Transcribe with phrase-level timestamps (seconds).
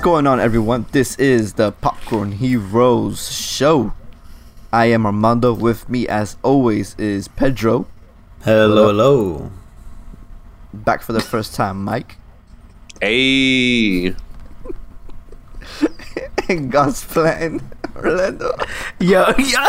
[0.00, 0.86] What's going on, everyone?
[0.92, 3.92] This is the Popcorn Heroes show.
[4.72, 5.52] I am Armando.
[5.52, 7.86] With me, as always, is Pedro.
[8.42, 9.50] Hello, hello.
[10.72, 12.16] Back for the first time, Mike.
[12.98, 14.14] Hey.
[16.48, 17.60] and God's plan,
[17.94, 18.56] Orlando.
[19.00, 19.68] Yo, yo,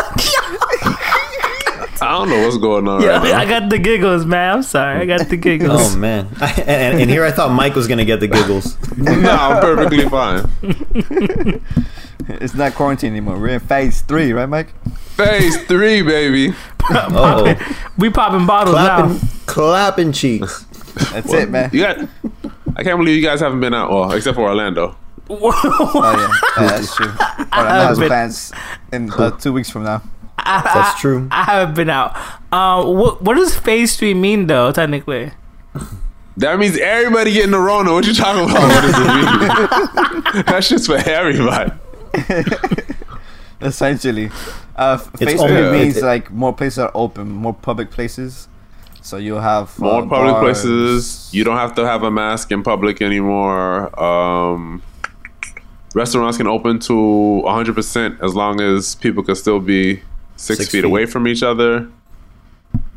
[2.02, 3.38] I don't know what's going on yo, right now.
[3.38, 4.56] I got the giggles, man.
[4.56, 5.94] I'm sorry, I got the giggles.
[5.94, 8.76] Oh man, and, and here I thought Mike was gonna get the giggles.
[8.96, 11.60] no, I'm perfectly fine.
[12.28, 13.38] It's not quarantine anymore.
[13.38, 14.72] We're in phase three, right, Mike?
[15.16, 16.54] Phase three, baby.
[16.90, 17.54] Oh,
[17.98, 19.20] we popping bottles clapping, now.
[19.46, 20.64] clapping cheeks.
[21.12, 21.70] That's it, man.
[21.72, 22.08] You got.
[22.76, 23.90] I can't believe you guys haven't been out.
[23.90, 24.96] Well, except for Orlando.
[25.28, 25.52] Oh
[26.56, 27.12] yeah, yeah that's true.
[27.56, 28.52] Orlando has plans
[28.92, 30.02] in uh, two weeks from now.
[30.38, 31.28] That's true.
[31.30, 32.16] I haven't been out.
[32.52, 34.72] Um, what what does phase three mean though?
[34.72, 35.32] Technically,
[36.36, 37.92] That means everybody getting the Rona.
[37.92, 38.62] What you talking about?
[38.62, 40.44] What does it mean?
[40.46, 41.72] That's just for everybody.
[43.60, 44.28] Essentially,
[44.74, 48.48] uh, phase only- three means it- it- like more places are open, more public places.
[49.02, 50.42] So you'll have uh, More public bars.
[50.62, 51.28] places.
[51.32, 53.90] You don't have to have a mask in public anymore.
[54.00, 54.80] Um,
[55.94, 60.02] restaurants can open to 100% as long as people can still be
[60.36, 60.84] six, Six feet, feet.
[60.84, 61.88] away from each other.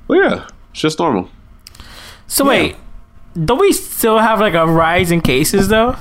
[0.08, 1.30] Well, yeah, it's just normal.
[2.28, 2.75] so wait,
[3.45, 5.95] don't we still have like a rise in cases though?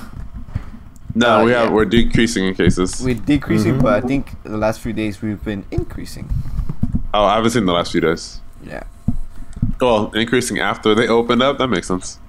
[1.15, 1.63] No, Uh, we yeah.
[1.63, 3.01] have we're decreasing in cases.
[3.03, 3.81] We're decreasing, Mm-hmm.
[3.83, 6.29] but I think the last few days we've been increasing.
[7.13, 8.41] oh, I haven't seen the last few days.
[8.63, 8.83] Yeah,
[9.79, 12.19] Well, increasing after they opened up, that makes sense.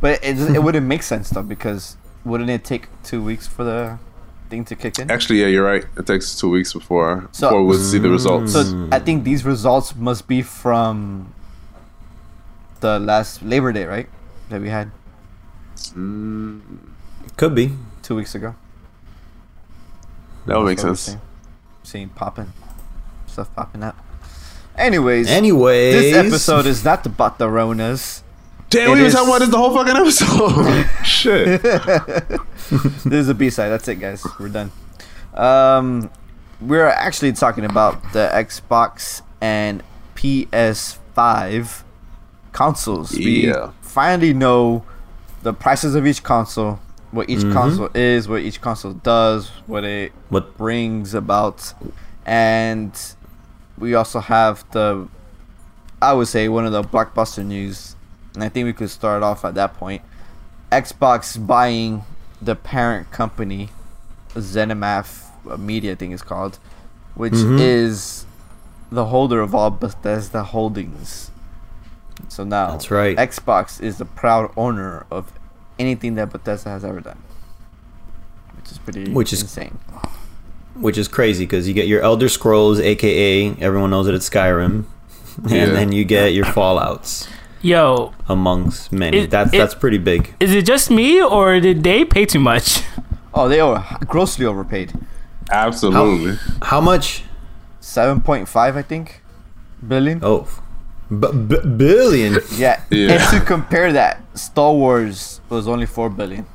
[0.00, 3.98] but it it wouldn't make sense though because wouldn't it take two weeks for the
[4.54, 5.10] thing to kick in?
[5.10, 5.84] Actually, yeah, you're right.
[5.98, 8.52] It takes two weeks before So- before we'll see the results.
[8.54, 11.32] So I think these results must be from
[12.80, 14.08] the last Labor Day, right?
[14.50, 14.90] That we had
[15.96, 16.60] mm,
[17.36, 17.72] Could be.
[18.02, 18.54] two weeks ago.
[20.46, 21.18] that would make That's what we're sense.
[21.82, 22.52] Seeing, seeing popping
[23.26, 23.96] stuff popping up.
[24.76, 28.22] Anyways, Anyways, this episode is not about the Ronas.
[28.74, 30.86] Damn, It we were is- talking about this the whole fucking episode.
[31.04, 31.62] Shit.
[33.04, 33.68] this is a B side.
[33.68, 34.24] That's it, guys.
[34.38, 34.72] We're done.
[35.34, 36.10] Um,
[36.60, 39.82] we're actually talking about the Xbox and
[40.16, 41.82] PS5
[42.52, 43.12] consoles.
[43.12, 43.70] We Yeah.
[43.82, 44.84] finally know
[45.42, 46.78] the prices of each console,
[47.10, 51.74] what each console is, what each console does, what it What- brings about,
[52.24, 52.92] and
[53.78, 55.06] we also have the,
[56.00, 58.03] I would say, one of the blockbuster news, and
[58.36, 60.02] I think we could start off at that point.
[60.72, 62.04] Xbox buying
[62.42, 63.70] the parent company,
[64.34, 66.58] ZeniMax Media, I think it's called,
[67.14, 67.58] which mm-hmm.
[67.58, 68.26] is
[68.90, 71.30] the holder of all Bethesda holdings.
[72.28, 73.16] So now, That's right.
[73.16, 75.32] Xbox is the proud owner of
[75.78, 77.22] anything that Bethesda has ever done,
[78.56, 79.78] which is pretty Which is- insane.
[80.74, 84.84] which is crazy because you get your Elder Scrolls, aka everyone knows that it's Skyrim,
[85.36, 87.28] and then you get your Fallout's
[87.64, 89.20] Yo, amongst many.
[89.24, 90.34] It- that's it- that's pretty big.
[90.38, 92.82] is it just me or did they pay too much?
[93.32, 94.92] Oh, they are grossly overpaid.
[95.50, 96.38] Absolutely.
[96.62, 97.24] How much?
[97.80, 99.22] Seven point five, I think,
[99.86, 100.20] billion.
[100.22, 100.46] Oh,
[101.10, 102.38] b- b- billion.
[102.56, 102.80] Yeah.
[102.90, 103.12] Yeah.
[103.12, 106.46] And to compare that, Star Wars was only four billion.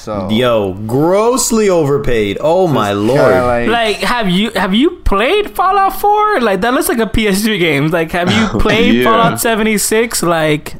[0.00, 2.38] So Yo, grossly overpaid.
[2.40, 3.20] Oh my lord.
[3.44, 6.40] like- Like, have you have you played Fallout Four?
[6.40, 7.88] Like that looks like a PS3 game.
[7.88, 9.04] Like, have you played Yeah.
[9.04, 10.22] Fallout seventy six?
[10.22, 10.74] Like,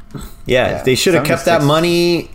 [0.47, 2.31] yeah, Yeah, they should have kept that money.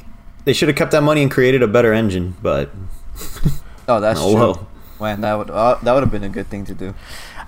[0.45, 2.35] They should have kept that money and created a better engine.
[2.41, 2.69] But
[3.87, 4.39] oh, that's oh true.
[4.39, 4.67] well.
[5.01, 6.93] Man, that would uh, that would have been a good thing to do.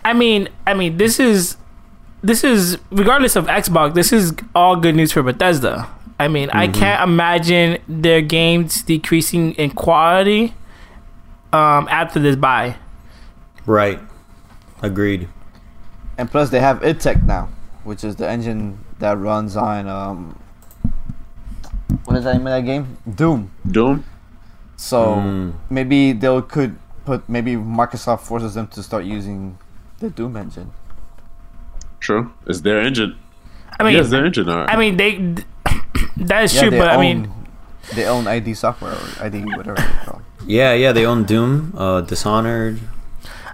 [0.04, 1.58] I mean, I mean, this is
[2.24, 5.88] this is regardless of Xbox, this is all good news for Bethesda.
[6.20, 10.54] I mean, I can't imagine their games decreasing in quality
[11.54, 12.76] um, after this buy.
[13.66, 14.00] Right.
[14.82, 15.28] Agreed.
[16.18, 17.50] And plus, they have idtech now,
[17.84, 20.40] which is the engine that runs on um.
[22.06, 22.98] What is that name of that game?
[23.16, 23.52] Doom.
[23.70, 24.04] Doom.
[24.76, 25.54] So Mm.
[25.70, 29.58] maybe they could put maybe Microsoft forces them to start using
[30.00, 30.72] the Doom engine.
[32.00, 32.32] True.
[32.46, 33.18] It's their engine.
[33.80, 34.50] I mean, yes, their engine.
[34.50, 34.70] All right.
[34.70, 35.36] I mean, they
[36.18, 37.32] that is Yeah, true, they but I mean,
[37.96, 40.22] they own ID software or ID whatever it's called.
[40.46, 40.92] Yeah, yeah.
[40.92, 42.80] They own Doom, uh, Dishonored.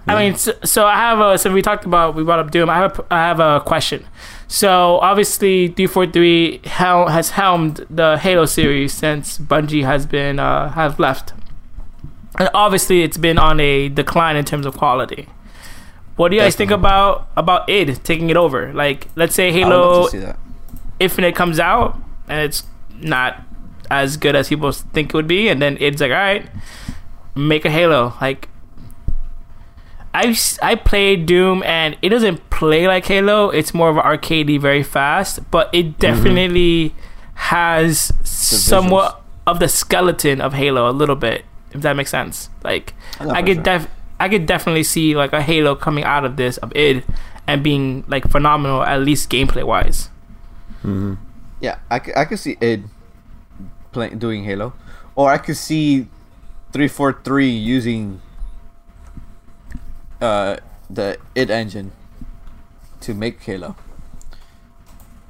[0.06, 1.38] I mean, so, so I have a.
[1.38, 2.68] So we talked about we brought up Doom.
[2.68, 4.04] I have a, I have a question.
[4.48, 10.38] So obviously, three four three hel- has helmed the Halo series since Bungie has been
[10.38, 11.32] uh, has left,
[12.38, 15.26] and obviously it's been on a decline in terms of quality.
[16.16, 18.72] What do you guys think about about id taking it over?
[18.72, 20.38] Like, let's say I would love Halo to see that.
[21.00, 21.96] Infinite comes out
[22.28, 22.64] and it's
[23.00, 23.42] not
[23.90, 26.46] as good as people think it would be, and then it's like, all right,
[27.34, 28.14] make a Halo.
[28.20, 28.48] Like,
[30.14, 33.50] I I played Doom, and it doesn't play like Halo.
[33.50, 36.94] It's more of an arcadey, very fast, but it definitely
[37.34, 42.48] has somewhat of the skeleton of Halo a little bit, if that makes sense.
[42.62, 43.88] Like, I I could def
[44.20, 47.02] I could definitely see like a Halo coming out of this of id
[47.46, 50.08] and being like phenomenal at least gameplay wise.
[50.82, 51.14] hmm
[51.60, 52.84] Yeah, I, I could see id
[53.92, 54.74] playing doing Halo,
[55.14, 56.08] or I could see
[56.72, 58.20] three four three using
[60.20, 60.56] uh
[60.90, 61.92] the id engine
[63.00, 63.76] to make Halo.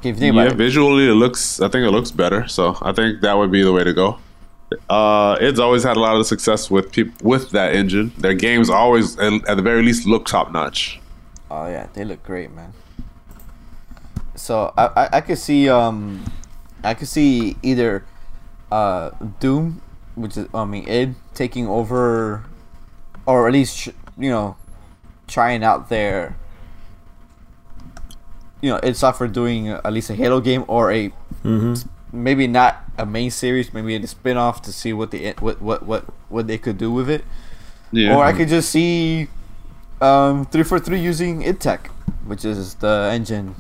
[0.01, 1.61] If you think Yeah, it, visually it looks.
[1.61, 2.47] I think it looks better.
[2.49, 4.19] So I think that would be the way to go.
[4.89, 8.13] Uh, it's always had a lot of success with people with that engine.
[8.19, 11.01] Their games always, at the very least, look top notch.
[11.51, 12.73] Oh yeah, they look great, man.
[14.45, 16.21] So I, I I could see um
[16.85, 18.05] I could see either
[18.71, 19.09] uh
[19.41, 19.81] Doom,
[20.17, 22.45] which is I mean id taking over,
[23.25, 23.89] or at least
[24.19, 24.57] you know
[25.27, 26.37] trying out their
[28.61, 31.09] you know id software doing at least a Halo game or a
[31.41, 31.73] hmm
[32.13, 35.87] maybe not a main series, maybe a spin off to see what the what what
[35.89, 37.25] what what they could do with it.
[37.93, 39.29] Yeah, Or I could just see
[40.03, 41.87] um, 343 using IdTech,
[42.27, 43.57] which is the engine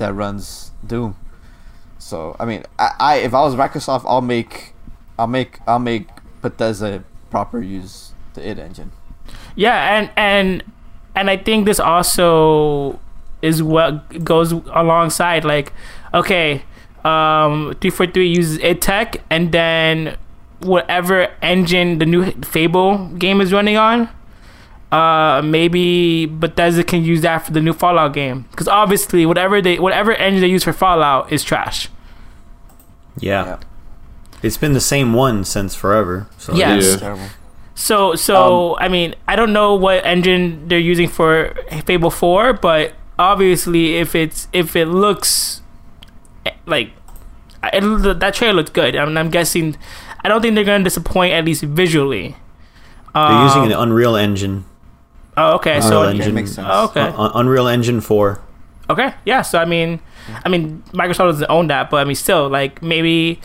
[0.00, 1.16] that runs Doom.
[1.98, 4.74] So I mean, I, I if I was Microsoft, I'll make,
[5.18, 6.08] I'll make, I'll make
[6.42, 8.92] Bethesda proper use the id engine.
[9.54, 10.64] Yeah, and and
[11.14, 12.98] and I think this also
[13.42, 15.72] is what goes alongside like
[16.12, 16.62] okay,
[17.04, 20.16] um 343 uses id tech and then
[20.60, 24.08] whatever engine the new Fable game is running on
[24.92, 29.78] uh maybe Bethesda can use that for the new Fallout game cuz obviously whatever they
[29.78, 31.88] whatever engine they use for Fallout is trash.
[33.18, 33.44] Yeah.
[33.44, 33.56] Yeah.
[34.42, 36.26] It's been the same one since forever.
[36.38, 36.70] So Yeah.
[36.70, 36.76] Yeah.
[36.78, 37.26] It's terrible.
[37.74, 41.54] So so I mean I don't know what engine they're using for
[41.84, 45.62] Fable 4, but obviously if it's if it looks
[46.46, 46.90] eh, like
[47.72, 48.96] it, that trailer looks good.
[48.96, 49.76] I mean, I'm guessing
[50.24, 52.36] I don't think they're going to disappoint at least visually.
[53.14, 54.64] They're using Um, an Unreal Engine.
[55.36, 55.76] Oh, okay.
[55.76, 56.34] Unreal So okay, Engine.
[56.34, 56.68] makes sense.
[56.70, 57.00] Oh, okay.
[57.00, 58.40] Un- Unreal Engine 4.
[58.90, 59.42] Okay, yeah.
[59.42, 60.00] So I mean,
[60.44, 63.40] I mean, Microsoft doesn't own that, but I mean, still, like maybe,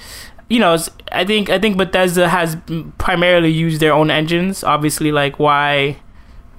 [0.50, 0.76] you know,
[1.12, 2.58] I think I think Bethesda has
[2.98, 4.64] primarily used their own engines.
[4.64, 5.98] Obviously, like why,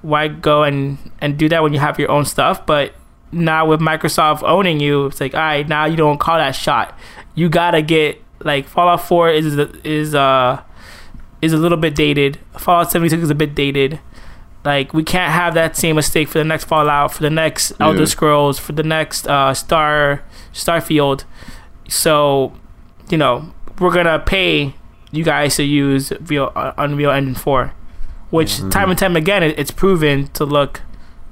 [0.01, 2.65] why go and and do that when you have your own stuff?
[2.65, 2.93] But
[3.33, 6.97] now with Microsoft owning you, it's like, all right, now you don't call that shot.
[7.35, 10.61] You gotta get like Fallout Four is is uh
[11.41, 12.39] is a little bit dated.
[12.57, 13.99] Fallout 76 is a bit dated.
[14.67, 18.05] Like we can't have that same mistake for the next Fallout, for the next Elder
[18.05, 21.23] Scrolls, for the next uh, Star Starfield.
[21.87, 22.51] So,
[23.09, 24.75] you know, we're gonna pay
[25.09, 27.73] you guys to use Real, uh, Unreal Engine 4,
[28.29, 30.81] which time and time again it, it's proven to look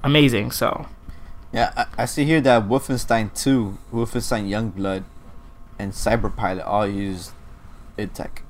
[0.02, 0.52] amazing.
[0.52, 0.88] So
[1.52, 5.04] Yeah, I, I see here that Wolfenstein 2, Wolfenstein Youngblood,
[5.78, 7.34] and Cyberpilot all use
[7.98, 8.44] id tech.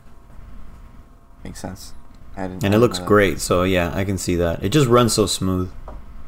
[1.43, 1.93] Makes sense.
[2.37, 3.07] I didn't And it know looks that.
[3.07, 3.39] great.
[3.39, 4.63] So yeah, I can see that.
[4.63, 5.71] It just runs so smooth.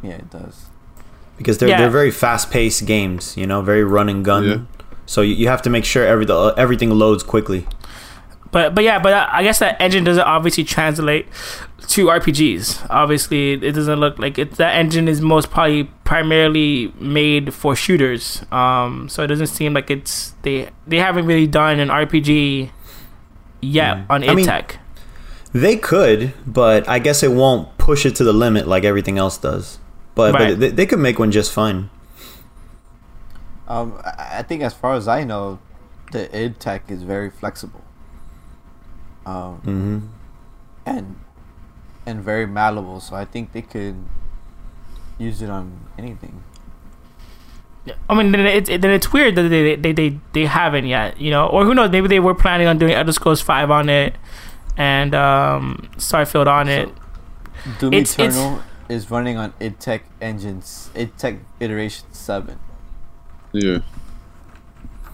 [0.01, 0.65] Yeah, it does.
[1.37, 1.79] Because they're, Yeah.
[1.81, 4.43] they're very fast paced games, you know, very run and gun.
[4.45, 4.57] Yeah.
[5.05, 7.67] So you, you have to make sure every, the, everything loads quickly.
[8.51, 11.27] But but yeah, but I guess that engine doesn't obviously translate
[11.89, 12.87] to RPGs.
[12.89, 14.51] Obviously, it doesn't look like it.
[14.53, 18.43] That engine is most probably primarily made for shooters.
[18.51, 22.71] Um, so it doesn't seem like it's they they haven't really done an RPG
[23.61, 24.77] yet on I mean- IdTech.
[25.53, 29.37] They could, but I guess it won't push it to the limit like everything else
[29.37, 29.79] does.
[30.15, 30.49] But, Right.
[30.49, 31.89] but they, they could make one just fine.
[33.67, 35.59] Um, I, I think as far as I know,
[36.11, 37.83] the IdTech is very flexible.
[39.25, 39.99] Um, hmm
[40.85, 41.17] and
[42.05, 43.95] and very malleable, so I think they could
[45.17, 46.43] use it on anything.
[48.09, 51.29] I mean, then it's then it's weird that they they, they they haven't yet, you
[51.29, 51.91] know, or who knows?
[51.91, 54.15] Maybe they were planning on doing Elder Scrolls Five on it
[54.77, 56.89] and um, Starfield on it.
[57.79, 62.59] Doom It's- it's- Eternal is running on IdTech engines, IdTech iteration seven.
[63.51, 63.79] Yeah.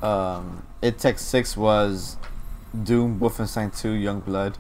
[0.02, 2.18] Um, IdTech six was
[2.84, 4.58] Doom, Wolfenstein two, Young Blood.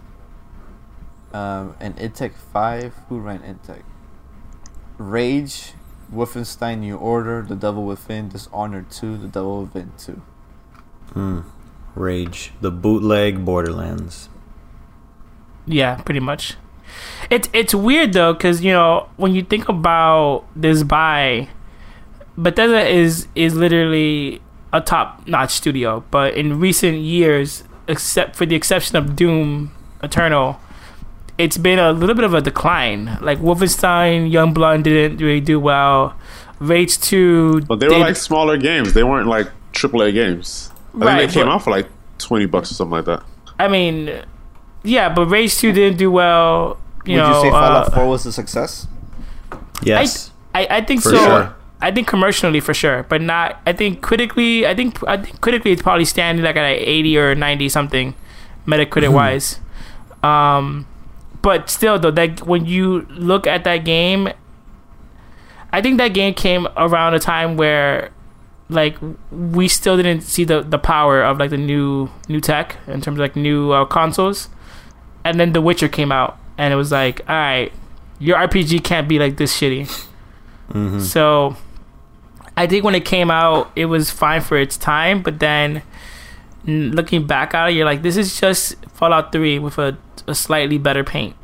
[1.33, 3.81] Um, and IdTech five, who ran IdTech?
[4.97, 5.73] Rage,
[6.13, 10.21] Wolfenstein New Order, The Evil Within, Dishonored two, The Evil Within two.
[11.13, 11.43] Mm.
[11.95, 12.53] Rage.
[12.61, 14.29] The bootleg Borderlands.
[15.65, 16.55] Yeah, pretty much.
[17.29, 21.47] It's it's weird though, because you know when you think about this buy,
[22.37, 24.41] Bethesda is is literally
[24.71, 30.59] a top notch studio, but in recent years except for the exception of Doom Eternal,
[31.37, 33.17] it's been a little bit of a decline.
[33.21, 36.15] Like Wolfenstein, Youngblood didn't really do well.
[36.59, 38.93] Rage Two, But they were like smaller games.
[38.93, 40.69] They weren't like AAA games.
[40.93, 41.87] I Right, think they came but- out for like
[42.19, 43.23] twenty bucks or something like that.
[43.59, 44.11] I mean,
[44.83, 46.77] yeah, but Rage Two didn't do well.
[47.05, 48.87] You Would know, you say Fallout uh, 4 was a success?
[49.81, 50.31] Yes.
[50.55, 51.17] I, I think For so.
[51.17, 51.55] sure.
[51.81, 53.59] I think commercially for sure, but not.
[53.65, 57.17] I think critically, I think I think critically it's probably standing like at a eighty
[57.17, 58.15] or ninety something,
[58.65, 59.13] Metacritic Hmm.
[59.15, 59.59] wise.
[60.23, 60.87] Um,
[61.41, 64.29] but still though, that when you look at that game,
[65.73, 68.11] I think that game came around a time where,
[68.69, 68.95] like,
[69.31, 73.17] we still didn't see the the power of like the new new tech in terms
[73.17, 74.47] of like new uh, consoles,
[75.23, 77.71] and then The Witcher came out, and it was like, all right,
[78.19, 79.87] your RPG can't be like this shitty.
[80.71, 81.55] hmm So
[82.55, 85.81] I think when it came out, it was fine for its time, but then
[86.67, 90.35] n- looking back at it, you're like, this is just Fallout 3 with a, a
[90.35, 91.35] slightly better paint,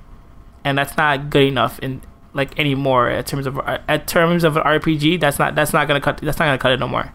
[0.64, 4.56] and that's not good enough in like anymore in terms of uh, at terms of
[4.56, 5.20] an RPG.
[5.20, 7.12] That's not that's not gonna cut that's not gonna cut it no more.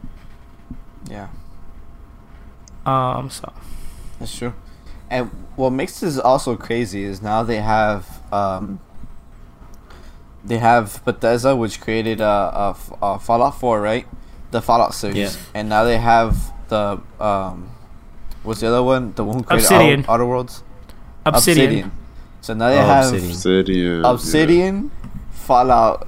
[1.08, 1.28] Yeah,
[2.84, 3.52] Um, so
[4.18, 4.54] that's true.
[5.14, 8.02] And what makes this also crazy is now they have
[8.32, 8.80] um,
[10.44, 14.06] they have Bethesda, which created a, uh, F- uh, Fallout 4, right?
[14.50, 15.30] The Fallout series, Yeah.
[15.54, 16.36] and now they have
[16.68, 17.70] the um,
[18.42, 19.12] what's the other one?
[19.14, 20.00] The one who created Obsidian.
[20.00, 20.62] Outer, Outer Worlds.
[21.24, 21.66] Obsidian.
[21.66, 21.92] Obsidian.
[22.40, 23.30] So now they Oh, have Obsidian.
[23.30, 24.04] Obsidian.
[24.04, 24.90] Obsidian,
[25.32, 26.06] Fallout,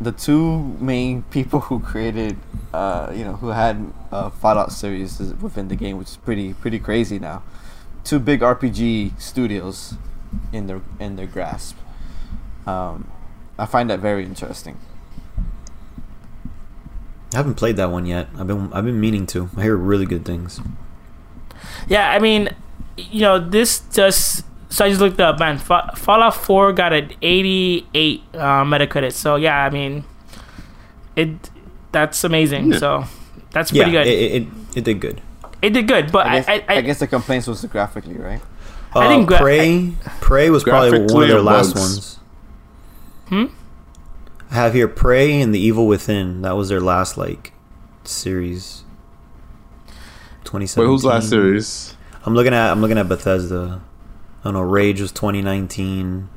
[0.00, 2.36] the two main people who created,
[2.72, 6.78] uh, you know, who had uh, Fallout series within the game, which is pretty pretty
[6.78, 7.42] crazy now.
[8.04, 9.94] Two big RPG studios
[10.52, 11.76] in their in their grasp.
[12.66, 13.10] Um,
[13.58, 14.78] I find that very interesting.
[17.34, 18.28] I haven't played that one yet.
[18.38, 19.50] I've been I've been meaning to.
[19.56, 20.60] I hear really good things.
[21.86, 22.50] Yeah, I mean,
[22.96, 25.58] you know, this just so I just looked up, man.
[25.58, 29.12] Fallout 4 got an 88 uh, Metacritic.
[29.12, 30.04] So yeah, I mean,
[31.16, 31.50] it
[31.92, 32.72] that's amazing.
[32.72, 32.78] Yeah.
[32.78, 33.04] So
[33.52, 34.06] that's Yeah, pretty good.
[34.06, 35.20] It, It, it, it did good.
[35.62, 38.16] Did good, but I I guess, I, I, I, guess the complaints was the graphically,
[38.16, 38.40] right?
[38.94, 41.80] Uh, I think gra- Prey Prey was probably one of their last was.
[41.80, 42.18] ones.
[43.28, 43.54] Hmm?
[44.50, 46.42] I have here Prey and The Evil Within.
[46.42, 47.52] That was their last like
[48.04, 48.84] series.
[50.44, 50.92] Twenty Wait, seventeen.
[50.92, 51.96] who's last series?
[52.24, 53.82] I'm looking at I'm looking at Bethesda.
[54.40, 54.60] I don't know.
[54.60, 56.28] Rage was 2019.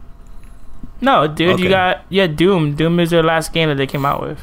[1.01, 2.75] no, dude, you got yeah, Doom.
[2.75, 4.39] Doom is their last game that they came out with.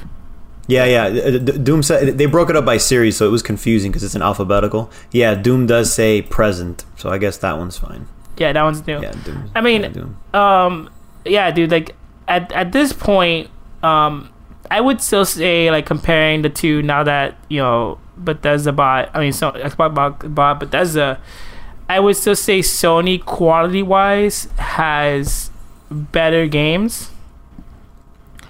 [0.69, 1.05] Yeah, yeah.
[1.07, 4.15] uh, Doom said they broke it up by series, so it was confusing because it's
[4.15, 4.91] an alphabetical.
[5.11, 8.07] Yeah, Doom does say present, so I guess that one's fine.
[8.37, 9.01] Yeah, that one's new.
[9.01, 9.51] Yeah, Doom.
[9.55, 10.17] I mean, yeah, Doom.
[10.35, 10.91] um
[11.25, 11.95] yeah dude like
[12.29, 13.51] at at this point
[13.83, 14.31] um
[14.71, 19.21] i would still say like comparing the two now that you know bethesda bought i
[19.21, 21.21] mean so xbox bought, bought bethesda
[21.89, 25.51] i would still say sony quality wise has
[25.91, 27.11] better games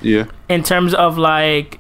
[0.02, 0.26] Yeah.
[0.48, 1.77] in terms of like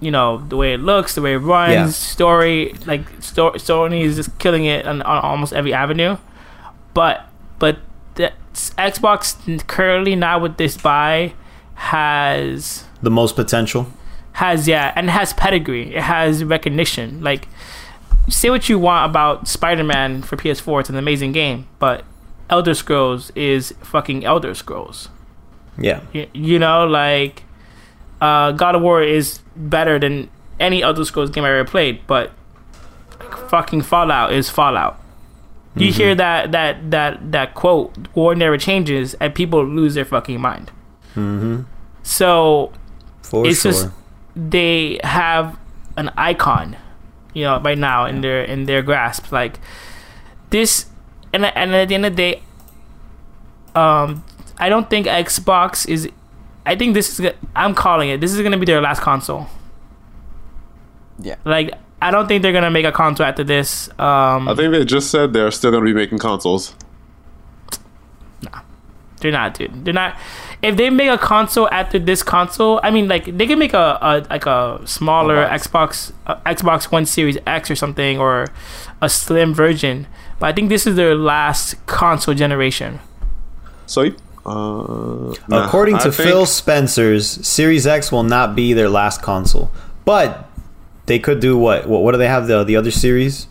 [0.00, 1.86] you know the way it looks the way it runs Yeah.
[1.88, 6.16] story like sto- sony is just killing it on, on almost every avenue
[6.94, 7.26] but
[7.58, 7.78] but
[8.14, 8.32] the
[8.78, 11.32] xbox currently now with this buy
[11.74, 13.86] has The most potential.
[14.32, 17.48] has yeah and has pedigree it has recognition like
[18.28, 22.04] say what you want about spider-man for ps4 it's an amazing game but
[22.48, 25.08] elder scrolls is fucking elder scrolls
[25.78, 26.00] Yeah.
[26.12, 27.42] you, you know like
[28.20, 32.32] uh, god of war is better than any other Scrolls game i ever played but
[33.48, 35.00] fucking fallout is fallout
[35.76, 40.40] you hear that that that that quote war never changes and people lose their fucking
[40.40, 40.70] mind
[41.16, 41.62] Mm-hmm.
[42.02, 42.72] so
[43.22, 43.72] For It's sure.
[43.72, 43.88] just-
[44.36, 45.58] they have
[45.96, 46.76] an icon,
[47.34, 49.32] you know, right now in their in their grasp.
[49.32, 49.58] Like
[50.50, 50.86] this,
[51.32, 52.42] and and at the end of the day,
[53.74, 54.22] um,
[54.58, 56.08] I don't think Xbox is.
[56.66, 57.32] I think this is.
[57.56, 58.20] I'm calling it.
[58.20, 59.46] This is gonna be their last console.
[61.18, 61.36] Yeah.
[61.44, 63.88] Like I don't think they're gonna make a console after this.
[63.98, 66.74] Um, I think they just said they're still going to be making consoles.
[68.42, 68.60] Nah,
[69.20, 69.84] They're not, dude.
[69.84, 70.16] They're not.
[70.62, 73.98] If they make a console after this console, I mean, like they can make a,
[74.00, 75.66] a like a smaller Oh, box.
[75.68, 78.46] Xbox uh, Xbox One Series X or something, or
[79.02, 80.06] a slim version.
[80.38, 83.00] But I think this is their last console generation.
[83.86, 84.08] So,
[84.46, 89.22] uh, nah, According I to think- Phil Spencer's, Series X will not be their last
[89.22, 89.70] console,
[90.04, 90.48] but
[91.06, 91.88] they could do what?
[91.88, 92.46] What, what do they have?
[92.46, 93.46] The the other series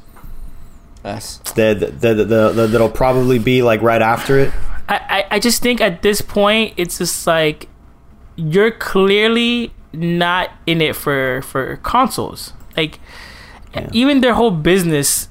[1.04, 1.40] Yes.
[1.56, 4.52] that the, the, the, the, that'll probably be like right after it.
[4.90, 4.96] I,
[5.30, 7.68] I I just think at this point it's just like
[8.36, 12.54] you're clearly not in it for for consoles.
[12.76, 13.00] Like
[13.74, 13.90] Yeah.
[13.94, 15.30] even their whole business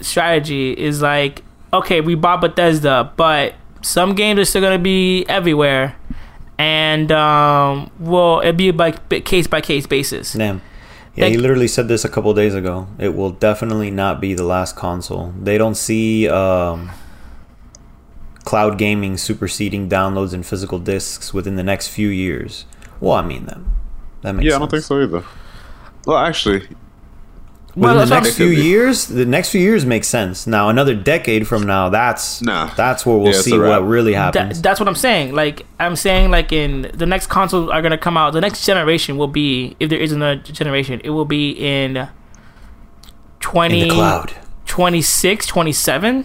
[0.00, 1.42] strategy is like,
[1.72, 5.96] okay, we bought Bethesda, but some games are still gonna be everywhere,
[6.58, 10.32] and um, well, it'd be like bi- case by case basis.
[10.34, 10.60] Damn.
[11.14, 12.86] Yeah, Like- he literally said this a couple days ago.
[12.98, 15.34] It will definitely not be the last console.
[15.38, 16.90] They don't see um,
[18.44, 22.64] cloud gaming superseding downloads and physical discs within the next few years.
[23.00, 23.58] Well, I mean that.
[24.22, 25.22] That makes Yeah, I don't think so either.
[26.06, 26.66] Well, actually,
[27.74, 30.46] Well, the next few years, the next few years makes sense.
[30.46, 32.68] Now, another decade from now, that's Nah.
[32.76, 34.60] that's where we'll Yeah, see what really That, happens.
[34.60, 35.34] that's what I'm saying.
[35.34, 38.34] Like I'm saying, like in the next consoles are gonna come out.
[38.34, 42.08] The next generation will be, if there is another generation, it will be in in
[43.40, 44.32] 20, the cloud.
[44.66, 46.24] 26, 27.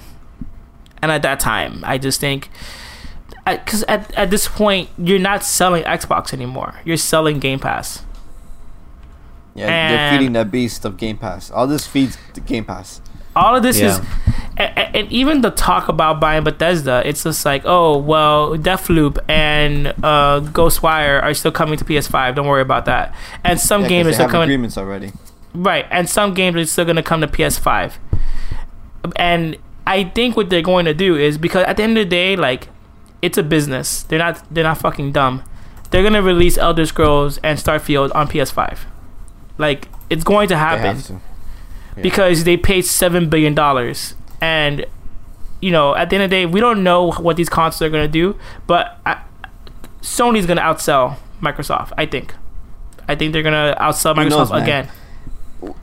[1.02, 2.50] And at that time, I just think,
[3.46, 6.76] because at, at this point, you're not selling Xbox anymore.
[6.84, 8.04] You're selling Game Pass.
[9.58, 11.50] Yeah, they're feeding that beast of Game Pass.
[11.52, 13.02] All this feeds the Game Pass.
[13.36, 14.00] all of this is
[14.58, 19.88] and, and even the talk about buying Bethesda, it's just like, oh well, Deathloop and
[20.04, 22.36] uh, Ghostwire are still coming to PS5.
[22.36, 23.14] Don't worry about that.
[23.44, 25.12] And some Yeah, games are still coming, agreements already.
[25.54, 25.86] right?
[25.92, 27.94] And some games are still going to come to PS5.
[29.16, 32.10] And I think what they're going to do is because at the end of the
[32.10, 32.70] day, like,
[33.22, 34.04] it's a business.
[34.04, 35.44] They're not they're not fucking dumb.
[35.90, 38.80] They're gonna release Elder Scrolls and Starfield on PS5.
[39.58, 41.14] Like, it's going to They happen have to.
[41.98, 42.04] Yeah.
[42.04, 44.86] because they paid seven billion dollars, and
[45.62, 47.90] you know, at the end of the day, we don't know what these consoles are
[47.90, 48.38] gonna do,
[48.68, 49.22] but I,
[50.02, 51.92] Sony's gonna outsell Microsoft.
[51.98, 52.34] I think.
[53.08, 54.90] I think they're gonna outsell Who Microsoft knows, again.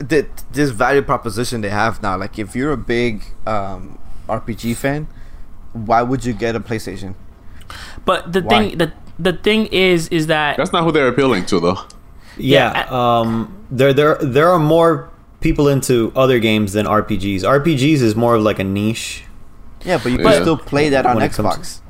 [0.07, 5.07] Th- this value proposition they have now, like if you're a big um, RPG fan,
[5.73, 7.15] why would you get a PlayStation?
[8.05, 8.69] But the Why?
[8.69, 11.79] thing, the the thing is, is that that's not who they're appealing to, though.
[12.37, 15.09] Yeah, um, there there there are more
[15.41, 17.41] people into other games than RPGs.
[17.43, 19.23] RPGs is more of like a niche.
[19.83, 20.41] Yeah, but you can Yeah.
[20.41, 21.81] still play that on When it Xbox.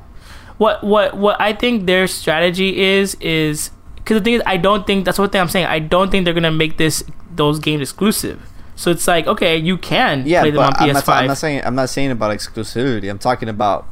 [0.58, 4.86] what what what I think their strategy is is because the thing is, I don't
[4.86, 5.66] think that's what thing I'm saying.
[5.66, 7.02] I don't think they're gonna make this
[7.34, 8.40] those games exclusive.
[8.78, 11.08] So it's like, okay, you can Yeah, play them on but I'm not, PS5.
[11.20, 13.10] I'm not saying I'm not saying about exclusivity.
[13.10, 13.86] I'm talking about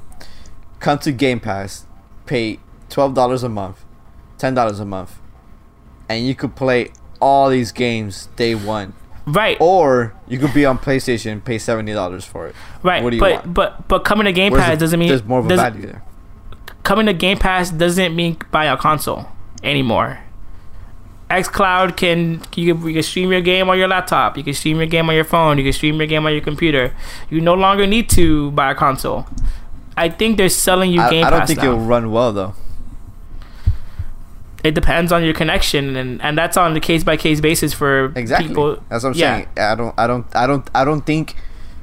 [0.79, 1.87] come to Game Pass,
[2.27, 2.59] pay
[2.91, 3.83] twelve dollars a month,
[4.37, 5.19] ten dollars a month,
[6.09, 6.91] and you could play
[7.21, 8.93] all these games day one.
[9.27, 9.57] right.
[9.61, 12.55] Or you could be on PlayStation, and pay seventy dollars for it.
[12.83, 13.55] Right, What do you but want?
[13.55, 15.87] but but coming to Game Where's Pass the- doesn't mean there's more of a value
[15.87, 16.03] there.
[16.83, 19.27] coming to Game Pass doesn't mean buy a console
[19.63, 20.21] anymore.
[21.31, 24.77] XCloud can you, can you can stream your game on your laptop, you can stream
[24.77, 26.95] your game on your phone, you can stream your game on your computer.
[27.31, 29.27] You no longer need to buy a console.
[29.97, 31.67] I think they're selling you I, Game I don't think now.
[31.73, 32.55] it'll run well though.
[34.65, 38.13] It depends on your connection, and and that's on the case by case basis for
[38.17, 38.49] Exactly.
[38.49, 38.83] people.
[38.89, 39.35] That's what I'm yeah.
[39.37, 39.49] saying.
[39.59, 41.37] I don't I don't I don't I don't think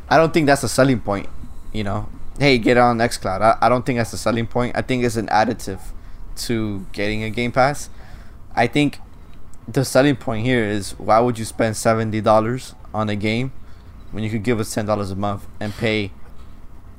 [0.10, 1.30] I don't think that's a selling point,
[1.72, 2.10] you know.
[2.40, 3.42] Hey, get on XCloud.
[3.42, 4.76] I, I don't think that's a selling point.
[4.76, 5.80] I think it's an additive
[6.38, 7.90] to getting a Game Pass.
[8.56, 8.98] I think
[9.68, 13.52] the selling point here is why would you spend seventy dollars on a game
[14.12, 16.12] when you could give us ten dollars a month and pay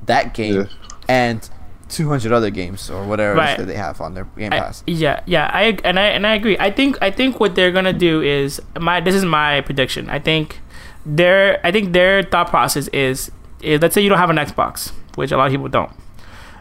[0.06, 0.64] that game Yeah.
[1.08, 1.50] and
[1.92, 3.58] two hundred other games or whatever Right.
[3.58, 4.82] that they have on their Game I- Pass.
[4.86, 6.56] yeah, yeah, I and I and I agree.
[6.58, 10.08] I think I think what they're gonna do is my this is my prediction.
[10.10, 10.60] I think
[11.06, 14.92] their I think their thought process is is let's say you don't have an Xbox,
[15.14, 15.90] which a lot of people don't.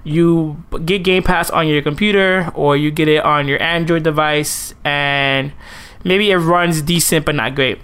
[0.03, 4.73] You get Game Pass on your computer or you get it on your Android device,
[4.83, 5.51] and
[6.03, 7.79] maybe it runs decent but not great.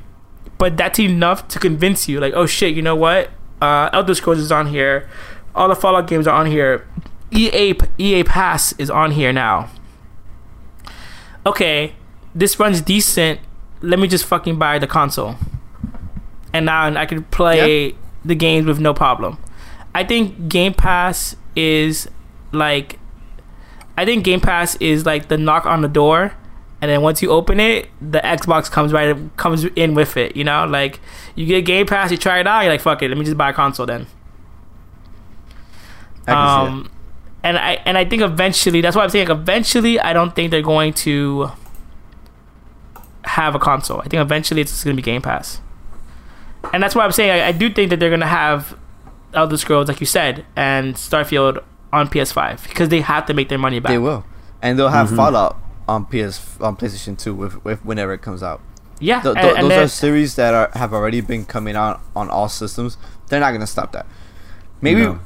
[0.57, 3.29] But that's enough to convince you, like, oh shit, you know what?
[3.61, 5.07] Uh, Elder Scrolls is on here.
[5.53, 6.87] All the Fallout games are on here.
[7.31, 9.69] EA EA Pass is on here now.
[11.45, 11.93] Okay,
[12.33, 13.39] this runs decent.
[13.81, 15.35] Let me just fucking buy the console,
[16.53, 19.37] and now I can play the games with no problem.
[19.93, 22.07] I think Game Pass is
[22.51, 22.99] like,
[23.97, 26.33] I think Game Pass is like the knock on the door,
[26.81, 30.35] and then once you open it, the Xbox comes right comes in with it.
[30.35, 30.99] You know, like
[31.35, 33.37] you get Game Pass, you try it out, you're like, fuck it, let me just
[33.37, 34.07] buy a console then.
[36.27, 36.71] I can see that.
[36.71, 36.91] Um,
[37.47, 40.61] and I and I think eventually that's why I'm saying eventually I don't think they're
[40.75, 41.51] going to
[43.23, 43.99] have a console.
[44.01, 45.61] I think eventually it's going to be Game Pass,
[46.73, 48.77] and that's why I'm saying I, I do think that they're going to have
[49.33, 53.57] Elder Scrolls, like you said, and Starfield on PS5 because they have to make their
[53.57, 53.91] money back.
[53.91, 54.25] They will,
[54.61, 55.15] and they'll have Mhm.
[55.15, 55.57] Fallout
[55.87, 58.61] on PS on PlayStation Two with, with whenever it comes out.
[58.99, 62.29] Yeah, Th- th- and those are series that are have already been coming out on
[62.29, 62.97] all systems.
[63.27, 64.05] They're not gonna stop that.
[64.81, 65.19] Maybe No.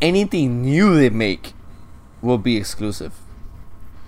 [0.00, 1.52] anything new they make
[2.22, 3.12] will be exclusive.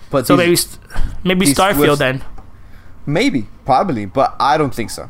[0.09, 0.79] But so these- maybe st-
[1.23, 2.21] maybe Starfield Swifts- then.
[3.05, 5.09] maybe probably, but I don't think so.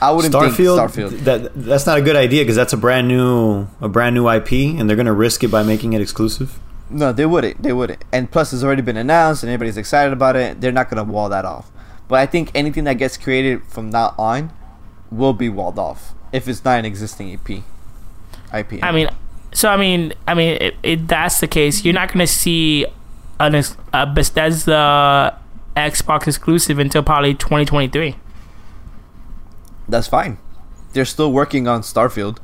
[0.00, 1.24] I wouldn't Starfield, think Starfield.
[1.24, 4.76] That that's not a good idea because that's a brand new a brand new IP,
[4.78, 6.58] and they're gonna risk it by making it exclusive.
[6.90, 7.62] No, they wouldn't.
[7.62, 8.04] They wouldn't.
[8.12, 10.60] And plus, it's already been announced, and everybody's excited about it.
[10.60, 11.70] They're not gonna wall that off.
[12.08, 14.50] But I think anything that gets created from now on
[15.10, 17.62] will be walled off if it's not an existing EP.
[18.52, 18.80] IP.
[18.82, 19.08] I mean,
[19.54, 22.84] so I mean, I mean, if, if that's the case, you're not gonna see
[23.40, 25.38] an ex- a Bethesda
[25.76, 28.16] Xbox exclusive until probably 2023.
[29.88, 30.38] that's fine.
[30.92, 32.38] They're still working on Starfield,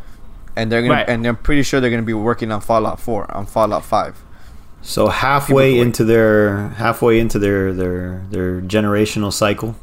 [0.56, 1.08] and they're gonna, Right.
[1.08, 4.22] and I'm pretty sure they're gonna be working on Fallout 4, on Fallout 5.
[4.82, 9.76] So halfway into their halfway into their their their generational cycle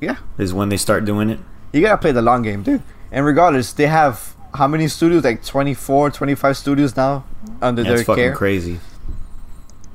[0.00, 1.40] Yeah, is when they start doing it.
[1.72, 2.82] you gotta play the long game, dude.
[3.10, 5.24] And regardless, they have how many studios?
[5.24, 7.24] Like 24, 25 studios now
[7.62, 8.34] under That's their fucking care.
[8.36, 8.80] crazy.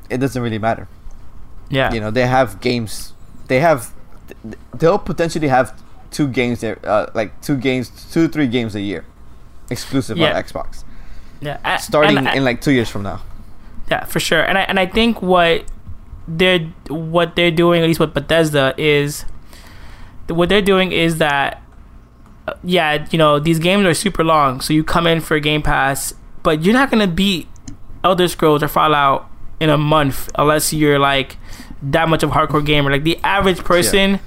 [0.09, 0.87] It doesn't really matter.
[1.69, 3.13] Yeah, you know they have games
[3.47, 3.91] they have
[4.75, 5.73] they'll potentially have
[6.11, 9.05] two games there uh, like two games two three games a year
[9.71, 10.35] exclusive Yeah.
[10.37, 10.83] on xbox
[11.41, 11.57] yeah.
[11.65, 13.21] A- starting I- in like two years from now
[13.89, 14.41] Yeah, for sure.
[14.43, 15.63] And I and I think what
[16.27, 19.25] they're what they're doing, at least with Bethesda, is
[20.27, 21.62] what they're doing is that
[22.63, 25.61] yeah, you know, these games are super long, so you come in for a Game
[25.61, 27.47] Pass, but you're not gonna beat
[28.03, 29.29] Elder Scrolls or Fallout
[29.59, 31.37] in a month unless you're like
[31.81, 32.91] that much of a hardcore gamer.
[32.91, 34.19] Like the average person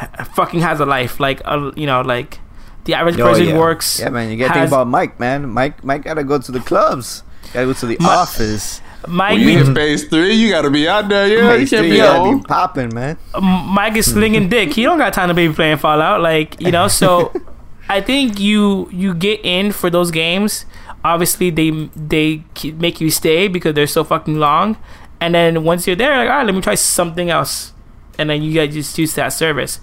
[0.00, 1.20] h- fucking has a life.
[1.20, 2.40] Like uh, you know, like
[2.84, 3.58] the average Oh, person yeah.
[3.58, 4.00] works.
[4.00, 7.22] yeah man you gotta think about mike man mike mike gotta go to the clubs
[7.52, 10.86] gotta go to the My- office Mike, When you hit phase three, you gotta be
[10.88, 11.26] out there.
[11.28, 14.72] Yeah, you Phase can't three, be you gotta be popping man Mike is slinging dick.
[14.72, 16.20] He don't got time to be playing Fallout.
[16.22, 17.32] Like you know, so
[17.88, 20.64] I think you you get in for those games.
[21.04, 22.44] Obviously, they they
[22.78, 24.76] make you stay because they're so fucking long.
[25.20, 27.72] And then once you're there, like, all right, let me try something else.
[28.18, 29.80] And then you guys just use that service.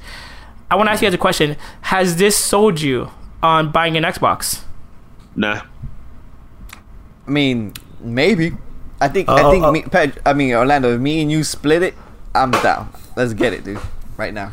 [0.71, 3.09] I want to ask you guys a question: Has this sold you
[3.43, 4.63] on buying an Xbox?
[5.35, 5.62] Nah.
[7.27, 8.51] i mean maybe
[8.99, 11.43] i think Uh, i think uh, me, Ped, i mean orlando if me and you
[11.43, 11.93] split it
[12.33, 13.79] i'm down let's get it dude
[14.17, 14.51] right now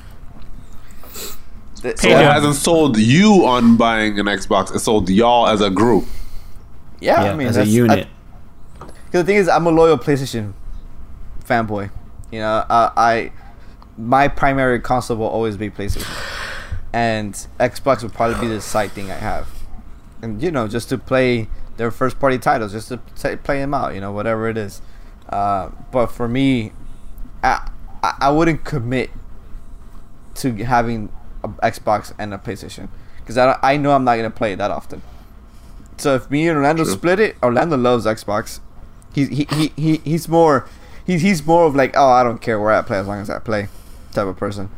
[1.86, 2.32] Th- So Hey, it yeah.
[2.34, 4.74] hasn't sold you on buying an Xbox.
[4.74, 6.04] It sold y'all as a group.
[7.00, 8.08] yeah, Yeah, i mean as a that's- I- unit.
[8.78, 10.52] Because the thing is, I'm a loyal PlayStation
[11.44, 11.90] fanboy.
[12.32, 13.30] You know, uh, I
[13.96, 16.06] my primary console will always be PlayStation,
[16.92, 19.46] and Xbox would probably be the side thing I have,
[20.22, 23.72] and you know, just to play their first party titles, just to t- play them
[23.74, 23.94] out.
[23.94, 24.82] You know, whatever it is.
[25.28, 26.72] Uh, but for me,
[27.44, 27.70] I
[28.02, 29.10] I I wouldn't commit
[30.36, 31.10] to having
[31.46, 32.88] a Xbox and a PlayStation
[33.20, 35.02] because I I know I'm not gonna play it that often.
[35.98, 36.92] So if me and Orlando True.
[36.92, 38.60] split it, Orlando loves Xbox.
[39.14, 40.68] He's he, he, he he's more
[41.06, 43.30] he's he's more of like oh I don't care where I play as long as
[43.30, 43.68] I play
[44.12, 44.70] type of person.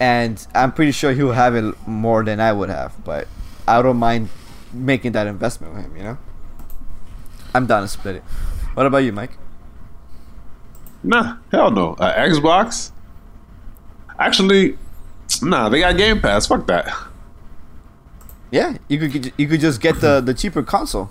[0.00, 3.26] And I'm pretty sure he'll have it more than I would have, but
[3.66, 4.28] I don't mind
[4.72, 5.96] making that investment with him.
[5.96, 6.18] You know,
[7.54, 8.22] I'm down to split it.
[8.74, 9.32] What about you, Mike?
[11.02, 11.94] Nah, hell no.
[11.94, 12.90] Uh, Xbox?
[14.18, 14.76] Actually,
[15.42, 16.46] nah, they got Game Pass.
[16.46, 16.94] Fuck that.
[18.50, 21.10] Yeah, you could you could just get the the cheaper console.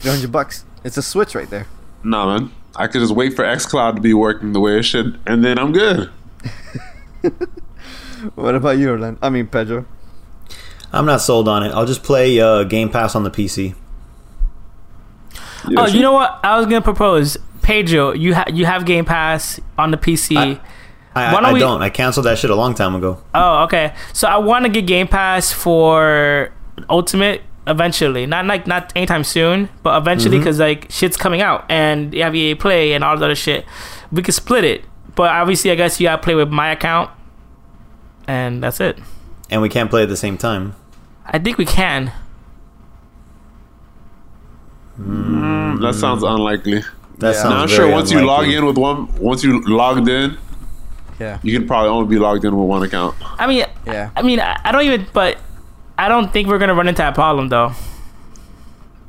[0.00, 0.64] Three hundred bucks.
[0.84, 1.66] It's a Switch right there.
[2.02, 2.52] Nah, man.
[2.76, 5.58] I could just wait for xCloud to be working the way it should, and then
[5.58, 6.10] I'm good.
[8.34, 9.18] What about you, Orlando?
[9.22, 9.86] I mean, Pedro.
[10.92, 11.72] I'm not sold on it.
[11.72, 13.74] I'll just play uh, Game Pass on the PC.
[15.68, 15.96] Yeah, oh, sure.
[15.96, 16.40] you know what?
[16.42, 18.12] I was gonna propose, Pedro.
[18.12, 20.36] You have you have Game Pass on the PC.
[20.36, 20.60] I-
[21.18, 21.82] I, I, don't I we- don't.
[21.82, 23.22] I canceled that shit a long time ago.
[23.34, 23.94] Oh, okay.
[24.12, 26.52] So I want to get Game Pass for
[26.88, 28.26] Ultimate eventually.
[28.26, 30.44] Not like not anytime soon, but eventually mm-hmm.
[30.44, 33.64] because like shit's coming out and you have EA Play and all that other shit.
[34.10, 37.10] We could split it, but obviously I guess you gotta play with my account,
[38.26, 38.98] and that's it.
[39.50, 40.74] And we can't play at the same time.
[41.26, 42.12] I think we can.
[44.98, 46.82] Mm, that sounds unlikely.
[47.18, 47.42] That Yeah.
[47.42, 50.38] sounds Now, I'm very sure once you log in with one, once you logged in,
[51.18, 51.38] Yeah.
[51.42, 53.16] you can probably only be logged in with one account.
[53.40, 54.10] I mean, Yeah.
[54.16, 55.38] I mean, I I don't even, but
[55.98, 57.72] I don't think we're gonna run into that problem though.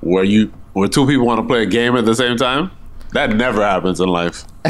[0.01, 2.71] Where you, where two people want to play a game at the same time,
[3.13, 4.43] that never happens in life.
[4.65, 4.69] I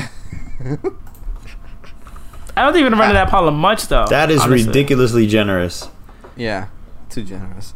[2.63, 4.05] don't think we're gonna run into that problem much though.
[4.09, 4.67] That is honestly.
[4.67, 5.87] ridiculously generous.
[6.35, 6.67] Yeah.
[7.09, 7.73] Too generous.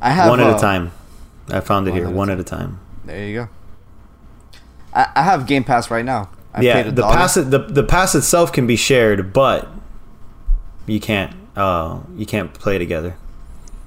[0.00, 0.92] I have one at uh, a time.
[1.48, 2.06] I found it one here.
[2.06, 2.80] at a One at a time.
[3.04, 3.48] There you go.
[4.92, 6.28] I, I have Game Pass right now.
[6.56, 7.14] I yeah, the dollar.
[7.14, 9.68] pass the the pass itself can be shared, but
[10.86, 13.16] you can't uh you can't play together.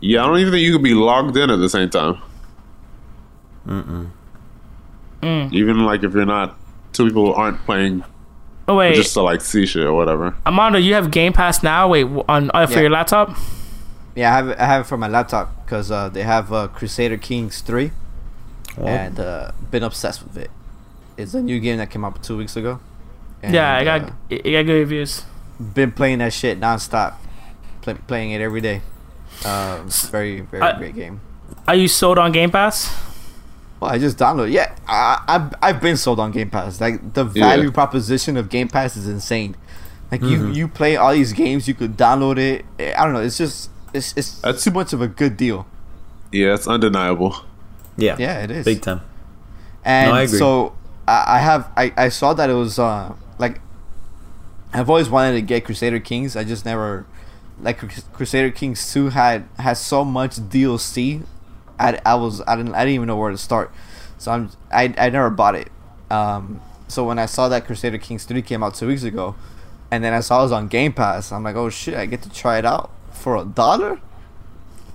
[0.01, 2.21] Yeah, I don't even think you could be logged in at the same time.
[3.67, 5.51] Mm.
[5.51, 6.57] Even like if you're not,
[6.93, 8.03] two people aren't playing
[8.67, 10.35] Oh wait, just to like see shit or whatever.
[10.45, 11.87] Armando, you have Game Pass now.
[11.89, 12.79] Wait, on uh, for Yeah.
[12.81, 13.35] your laptop?
[14.15, 16.67] Yeah, I have it, I have it for my laptop because uh, they have uh,
[16.67, 17.91] Crusader Kings three,
[18.77, 20.51] and uh, been obsessed with it.
[21.19, 22.79] It's a new game that came out two weeks ago.
[23.43, 25.23] And, yeah, I got uh, it got good reviews.
[25.59, 27.15] been playing that shit nonstop,
[27.81, 28.81] Play, playing it every day.
[29.45, 31.21] Um, it's very very I- great game.
[31.67, 32.89] Are you sold on Game Pass?
[33.79, 34.51] Well, I just downloaded.
[34.51, 36.79] Yeah, I, I've I've been sold on Game Pass.
[36.81, 37.49] Like the Yeah.
[37.49, 39.55] value proposition of Game Pass is insane.
[40.11, 40.55] Like you Mhm.
[40.55, 42.65] you play all these games, you could download it.
[42.79, 43.21] I don't know.
[43.21, 45.65] It's just it's it's That's- too much of a good deal.
[46.31, 47.35] Yeah, it's undeniable.
[47.97, 48.65] yeah, Yeah, it is.
[48.65, 49.01] big time.
[49.85, 50.37] And No, I agree.
[50.39, 50.73] so
[51.09, 53.59] I, have I, I saw that it was uh like
[54.71, 56.35] I've always wanted to get Crusader Kings.
[56.35, 57.05] I just never
[57.59, 57.79] like
[58.13, 61.25] Crusader Kings two had has so much DLC.
[61.79, 63.71] I, I was I didn't I didn't even know where to start.
[64.17, 65.71] So I'm I, I never bought it.
[66.11, 69.35] Um so when I saw that Crusader Kings three came out two weeks ago,
[69.89, 72.21] and then I saw it was on Game Pass, I'm like, oh shit, I get
[72.23, 73.99] to try it out for a dollar.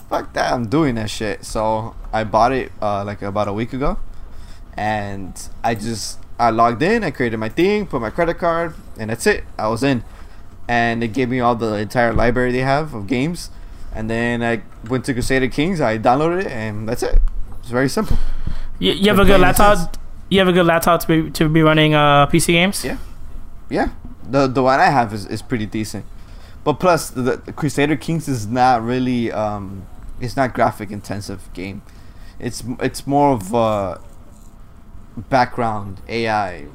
[0.09, 1.45] Fuck that, I'm doing that shit.
[1.45, 3.99] So I bought it uh, like about a week ago
[4.77, 9.11] and I just I logged in, I created my thing, put my credit card, and
[9.11, 9.45] that's it.
[9.59, 10.05] I was in,
[10.69, 13.51] and it gave me all the entire library they have of games,
[13.95, 17.21] and then I went to Crusader Kings, I downloaded it, and that's it.
[17.61, 18.19] It's very simple.
[18.79, 19.97] You, you have a good laptop.
[20.29, 22.85] You have a good laptop to be to be running uh PC games.
[22.85, 22.99] Yeah.
[23.71, 23.91] Yeah,
[24.29, 26.05] the the one I have is, is pretty decent,
[26.65, 29.87] but plus the, the Crusader Kings is not really um
[30.21, 31.83] it's not graphic intensive game.
[32.39, 34.01] It's it's more of a
[35.17, 36.67] background AI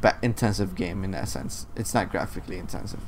[0.00, 1.66] ba- intensive game in that sense.
[1.76, 3.00] It's not graphically intensive,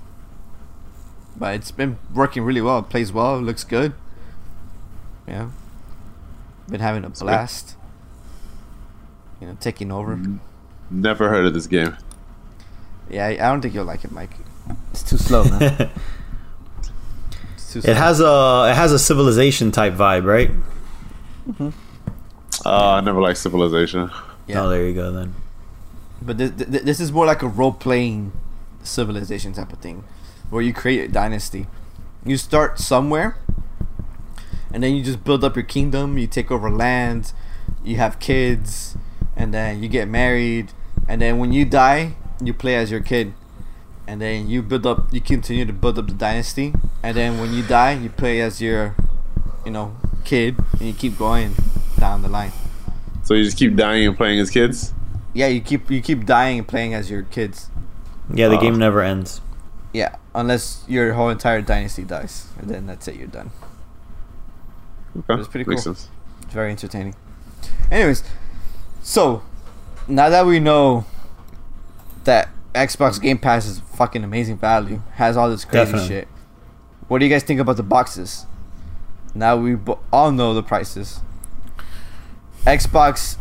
[1.36, 2.78] but it's been working really well.
[2.78, 3.38] It plays well.
[3.38, 3.92] It looks good.
[5.28, 5.50] Yeah,
[6.68, 7.76] been having a blast.
[9.40, 10.18] You know, taking over.
[10.90, 11.96] Never heard of this game.
[13.10, 14.30] Yeah, I, I don't think you'll like it, Mike.
[14.90, 15.90] It's too slow, man.
[17.54, 17.90] It's too slow.
[17.90, 20.50] It has a it has a civilization type vibe, right?
[21.48, 21.70] Mm-hmm.
[22.64, 24.10] Uh, I never liked Civilization.
[24.46, 24.62] Yeah.
[24.62, 25.34] Oh, there you go then.
[26.22, 28.32] But this, this is more like a role playing
[28.82, 30.04] civilization type of thing,
[30.48, 31.66] where you create a dynasty.
[32.24, 33.36] You start somewhere,
[34.72, 36.16] and then you just build up your kingdom.
[36.16, 37.32] You take over land,
[37.84, 38.96] you have kids,
[39.36, 40.72] and then you get married.
[41.06, 43.34] And then when you die, you play as your kid,
[44.06, 45.12] and then you build up.
[45.12, 46.72] You continue to build up the dynasty,
[47.02, 48.96] and then when you die, you play as your,
[49.66, 51.54] you know, kid, and you keep going
[51.96, 52.52] down the line.
[53.22, 54.92] So you just keep dying and playing as kids.
[55.32, 57.70] Yeah, you keep you keep dying and playing as your kids.
[58.32, 58.60] Yeah, the Uh.
[58.60, 59.40] game never ends.
[59.92, 63.16] Yeah, unless your whole entire dynasty dies, and then that's it.
[63.16, 63.50] You're done.
[65.16, 65.94] Okay, It's pretty Makes cool.
[65.94, 66.08] sense.
[66.42, 67.14] It's very entertaining.
[67.90, 68.24] Anyways,
[69.02, 69.42] so
[70.08, 71.04] now that we know
[72.24, 76.08] that Xbox Game Pass is fucking amazing value, has all this crazy Definitely.
[76.08, 76.28] shit.
[77.06, 78.46] What do you guys think about the boxes?
[79.34, 81.20] Now we bo- all know the prices.
[82.66, 83.36] Xbox,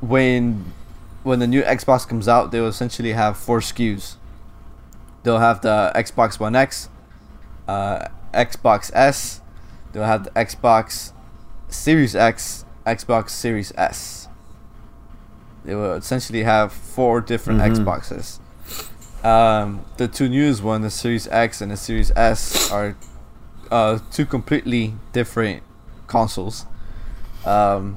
[0.00, 0.72] when
[1.22, 4.16] when the new Xbox comes out, they will essentially have four SKUs.
[5.22, 6.88] They'll have the Xbox One X,
[7.68, 9.40] uh, Xbox S.
[9.92, 11.12] They'll have the Xbox
[11.68, 14.28] Series X, Xbox Series S.
[15.64, 17.84] They will essentially have four different Mhm.
[17.84, 18.38] Xboxes.
[19.24, 22.96] Um, the two newest one, the Series X and the Series S, are
[23.70, 25.62] uh, two completely different
[26.08, 26.66] consoles.
[27.46, 27.96] Um,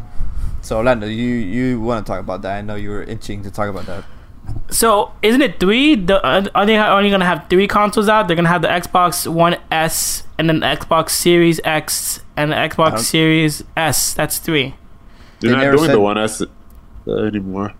[0.65, 1.25] so Orlando, you
[1.56, 2.58] you want to talk about that?
[2.58, 4.04] I know you were itching to talk about that.
[4.69, 5.95] So isn't it three?
[5.95, 8.28] The, uh, are they only gonna have three consoles out?
[8.28, 12.56] They're gonna have the Xbox One S and then the Xbox Series X and the
[12.56, 14.13] Xbox Series S.
[14.13, 14.75] That's three.
[15.39, 16.41] They're They not doing said- the one S
[17.08, 17.73] anymore.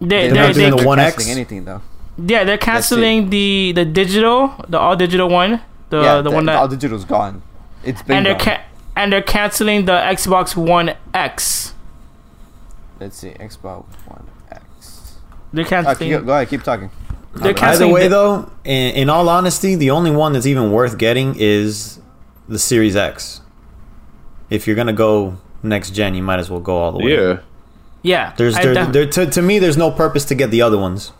[0.00, 1.16] They, They're they're, not doing the they're One X?
[1.16, 1.80] canceling anything though.
[2.18, 5.60] yeah, they're canceling the the digital, the all digital one,
[5.90, 7.42] the yeah, the one that, all digital's gone.
[7.82, 8.44] It's been and they're gone.
[8.44, 8.62] ca-
[8.94, 11.72] and they're canceling the Xbox One X.
[13.00, 15.14] Let's see, Xbox One X.
[15.52, 15.96] They're Oh, canceling.
[16.10, 16.90] keep, go ahead, keep talking.
[17.34, 20.70] they're Either canceling way, the- though, in, in all honesty, the only one that's even
[20.72, 22.00] worth getting is
[22.48, 23.40] the Series X.
[24.48, 27.14] If you're gonna go next gen, you might as well go all the way.
[27.16, 27.38] Yeah,
[28.02, 30.78] Yeah, There's there, def- there to, to me, there's no purpose to get the other
[30.78, 31.12] ones.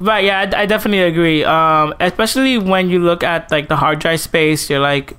[0.00, 1.44] Right, yeah, I, I definitely agree.
[1.44, 5.16] Um, especially when you look at like the hard drive space, you're like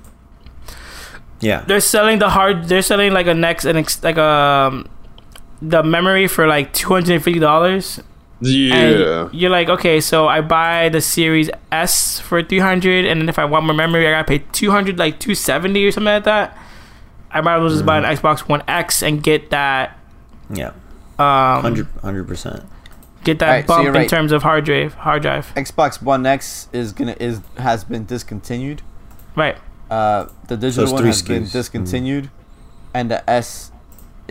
[1.40, 4.86] Yeah, they're selling the hard, they're selling like a next and ex- like um
[5.62, 8.00] the memory for like two hundred and fifty dollars.
[8.40, 8.74] yeah.
[8.74, 13.28] And you're like, okay, so I buy the Series S for three hundred, and then
[13.28, 16.12] if I want more memory, I gotta pay two hundred, like two seventy or something
[16.12, 16.56] like that.
[17.30, 19.96] I might as well just buy an Xbox One X and get that
[20.52, 20.72] yeah,
[21.18, 22.64] um 100 percent.
[23.22, 24.94] get that Alright, so bump you're in terms of hard drive.
[24.94, 28.82] Hard drive, Xbox One X is gonna is has been discontinued.
[29.36, 29.56] right?
[29.90, 31.48] Uh, the digital it's one three has been SKUs.
[31.48, 31.52] Mm.
[31.52, 32.30] discontinued,
[32.94, 33.70] and the S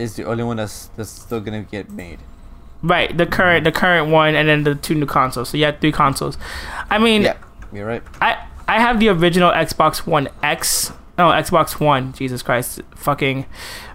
[0.00, 2.18] is the only one that's that's still gonna get made.
[2.82, 5.50] Right, the current the current one, and then the two new consoles.
[5.50, 6.38] So you have three consoles.
[6.88, 7.36] I mean, Yeah,
[7.72, 8.02] you're right.
[8.20, 8.36] I
[8.66, 10.92] I have the original Xbox One X.
[11.18, 12.14] No, Xbox One.
[12.14, 13.44] Jesus Christ, fucking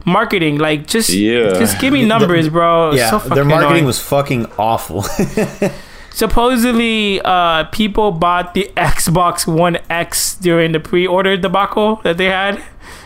[0.06, 0.60] marketing.
[0.60, 1.54] Like just Yeah.
[1.58, 2.92] just give me numbers, bro.
[2.94, 3.86] yeah, so fucking their marketing annoying.
[3.86, 5.04] was fucking awful.
[6.12, 12.62] supposedly uh people bought the Xbox One X during the pre-order debacle that they had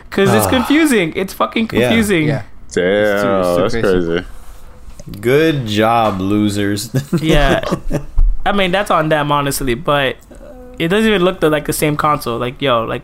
[0.09, 0.49] because it's Ah.
[0.49, 1.13] confusing.
[1.15, 1.87] It's fucking Yeah.
[1.87, 2.27] confusing.
[2.27, 4.25] Yeah, Damn, It's too- it's that's too crazy.
[5.21, 6.91] Good job, losers.
[7.21, 7.63] Yeah.
[8.45, 10.15] I mean, that's on them, honestly, but
[10.77, 12.37] it doesn't even look the, like the same console.
[12.37, 13.03] Like, yo, like,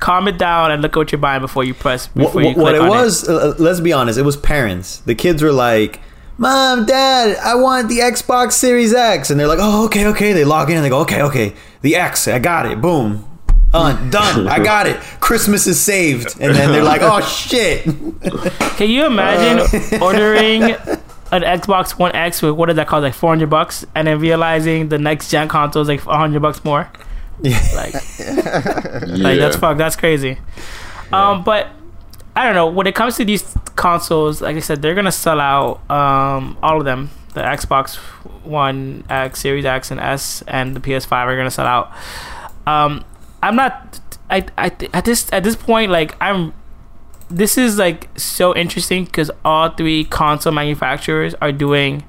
[0.00, 2.06] calm it down and look at what you're buying before you press.
[2.14, 4.98] what, you what- what click it on was, uh, let's be honest, it was parents.
[5.06, 6.00] The kids were like,
[6.38, 10.44] "Mom, Dad, I want the Xbox Series X," and they're like, "Oh, okay, okay." They
[10.44, 12.80] log in and they go, "Okay, okay, the X, I got it.
[12.80, 13.24] Boom."
[13.74, 14.46] Uh, done.
[14.46, 14.96] I got it.
[15.18, 16.36] Christmas is saved.
[16.40, 17.84] And then they're like, "Oh shit!"
[18.76, 20.62] Can you imagine ordering
[21.32, 23.02] an Xbox One X with what did that cost?
[23.02, 26.88] Like 400 bucks, and then realizing the next gen console is like 100 bucks more.
[27.42, 29.76] Like, like that's fuck.
[29.76, 30.38] That's crazy.
[31.12, 31.68] Um, but
[32.36, 32.68] I don't know.
[32.68, 35.90] When it comes to these consoles, like I said, they're gonna sell out.
[35.90, 37.10] Um, all of them.
[37.34, 37.96] The Xbox
[38.44, 41.90] One X, Series X, and S, and the PS5 are gonna sell out.
[42.68, 43.04] Um,
[43.48, 44.00] I'm not.
[44.30, 46.52] I, I at this at this point, like I'm.
[47.30, 52.04] This is like so interesting because all three console manufacturers are doing.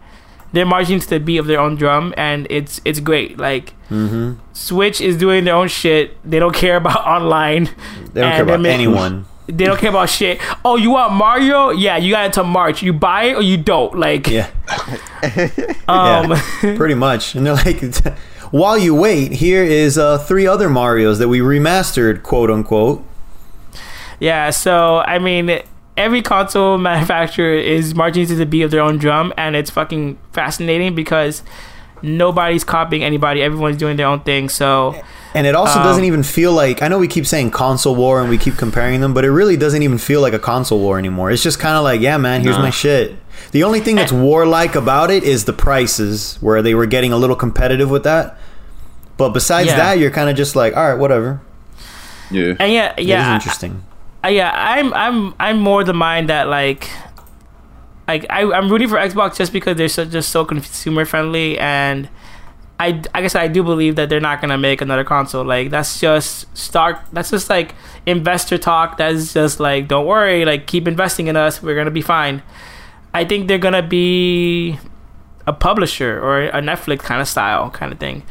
[0.53, 3.37] They're marching to the beat of their own drum, and it's it's great.
[3.37, 4.39] Like Mm-hmm.
[4.53, 6.17] Switch is doing their own shit.
[6.29, 7.65] They don't care about online.
[8.13, 9.25] They don't care about make- anyone.
[9.47, 10.39] They don't care about shit.
[10.65, 11.69] Oh, you want Mario?
[11.69, 12.81] Yeah, you got it to March.
[12.81, 13.93] You buy it or you don't.
[13.95, 14.49] Like, Yeah.
[15.87, 16.33] um,
[16.75, 17.35] pretty much.
[17.35, 17.79] And they're like,
[18.55, 23.03] while you wait, here is uh, three other Mario's that we remastered, quote unquote.
[24.19, 24.49] yeah.
[24.49, 25.59] So I mean,
[25.97, 30.17] every console manufacturer is marching to the beat of their own drum, and it's fucking
[30.31, 31.43] fascinating because
[32.01, 33.41] nobody's copying anybody.
[33.41, 34.47] Everyone's doing their own thing.
[34.49, 34.95] So
[35.33, 38.21] And it also Um, doesn't even feel like I know we keep saying console war
[38.21, 40.97] and we keep comparing them, but it really doesn't even feel like a console war
[40.99, 41.31] anymore.
[41.31, 43.15] It's just kind of like, yeah, man, here's my shit.
[43.51, 47.17] The only thing that's war-like about it is the prices, where they were getting a
[47.17, 48.37] little competitive with that.
[49.17, 49.77] But besides Yeah.
[49.77, 51.41] that, you're kind of just like, all right, whatever.
[52.31, 52.55] Yeah.
[52.59, 53.83] and yeah, it is yeah, I- interesting.
[54.23, 56.89] Uh, yeah, I'm I'm I'm more the mind that like
[58.07, 62.09] like I, I'm rooting for Xbox just because they're so, just so consumer friendly and
[62.79, 65.45] I, I guess I do believe that they're not gonna make another console.
[65.45, 66.97] Like that's just start.
[67.13, 67.73] That's just like
[68.05, 68.97] investor talk.
[68.97, 70.43] That's just like don't worry.
[70.43, 71.61] Like keep investing in us.
[71.61, 72.41] We're gonna be fine.
[73.13, 74.77] I think they're gonna be
[75.47, 78.23] a publisher or a Netflix kind of style kind of thing.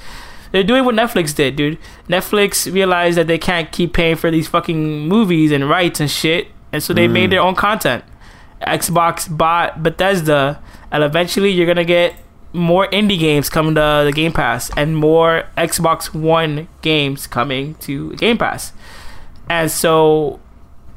[0.55, 1.79] They're doing what Netflix did, dude.
[2.09, 6.47] Netflix realized that they can't keep paying for these fucking movies and rights and shit,
[6.71, 8.05] and so they made their own content.
[8.63, 10.63] Xbox bought Bethesda,
[10.93, 12.15] and eventually you're gonna get
[12.53, 18.15] more indie games coming to the Game Pass and more Xbox One games coming to
[18.15, 18.73] Game Pass.
[19.51, 20.39] And so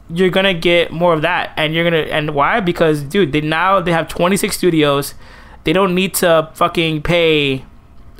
[0.07, 2.59] you're gonna get more of that, and you're gonna and why?
[2.59, 5.15] Because dude, they now they have 26 studios.
[5.63, 7.65] They don't need to fucking pay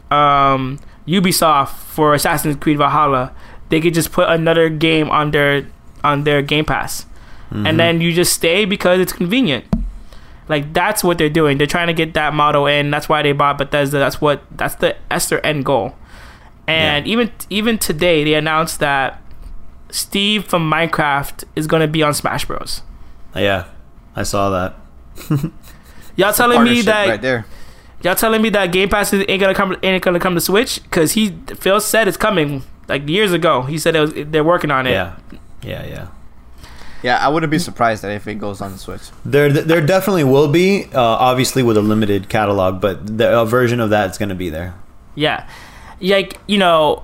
[0.10, 3.33] um, Ubisoft for Assassin's Creed Valhalla.
[3.69, 5.67] They could just put another game on their
[6.03, 7.05] on their Game Pass,
[7.49, 7.77] and mm-hmm.
[7.77, 9.65] then you just stay because it's convenient.
[10.49, 11.57] Like that's what they're doing.
[11.57, 12.91] They're trying to get that model in.
[12.91, 13.97] That's why they bought Bethesda.
[13.99, 15.95] That's what that's the that's their end goal.
[16.67, 19.21] And even even today, they announced that
[19.89, 22.81] Steve from Minecraft is going to be on Smash Bros.
[23.35, 23.65] Yeah,
[24.15, 24.75] I saw that.
[26.15, 27.45] Y'all telling me that right there.
[28.07, 30.81] Y'all telling me that Game Pass is- ain't gonna come ain't gonna come to Switch
[30.83, 33.63] because he Phil said it's coming like years ago.
[33.63, 34.91] He said it was, they're working on it.
[34.91, 35.15] Yeah,
[35.61, 36.07] yeah, yeah.
[37.03, 39.01] Yeah, I wouldn't be surprised that if it goes on the Switch.
[39.23, 43.79] There, there definitely will be, uh, obviously with a limited catalog, but the, a version
[43.79, 44.73] of that's going to be there.
[45.13, 45.47] Yeah,
[46.01, 47.03] like you know,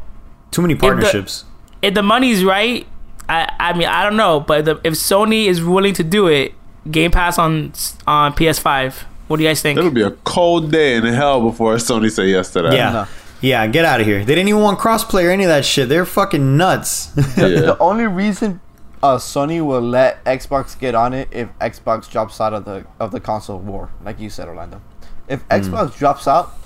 [0.52, 1.46] Too many partnerships.
[1.84, 2.88] if the money's right,
[3.30, 6.54] I I mean I don't know, but the, if Sony is willing to do it,
[6.90, 7.74] Game Pass on
[8.08, 9.06] on PS5.
[9.28, 9.78] What do you guys think?
[9.80, 12.74] It'll be a cold day in hell before Sony say yes to that.
[12.74, 13.08] yeah, No.
[13.42, 13.66] yeah.
[13.68, 14.20] Get out of here.
[14.26, 15.90] They didn't even want crossplay or any of that shit.
[15.90, 17.12] They're fucking nuts.
[17.38, 17.48] Yeah.
[17.48, 18.60] The only reason
[19.02, 23.12] uh, Sony will let Xbox get on it if Xbox drops out of the of
[23.12, 24.82] the console war, like you said, Orlando.
[25.28, 26.58] If Xbox drops out,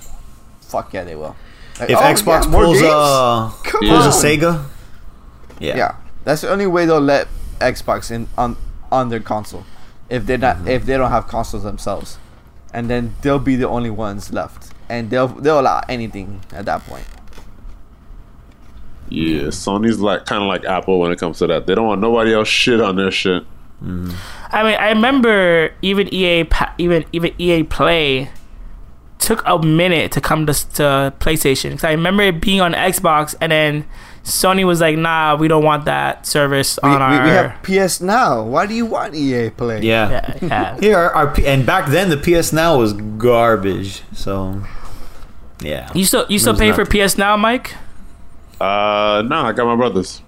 [0.62, 1.36] fuck yeah, they will.
[1.80, 2.92] Like, if oh, Xbox yeah, more pulls games?
[2.94, 3.92] uh Come Yeah.
[4.02, 4.40] pulls a on.
[4.40, 4.66] Sega,
[5.60, 7.28] yeah, Yeah, that's the only way they'll let
[7.60, 8.58] Xbox in on
[8.92, 9.64] on their console.
[10.10, 12.18] If they're not, if they don't have consoles themselves,
[12.78, 16.86] and then they'll be the only ones left, and they'll they'll allow anything at that
[16.86, 17.08] point.
[19.10, 21.66] Yeah, Sony's like kind of like Apple when it comes to that.
[21.66, 23.42] They don't want nobody else shit on their shit.
[23.84, 24.12] Mm-hmm.
[24.52, 26.48] I mean, I remember even EA,
[26.78, 28.30] even even EA Play
[29.18, 33.34] took a minute to come to, to PlayStation because I remember it being on Xbox,
[33.42, 33.88] and then
[34.28, 37.64] Sony was like, "Nah, we don't want that service We, on we, our." we have
[37.88, 38.44] PS Now.
[38.44, 39.82] Why do you want EA Play?
[39.82, 40.10] Yeah.
[40.10, 40.80] yeah, yeah.
[40.82, 44.04] Here, our, our and back then the PS Now was garbage.
[44.14, 44.62] So,
[45.62, 45.90] yeah.
[45.96, 46.86] You still you still was pay for.
[46.86, 47.76] PS Now, Mike?
[48.60, 50.22] Uh, no, I got my brothers.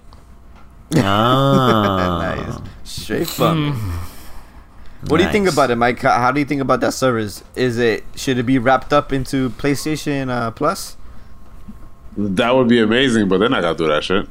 [0.96, 2.34] Ah.
[2.36, 2.58] nice.
[2.84, 3.72] Straight fun.
[3.72, 5.06] Hmm.
[5.08, 6.00] What do you think about it, Mike?
[6.00, 7.44] How how do you think about that service?
[7.54, 10.96] Is it should it be wrapped up into PlayStation uh, Plus?
[12.20, 14.28] That would be amazing, but they're not gonna do that shit.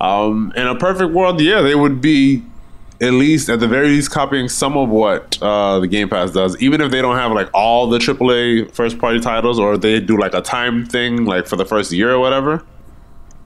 [0.00, 2.42] Um, in a perfect world, yeah, they would be
[3.00, 6.60] at least at the very least copying some of what uh, the Game Pass does,
[6.60, 10.18] even if they don't have like all the AAA first party titles, or they do
[10.18, 12.64] like a time thing, like for the first year or whatever.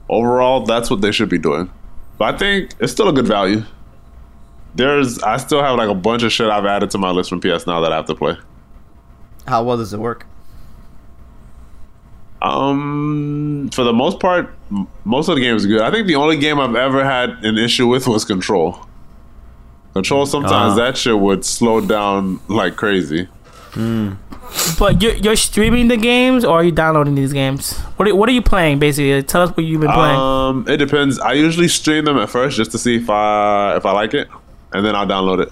[0.09, 1.71] Overall, that's what they should be doing.
[2.17, 3.63] But I think it's still a good value.
[4.75, 7.39] There's, I still have like a bunch of shit I've added to my list from
[7.39, 8.37] PS Now that I have to play.
[9.47, 10.25] How well does it work?
[12.43, 14.53] Um, for the most part,
[15.05, 15.81] most of the games are good.
[15.81, 18.77] I think the only game I've ever had an issue with was Control.
[19.93, 20.75] Control sometimes Ah.
[20.75, 23.27] that shit would slow down like crazy.
[24.77, 27.77] But you're, you're streaming the games or are you downloading these games?
[27.95, 29.23] What are, what are you playing basically?
[29.23, 30.15] Tell us what you've been playing.
[30.19, 31.19] Um, it depends.
[31.19, 34.27] I usually stream them at first just to see if I if I like it,
[34.73, 35.51] and then I'll download it.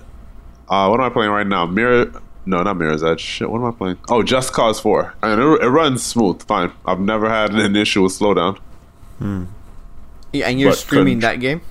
[0.69, 1.65] Uh, what am I playing right now?
[1.65, 2.11] Mirror?
[2.45, 3.21] No, not Mirror's Edge.
[3.21, 3.97] Shit, what am I playing?
[4.09, 6.71] Oh, Just Cause Four, and it, it runs smooth, fine.
[6.85, 8.57] I've never had an issue with slowdown.
[10.33, 11.61] Yeah, and you're But streaming couldn't- that game.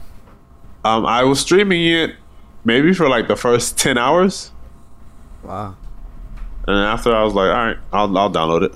[0.85, 2.15] Um, I was streaming it
[2.65, 4.51] maybe for like the first ten hours.
[5.43, 5.77] Wow.
[6.67, 8.73] And then after I was like, all right, I'll I'll download it.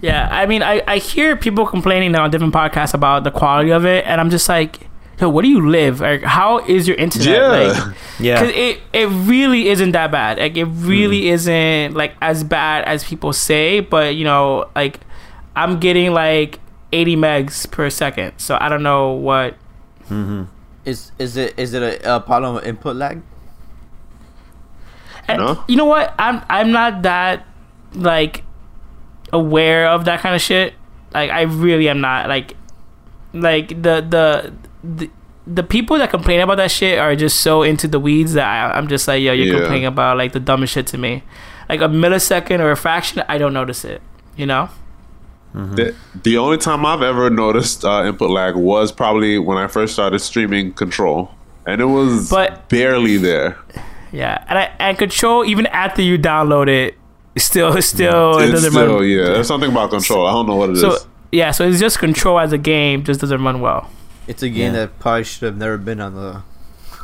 [0.00, 3.86] Yeah, I mean, I, I hear people complaining on different podcasts about the quality of
[3.86, 4.88] it, and I'm just like,
[5.20, 6.00] yo, where do you live?
[6.00, 7.28] Like, how is your internet?
[7.28, 7.48] Yeah.
[7.48, 8.38] Like, Yeah.
[8.38, 10.38] Cause it, it really isn't that bad.
[10.38, 11.32] Like it really mm.
[11.32, 13.80] isn't like as bad as people say.
[13.80, 15.00] But you know, like
[15.56, 16.60] I'm getting like
[16.92, 18.38] 80 megs per second.
[18.38, 19.56] So I don't know what.
[20.04, 20.44] Mm-hmm.
[20.84, 23.22] Is is it is it a, a problem with input lag?
[25.28, 25.64] and No?
[25.66, 26.14] You know what?
[26.18, 27.46] I'm I'm not that
[27.94, 28.44] like
[29.32, 30.74] aware of that kind of shit.
[31.12, 32.28] Like I really am not.
[32.28, 32.54] Like
[33.32, 34.52] like the the
[34.96, 35.10] the.
[35.46, 38.78] The people that complain about that shit are just so into the weeds that I,
[38.78, 39.58] I'm just like, yo, you're Yeah.
[39.60, 41.22] complaining about like the dumbest shit to me.
[41.68, 44.00] Like a millisecond or a fraction, I don't notice it.
[44.38, 44.70] You know?
[45.52, 49.92] The, the only time I've ever noticed uh, input lag was probably when I first
[49.92, 51.30] started streaming Control,
[51.66, 53.58] and it was But- barely there.
[54.12, 56.94] Yeah, and I, and control even after you download it,
[57.36, 59.06] still still it it's doesn't still run.
[59.08, 59.24] yeah.
[59.26, 60.26] There's something about Control.
[60.26, 60.80] I don't know what it is.
[60.80, 60.96] So
[61.32, 63.90] yeah, so it's just control as a game just doesn't run well.
[64.26, 64.80] It's a game Yeah.
[64.80, 66.42] that probably should have never been on the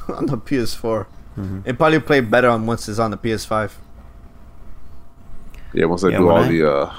[0.14, 1.06] on the PS4.
[1.38, 1.60] Mm-hmm.
[1.64, 3.72] It probably played better on once it's on the PS5.
[5.72, 6.92] yeah, once I Yeah, do all I- the uh,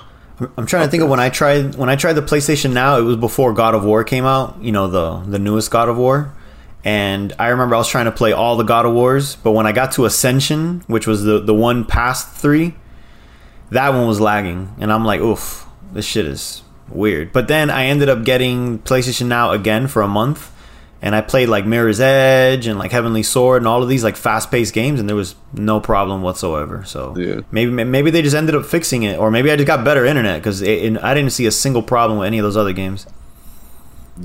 [0.57, 2.97] I'm trying to think of when I tried when I tried the PlayStation Now.
[2.97, 4.57] It was before God of War came out.
[4.61, 6.33] You know the the newest God of War,
[6.83, 9.67] and I remember I was trying to play all the God of Wars, but when
[9.67, 12.73] I got to Ascension, which was the the one past three,
[13.69, 16.63] that one was lagging, and I'm like, oof, this shit is
[16.93, 17.31] weird.
[17.33, 20.51] But then I ended up getting PlayStation Now again for a month.
[21.03, 24.15] And I played like Mirror's Edge and like Heavenly Sword and all of these like
[24.15, 26.83] fast-paced games, and there was no problem whatsoever.
[26.85, 27.39] So Yeah.
[27.49, 30.41] maybe maybe they just ended up fixing it, or maybe I just got better internet
[30.43, 33.07] because I didn't see a single problem with any of those other games.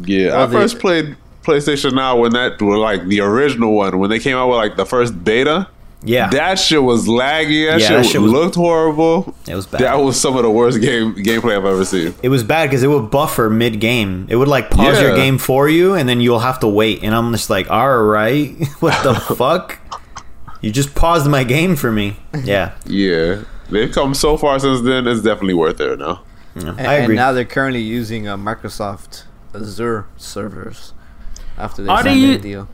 [0.04, 0.28] yeah.
[0.32, 4.10] Well, I the- first played PlayStation Now when that were like the original one when
[4.10, 5.68] they came out with like the first beta.
[6.07, 7.68] Yeah, That shit was laggy.
[7.70, 9.34] That, Yeah, shit, that shit was- looked horrible.
[9.48, 9.80] it was bad.
[9.80, 12.14] That was some of the worst game gameplay I've ever seen.
[12.22, 14.26] it was bad because it would buffer mid game.
[14.28, 17.02] It would like pause your game for you, and then you'll have to wait.
[17.02, 19.78] And I'm just like, all right, what the fuck?
[20.61, 22.16] You just paused my game for me.
[22.44, 25.07] Yeah, Yeah, they've come so far since then.
[25.07, 26.22] It's definitely worth it now.
[26.54, 27.04] yeah, And, I agree.
[27.04, 30.92] and now they're currently using uh, Microsoft Azure servers
[31.59, 32.68] after they Are signed the deal.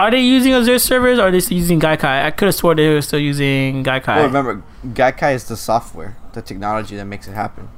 [0.00, 2.24] Are they using Azure servers or are they still using Gaikai?
[2.24, 4.16] I could have swore they were still using Gaikai.
[4.16, 7.68] Well, remember, Gaikai is the software, the technology that makes it happen.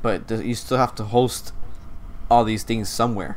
[0.00, 1.52] But the, you still have to host
[2.30, 3.36] all these things somewhere,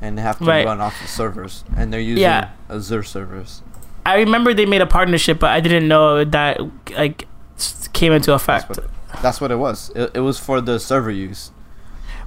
[0.00, 0.64] and they have to Right.
[0.64, 1.64] run off the servers.
[1.76, 2.50] And they're using Yeah.
[2.70, 3.62] Azure servers.
[4.06, 6.60] I remember they made a partnership, but I didn't know that
[6.96, 7.26] like
[7.92, 8.68] came into That's effect.
[8.68, 9.90] what, that's what it was.
[9.96, 11.50] It, it was for the server use.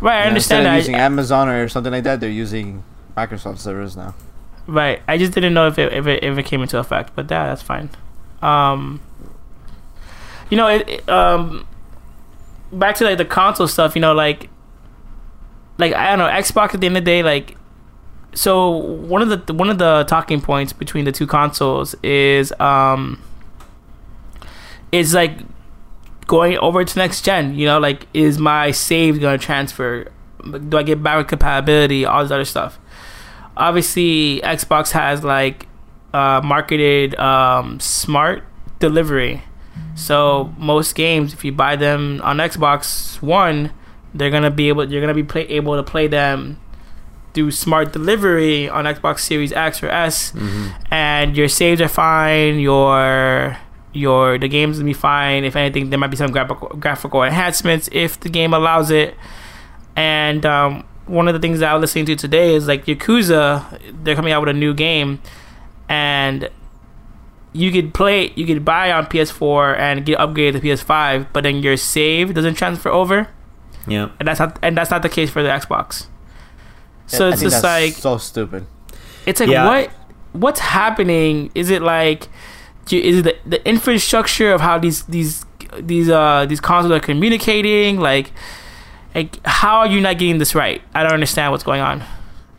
[0.02, 2.84] Right, I And understand Instead of using I- Amazon or something like that, they're using
[3.16, 4.14] Microsoft servers now.
[4.68, 5.02] Right.
[5.08, 7.48] I just didn't know if it if it, if it came into effect, but that
[7.48, 7.90] that's fine.
[8.42, 9.02] Um,
[10.50, 11.68] you know, it, it, um,
[12.72, 13.96] back to like the console stuff.
[13.96, 14.50] You know, like
[15.78, 17.56] like I don't know Xbox at the end of the day like
[18.34, 23.22] so one of the one of the talking points between the two consoles is um
[24.92, 25.40] is like
[26.28, 30.12] going over to next gen you know like is my save gonna transfer
[30.70, 32.78] do I get backward compatibility all this other stuff
[33.58, 35.68] obviously Xbox has like
[36.14, 38.44] uh, marketed um, smart
[38.80, 39.44] delivery
[39.96, 43.72] so most games if you buy them on Xbox One
[44.14, 46.60] they're gonna be able you're gonna be play, able to play them
[47.34, 50.34] through smart delivery on Xbox Series X or S,
[50.90, 52.60] and your saves are fine.
[52.60, 53.58] Your
[53.94, 55.44] your the games will be fine.
[55.44, 59.16] If anything, there might be some graphical graphical enhancements if the game allows it.
[59.96, 63.80] And um, one of the things that I was listening to today is like Yakuza.
[64.04, 65.22] They're coming out with a new game,
[65.90, 66.50] and
[67.54, 71.58] you could play, you could buy on PS4 and get upgraded to PS5, but then
[71.64, 73.30] your save doesn't transfer over
[73.88, 74.10] Yeah.
[74.20, 76.06] and that's not and that's not the case for the Xbox.
[77.08, 78.68] So it's just like so stupid.
[79.26, 79.66] it's like Yeah.
[79.66, 79.92] what
[80.34, 81.50] what's happening?
[81.56, 82.28] Is it like
[82.92, 85.46] is it the, the infrastructure of how these these
[85.80, 87.98] these uh these consoles are communicating?
[88.00, 88.32] Like
[89.18, 90.82] like how are you not getting this right?
[90.94, 92.04] I don't understand what's going on.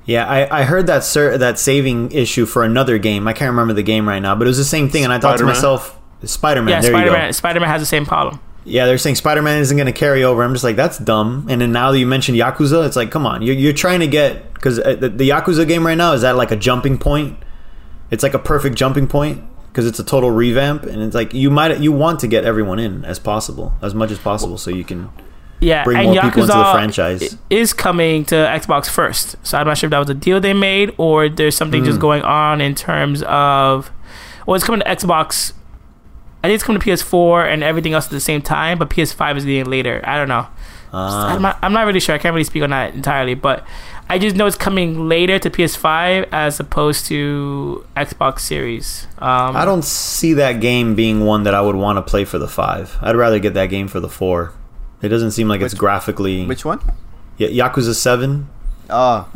[0.05, 3.29] Yeah, I, I heard that sir that saving issue for another game.
[3.29, 5.19] I can't remember the game right now, but it was the same thing, and I
[5.19, 5.55] thought to Spider-Man?
[5.55, 6.83] myself, Spider Man.
[6.83, 7.33] yeah, Spider Man.
[7.33, 8.41] Spider Man has the same problem.
[8.65, 10.43] Yeah, they're saying Spider Man isn't going to carry over.
[10.43, 11.47] I'm just like, that's dumb.
[11.49, 14.07] And then now that you mentioned Yakuza, it's like, come on, you're, you're trying to
[14.07, 17.39] get because uh, the, the Yakuza game right now is at like a jumping point.
[18.11, 21.51] It's like a perfect jumping point because it's a total revamp, and it's like you
[21.51, 24.85] might you want to get everyone in as possible, as much as possible, so you
[24.85, 25.11] can.
[25.61, 27.37] Yeah, Bring and more people into the Yakuza franchise.
[27.51, 29.35] is coming to Xbox first.
[29.45, 31.87] So I'm not sure if that was a deal they made or there's something Hmm.
[31.87, 33.91] just going on in terms of.
[34.47, 35.53] Well, it's coming to Xbox.
[36.45, 39.37] I think it's coming to PS4 and everything else at the same time, but PS5
[39.37, 40.01] is getting later.
[40.05, 40.47] I don't know.
[40.93, 42.15] I'm, Uh, not, I'm not really sure.
[42.15, 43.67] I can't really speak on that entirely, but
[44.09, 49.07] I just know it's coming later to PS5 as opposed to Xbox Series.
[49.19, 52.39] Um, I don't see that game being one that I would want to play for
[52.39, 52.97] the five.
[53.03, 54.53] I'd rather get that game for the four.
[55.03, 56.45] It doesn't seem like it's graphically.
[56.47, 56.81] Which one?
[57.39, 58.49] Y- Yakuza Seven.
[58.91, 59.29] Oh,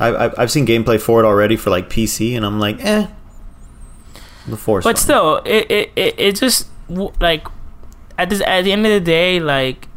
[0.00, 3.06] I, I, I've seen gameplay for it already for like PC, and I'm like, eh.
[4.46, 4.82] The force.
[4.84, 6.68] but still it it, it, it just
[7.20, 7.46] like
[8.16, 9.88] at this at the end of the day like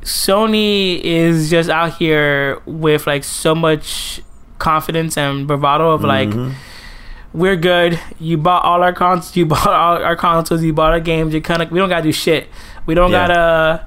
[0.00, 4.22] sony is just out here with like so much
[4.58, 7.38] confidence and bravado of like Mm-hmm.
[7.38, 11.00] we're good you bought all our cons you bought all our consoles you bought our
[11.00, 12.48] games you kind of we don't gotta do shit
[12.86, 13.28] we don't Yeah.
[13.28, 13.86] gotta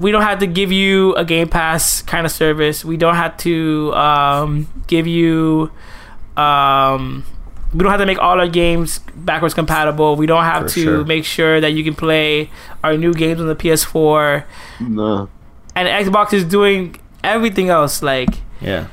[0.00, 3.36] we don't have to give you a game pass kind of service we don't have
[3.38, 5.70] to um, give you
[6.36, 7.24] um,
[7.72, 10.16] we don't have to make all our games backwards compatible.
[10.16, 11.04] We don't have For to sure.
[11.04, 12.50] make sure that you can play
[12.84, 14.44] our new games on the PS4.
[14.80, 15.28] No.
[15.74, 18.02] And Xbox is doing everything else.
[18.02, 18.30] Like,
[18.60, 18.86] Yeah.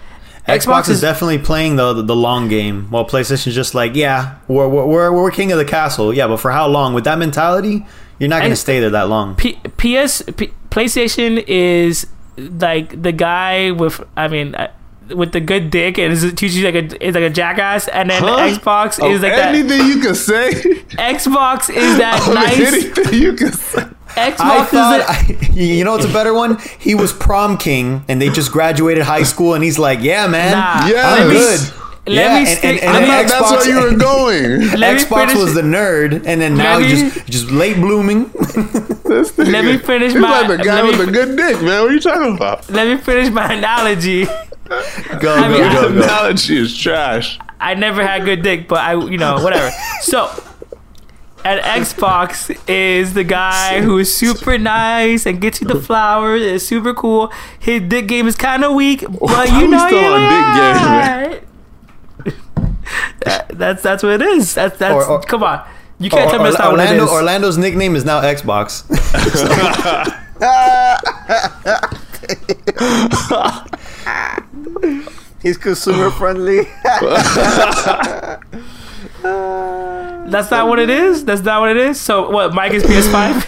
[0.47, 4.35] Xbox Xbox, is, is- definitely playing the, the long game, while PlayStation's just like, yeah,
[4.47, 6.95] we're, we're we're we're king of the castle, yeah, but for how long?
[6.95, 7.85] With that mentality,
[8.21, 9.35] you're not going to stay there that long.
[9.35, 12.07] P- PS, P- PlayStation is
[12.37, 14.71] like the guy with, I mean, uh,
[15.13, 18.09] with the good dick and is teaches you like a is like a jackass, and
[18.09, 18.37] then Huh?
[18.47, 19.53] Xbox Of is like that.
[19.53, 20.51] anything you can say.
[20.95, 22.57] Xbox is that Of nice.
[22.59, 23.81] Anything you can say.
[24.11, 26.59] Xbox is thought, that, I, you know, what's a better one?
[26.79, 30.51] He was prom king, and they just graduated high school, and he's like, yeah, man,
[30.51, 30.87] Nah.
[30.87, 31.59] Yeah, I'm good.
[32.07, 33.97] Let yeah, me and, stick- and, and I then thought that's Xbox, where you were
[33.97, 34.61] going.
[34.69, 38.31] Xbox was the nerd, and then now Let he's me- just just late blooming.
[39.05, 41.81] Let me finish He's my- like the guy let me- with the good dick, man.
[41.83, 42.69] What are you talking about?
[42.69, 44.25] let me finish my analogy.
[44.25, 44.33] go,
[45.35, 46.03] I mean, go, I- go, The go.
[46.05, 47.37] analogy is trash.
[47.59, 49.69] I never had good dick, but I, you know, whatever.
[50.01, 50.27] So,
[51.45, 56.41] an Xbox is the guy who is super nice and gets you the flowers.
[56.41, 57.31] Is super cool.
[57.59, 60.53] His dick game is kind of weak, but Why you know still you're on dick
[60.55, 61.41] game, man?
[62.25, 62.35] Alright.
[63.25, 64.53] That- that's that's what it is.
[64.55, 64.93] That's that's.
[64.93, 65.61] Or- or- come on,
[65.99, 67.11] you can't Or- tell me that's Orla- not what it Orlando, is.
[67.11, 68.83] Orlando's nickname is now Xbox.
[75.41, 76.67] he's consumer friendly.
[79.23, 81.25] That's not what it is.
[81.25, 81.99] That's not what it is.
[81.99, 82.53] So what?
[82.53, 83.47] Mike is PS5.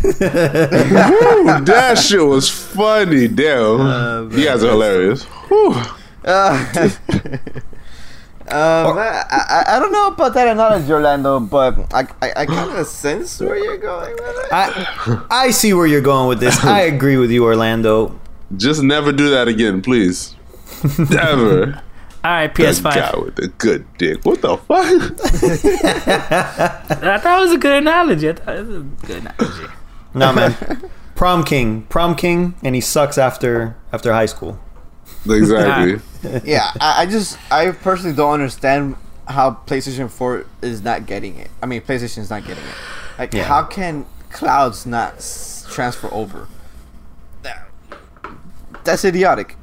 [0.04, 4.30] Ooh, that shit was funny, damn.
[4.32, 5.24] you guys are hilarious.
[5.24, 5.74] Whew.
[6.24, 6.90] Uh,
[8.52, 12.46] um, I, I, I don't know about that not analogy, Orlando, but I, I, I
[12.46, 14.52] kind of sense where you're going with it.
[14.52, 16.62] I I see where you're going with this.
[16.64, 18.18] I agree with you, Orlando.
[18.56, 20.34] Just never do that again, please.
[20.98, 21.80] Never.
[22.22, 22.94] All right, PS5.
[22.94, 24.24] guy with the good dick.
[24.24, 24.68] What the fuck?
[27.02, 28.28] I thought it was a good analogy.
[28.28, 29.72] I thought it was a good analogy.
[30.12, 34.58] No man, prom king, prom king, and he sucks after after high school.
[35.28, 36.00] Exactly.
[36.44, 38.96] yeah, I, I just I personally don't understand
[39.28, 41.50] how PlayStation Four is not getting it.
[41.62, 42.74] I mean, PlayStation is not getting it.
[43.18, 43.44] Like, Yeah.
[43.44, 46.48] how can clouds not s- transfer over?
[48.84, 49.56] That's idiotic.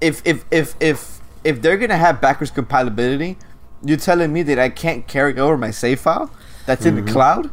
[0.00, 3.36] If if if if if they're gonna have backwards compatibility,
[3.84, 6.30] you're telling me that I can't carry over my save file
[6.66, 7.12] that's in the mm-hmm.
[7.12, 7.50] cloud,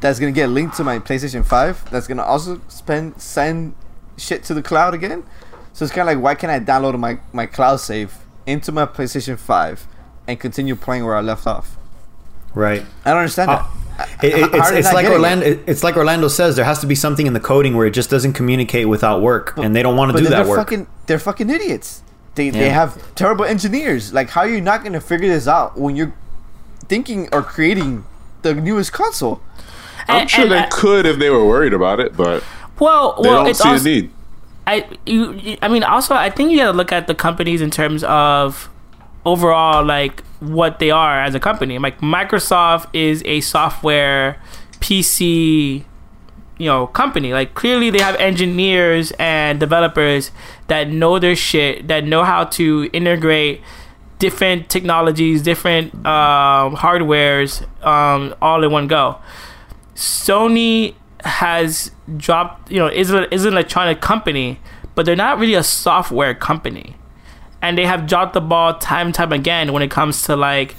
[0.00, 3.74] that's gonna get linked to my PlayStation Five, that's gonna also spend send
[4.16, 5.24] shit to the cloud again.
[5.72, 8.86] So it's kind of like, why can't I download my my cloud save into my
[8.86, 9.86] PlayStation Five
[10.26, 11.76] and continue playing where I left off?
[12.54, 12.84] Right.
[13.04, 14.08] I don't understand Uh, that.
[14.24, 15.44] It, it, it's it's like Orlando.
[15.46, 15.58] it?
[15.58, 16.56] It, it's like Orlando says.
[16.56, 19.56] There has to be something in the coding where it just doesn't communicate without work,
[19.58, 20.58] and they don't want to do that they're work.
[20.58, 22.02] fucking they're fucking idiots.
[22.34, 24.12] They they have terrible engineers.
[24.14, 26.14] Like, how are you not gonna figure this out when you're
[26.88, 28.04] thinking or creating
[28.42, 29.42] the newest console?
[30.08, 32.42] I'm And- sure and they I- could if they were worried about it, but
[32.78, 34.10] Well, they well, don't it's see also, a need.
[34.70, 37.70] I you, I mean also I think you got to look at the companies in
[37.70, 38.70] terms of
[39.24, 41.78] overall like what they are as a company.
[41.78, 44.40] Like Microsoft is a software
[44.78, 45.84] PC
[46.58, 47.32] you know company.
[47.32, 50.30] Like clearly they have engineers and developers
[50.68, 53.62] that know their shit, that know how to integrate
[54.20, 59.18] different technologies, different um, hardwares um, all in one go.
[59.96, 60.94] Sony
[61.24, 64.60] has dropped, you know, is, a, is an electronic company,
[64.94, 66.96] but they're not really a software company.
[67.62, 70.74] And they have dropped the ball time and time again when it comes to like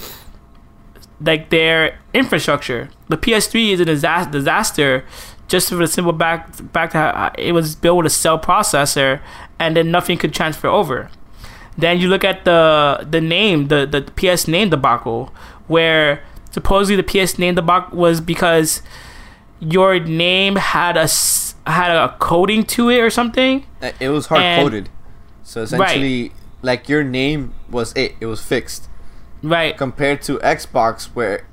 [1.24, 2.90] like their infrastructure.
[3.10, 5.06] The PS3 is a disaster, disaster
[5.52, 8.40] just for the simple back back to how uh, it was built with a cell
[8.40, 9.20] processor
[9.60, 11.12] and then nothing could transfer over.
[11.78, 15.34] Then you look at the the name, the the PS name debacle,
[15.68, 18.82] where supposedly the PS name debacle was because
[19.62, 21.08] your name had a
[21.70, 23.66] had a coding to it or something.
[23.82, 24.90] Uh, It was hard coded,
[25.44, 28.16] so essentially, like your name was it.
[28.20, 28.90] It was fixed.
[29.44, 29.76] Right.
[29.76, 31.48] compared to Xbox where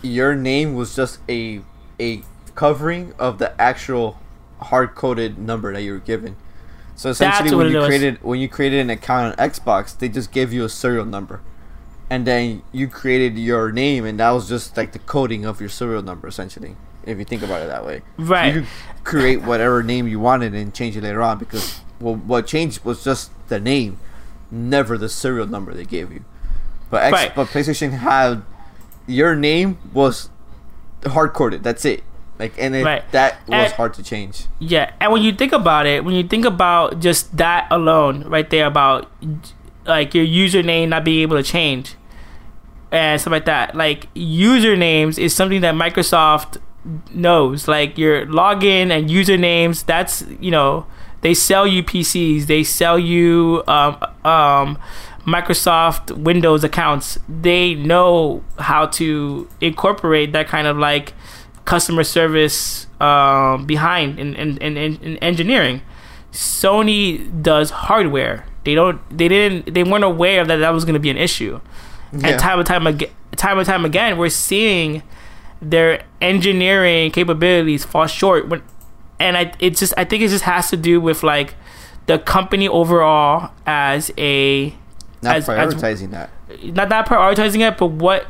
[0.00, 1.60] your name was just a
[2.00, 2.22] a
[2.54, 4.18] covering of the actual
[4.60, 6.36] hard coded number that you were given.
[6.96, 10.52] So essentially when you created when you created an account on Xbox, they just gave
[10.52, 11.40] you a serial number.
[12.10, 15.68] And then you created your name and that was just like the coding of your
[15.68, 16.74] serial number essentially.
[17.08, 18.02] If you think about it that way.
[18.18, 18.54] Right.
[18.54, 18.68] You could
[19.04, 23.02] create whatever name you wanted and change it later on because well, what changed was
[23.02, 23.98] just the name,
[24.50, 26.24] never the serial number they gave you.
[26.90, 27.34] But X, Right.
[27.34, 28.42] but PlayStation had
[29.06, 30.28] your name was
[31.06, 31.62] hard coded.
[31.64, 32.02] That's it.
[32.38, 33.10] Like and it, Right.
[33.12, 34.44] that was And- hard to change.
[34.58, 38.48] Yeah, and when you think about it, when you think about just that alone, right
[38.48, 39.10] there about
[39.86, 41.94] like your username not being able to change
[42.92, 46.58] and stuff like that, like usernames is something that Microsoft
[47.12, 47.68] knows.
[47.68, 50.86] Like your login and usernames, that's you know
[51.20, 54.78] they sell you PCs, they sell you um, um,
[55.26, 57.18] Microsoft Windows accounts.
[57.28, 61.14] They know how to incorporate that kind of like
[61.64, 65.82] customer service um, behind in, in, in, in engineering.
[66.32, 68.46] Sony does hardware.
[68.64, 69.00] They don't.
[69.16, 69.74] They didn't.
[69.74, 71.60] They weren't aware that that was going to be an issue.
[72.12, 72.28] Yeah.
[72.28, 75.02] And time and time again, time and time again, we're seeing
[75.60, 78.48] their engineering capabilities fall short.
[78.48, 78.62] When,
[79.18, 81.54] and I, it just, I think it just has to do with like
[82.06, 84.74] the company overall as a
[85.22, 86.30] Not as- as- prioritizing that.
[86.62, 88.26] not that prioritizing it, but what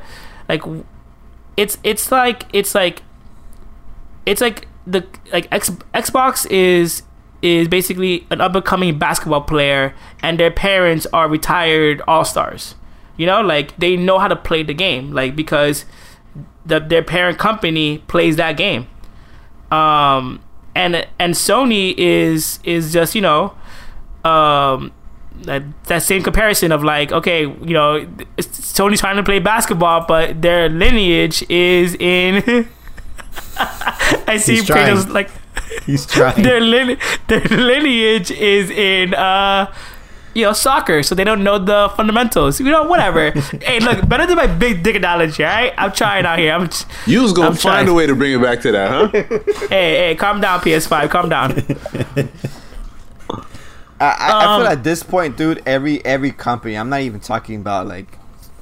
[0.48, 0.62] like
[1.56, 3.02] it's it's like it's like
[4.26, 7.02] it's like the like X, Xbox is
[7.42, 12.74] is basically an up and coming basketball player, and their parents are retired all stars.
[13.16, 15.84] You know, like they know how to play the game, like because
[16.68, 18.86] the their parent company plays that game.
[19.70, 20.40] Um,
[20.74, 23.54] and and Sony is is just you know,
[24.24, 24.92] um,
[25.42, 28.06] that that same comparison of like okay you know
[28.38, 32.36] Sony's trying to play basketball but their lineage is in
[33.58, 35.30] I see Kratos like
[35.84, 36.42] He's trying.
[36.42, 36.60] their
[37.28, 39.72] their lineage is in uh
[40.34, 43.30] you know soccer so they don't know the fundamentals you know whatever
[43.62, 46.68] hey look better than my big dick analogy all right I'm trying out here I'm
[47.06, 47.88] You was gonna I'm find trying.
[47.88, 49.08] a way to bring it back to that, huh?
[49.68, 51.52] hey hey calm down PS5 calm down
[54.00, 56.76] I, I, I Um, feel at this point, dude, every every company.
[56.76, 58.18] I'm not even talking about like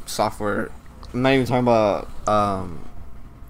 [0.07, 0.71] software.
[1.13, 2.89] I'm not even talking about um,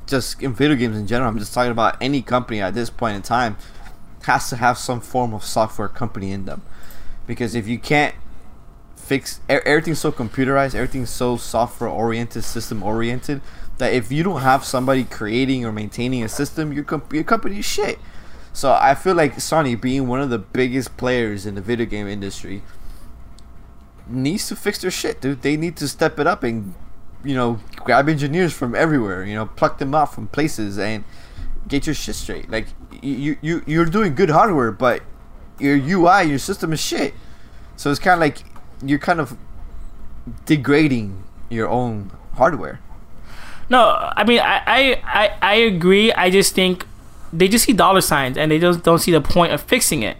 [0.06, 1.28] just in video games in general.
[1.30, 3.56] I'm just talking about any company at this point in time
[4.24, 6.60] has to have some form of software company in them,
[7.26, 8.14] because if you can't
[8.96, 13.40] fix everything's so computerized, everything's so software oriented, system oriented
[13.78, 17.58] that if you don't have somebody creating or maintaining a system, your com- your company
[17.58, 17.98] is shit.
[18.52, 22.08] So I feel like Sony, being one of the biggest players in the video game
[22.08, 22.62] industry,
[24.06, 25.42] needs to fix their shit, dude.
[25.42, 26.74] They need to step it up and,
[27.22, 29.24] you know, grab engineers from everywhere.
[29.24, 31.04] You know, pluck them out from places and
[31.68, 32.48] get your shit straight.
[32.48, 32.68] Like
[33.02, 35.02] you, you, you're doing good hardware, but
[35.58, 37.14] your UI, your system is shit.
[37.76, 38.44] So it's kind of like
[38.84, 39.36] you're kind of
[40.44, 42.80] degrading your own hardware.
[43.68, 46.12] No, I mean I, I, I, I agree.
[46.12, 46.86] I just think
[47.32, 50.16] they just see dollar signs and they just don't see the point of fixing it.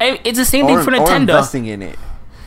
[0.00, 1.08] It's the same thing for Nintendo.
[1.08, 1.98] or investing in it.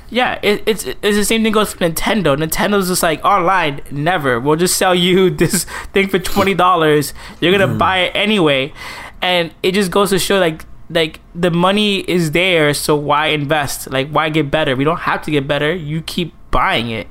[0.09, 2.37] Yeah, it, it's it's the same thing goes for Nintendo.
[2.37, 4.39] Nintendo's just like online, never.
[4.39, 7.13] We'll just sell you this thing for twenty dollars.
[7.41, 7.77] You're gonna mm.
[7.77, 8.73] buy it anyway,
[9.21, 13.89] and it just goes to show like like the money is there, so why invest?
[13.89, 14.75] Like why get better?
[14.75, 15.73] We don't have to get better.
[15.73, 17.07] You keep buying it.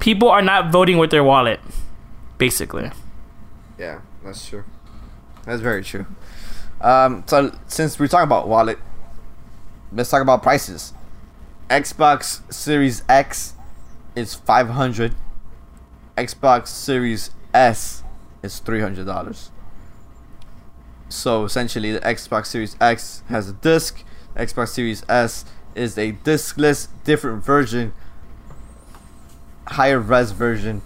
[0.00, 1.60] People are not voting with their wallet,
[2.36, 2.90] basically.
[3.78, 4.64] Yeah, that's true.
[5.44, 6.06] That's very true.
[6.80, 8.78] Um, so since we're talking about wallet,
[9.92, 10.92] let's talk about prices.
[11.70, 13.54] Xbox Series X
[14.16, 15.14] is five hundred.
[16.18, 18.02] Xbox Series S
[18.42, 19.51] is three hundred dollars.
[21.12, 24.02] So essentially, the Xbox Series X has a disc.
[24.34, 25.44] Xbox Series S
[25.74, 27.92] is a discless, different version,
[29.66, 30.82] higher res version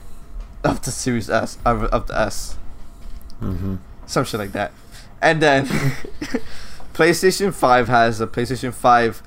[0.64, 2.56] of the Series S of, of the S
[3.40, 3.76] mm-hmm.
[4.06, 4.72] some shit like that.
[5.20, 5.66] And then
[6.94, 9.22] PlayStation 5 has a PlayStation 5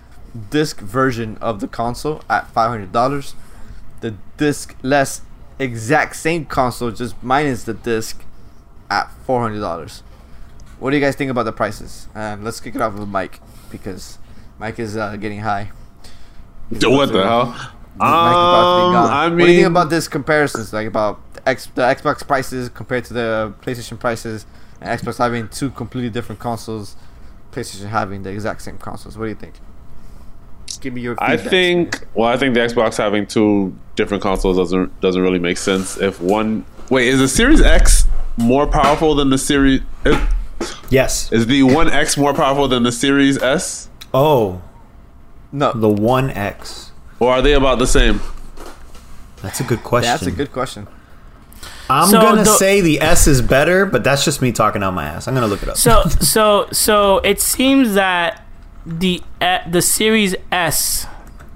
[0.50, 3.34] disc version of the console at $500.
[4.02, 5.22] The disc less
[5.58, 8.24] exact same console just minus the disc
[8.90, 10.02] at $400.
[10.80, 12.08] What do you guys think about the prices?
[12.16, 14.18] And let's kick it off with Mike because
[14.58, 15.72] Mike is uh, getting high.
[16.70, 17.46] What the hell?
[17.48, 19.10] Mike is about to be Um.
[19.10, 20.72] I what do you think about this comparisons?
[20.72, 24.46] Like about the, X, the Xbox prices compared to the PlayStation prices,
[24.80, 26.96] and Xbox having two completely different consoles,
[27.52, 29.18] PlayStation having the exact same consoles.
[29.18, 29.56] What do you think?
[30.80, 31.16] Give me your.
[31.20, 32.08] I think.
[32.14, 35.98] Well, I think the Xbox having two different consoles doesn't doesn't really make sense.
[35.98, 38.06] If one, wait, is the Series X
[38.38, 39.82] more powerful than the Series?
[40.90, 41.32] Yes.
[41.32, 44.62] is the One X more powerful than the Series S, Oh,
[45.52, 45.72] no.
[45.74, 46.92] the One X.
[47.20, 48.22] or are they about the same?
[49.42, 50.10] That's a good question.
[50.12, 50.88] That's a good question.
[51.90, 54.94] I'm So gonna the- say the S is better, but that's just me talking out
[54.94, 55.28] my ass.
[55.28, 55.78] I'm gonna look it up.
[55.78, 58.46] So so so it seems that
[58.86, 61.08] the uh, the Series S,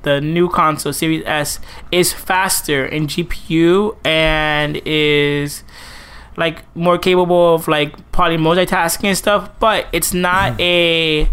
[0.03, 1.59] the new console Series S,
[1.91, 5.63] is faster in GPU and is
[6.35, 11.29] like more capable of like probably multitasking and stuff, but it's not a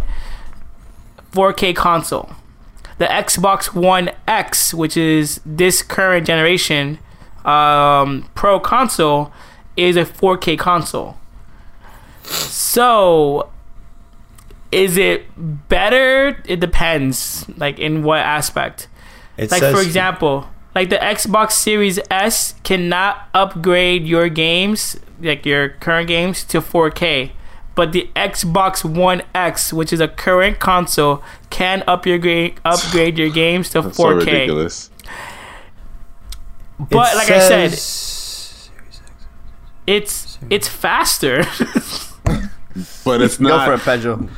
[1.33, 2.31] 4K console.
[2.99, 6.99] The Xbox One X, which is this current generation
[7.45, 9.33] um, Pro console,
[9.77, 11.17] is a 4K console.
[12.23, 13.51] So,
[14.71, 15.25] is it
[15.69, 16.43] better?
[16.45, 17.49] It depends.
[17.57, 18.89] Like in what aspect?
[19.37, 25.71] It Like for example, like the Xbox Series S cannot upgrade your games, like your
[25.71, 27.33] current games, to 4K.
[27.75, 33.17] But the Xbox One X, which is a current console, can up your gra- upgrade
[33.19, 34.17] your games to That's 4K.
[34.19, 34.91] ridiculous.
[34.99, 37.73] it but like I said,
[39.87, 41.45] it's it's faster.
[43.05, 43.67] But it's Go not.
[43.67, 44.29] for it, Pedro.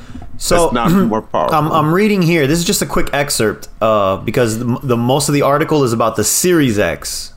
[0.43, 1.57] So not more powerful.
[1.57, 2.47] I'm, I'm reading here.
[2.47, 5.93] This is just a quick excerpt uh, because the, the most of the article is
[5.93, 7.33] about the Series X,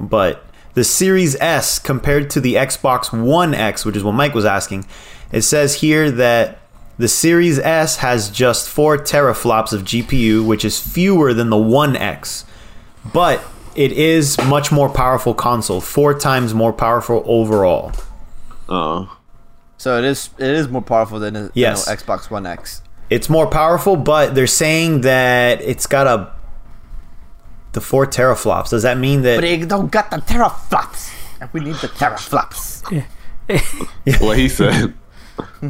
[0.00, 0.44] but
[0.74, 4.86] the Series S compared to the Xbox One X, which is what Mike was asking,
[5.30, 6.58] it says here that
[6.98, 11.94] the Series S has just four teraflops of GPU, which is fewer than the One
[11.94, 12.44] X,
[13.12, 13.40] but
[13.76, 17.92] it is much more powerful console, four times more powerful overall.
[18.68, 19.17] Oh.
[19.78, 20.30] So it is.
[20.38, 21.86] It is more powerful than the Yes.
[21.86, 22.82] you know, Xbox One X.
[23.10, 26.30] It's more powerful, but they're saying that it's got a
[27.72, 28.70] the four teraflops.
[28.70, 31.10] Does that mean that But it don't got the teraflops.
[31.40, 32.82] And we need the teraflops.
[34.20, 34.92] what he said.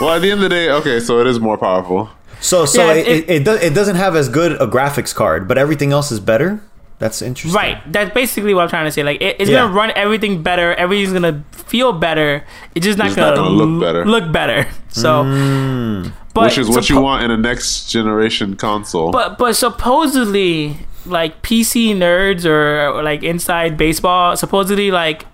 [0.00, 2.08] well, at the end of the day, okay, so it is more powerful.
[2.40, 2.64] so?
[2.64, 5.48] So Yeah, it, it- it, it, do, it doesn't have as good a graphics card,
[5.48, 6.60] but everything else is better.
[6.98, 7.54] That's interesting.
[7.54, 7.76] Right.
[7.92, 9.02] That's basically what I'm trying to say.
[9.02, 9.62] Like, it, it's Yeah.
[9.62, 10.74] gonna run everything better.
[10.74, 12.44] Everything's gonna feel better.
[12.74, 14.04] It's just not, It's gonna, not gonna look better.
[14.06, 14.66] Look better.
[14.88, 16.12] So, Mm.
[16.32, 19.10] but which is what you want in a next generation console.
[19.10, 25.26] But but supposedly, like PC nerds or, or, like inside baseball, supposedly like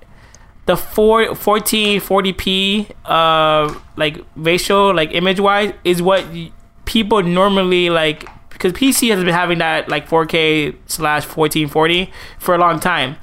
[0.66, 6.50] the four, 1440p uh like ratio like image wise is what y-
[6.84, 8.26] people normally like
[8.62, 13.16] because PC has been having that like 4K slash 1440 for a long time,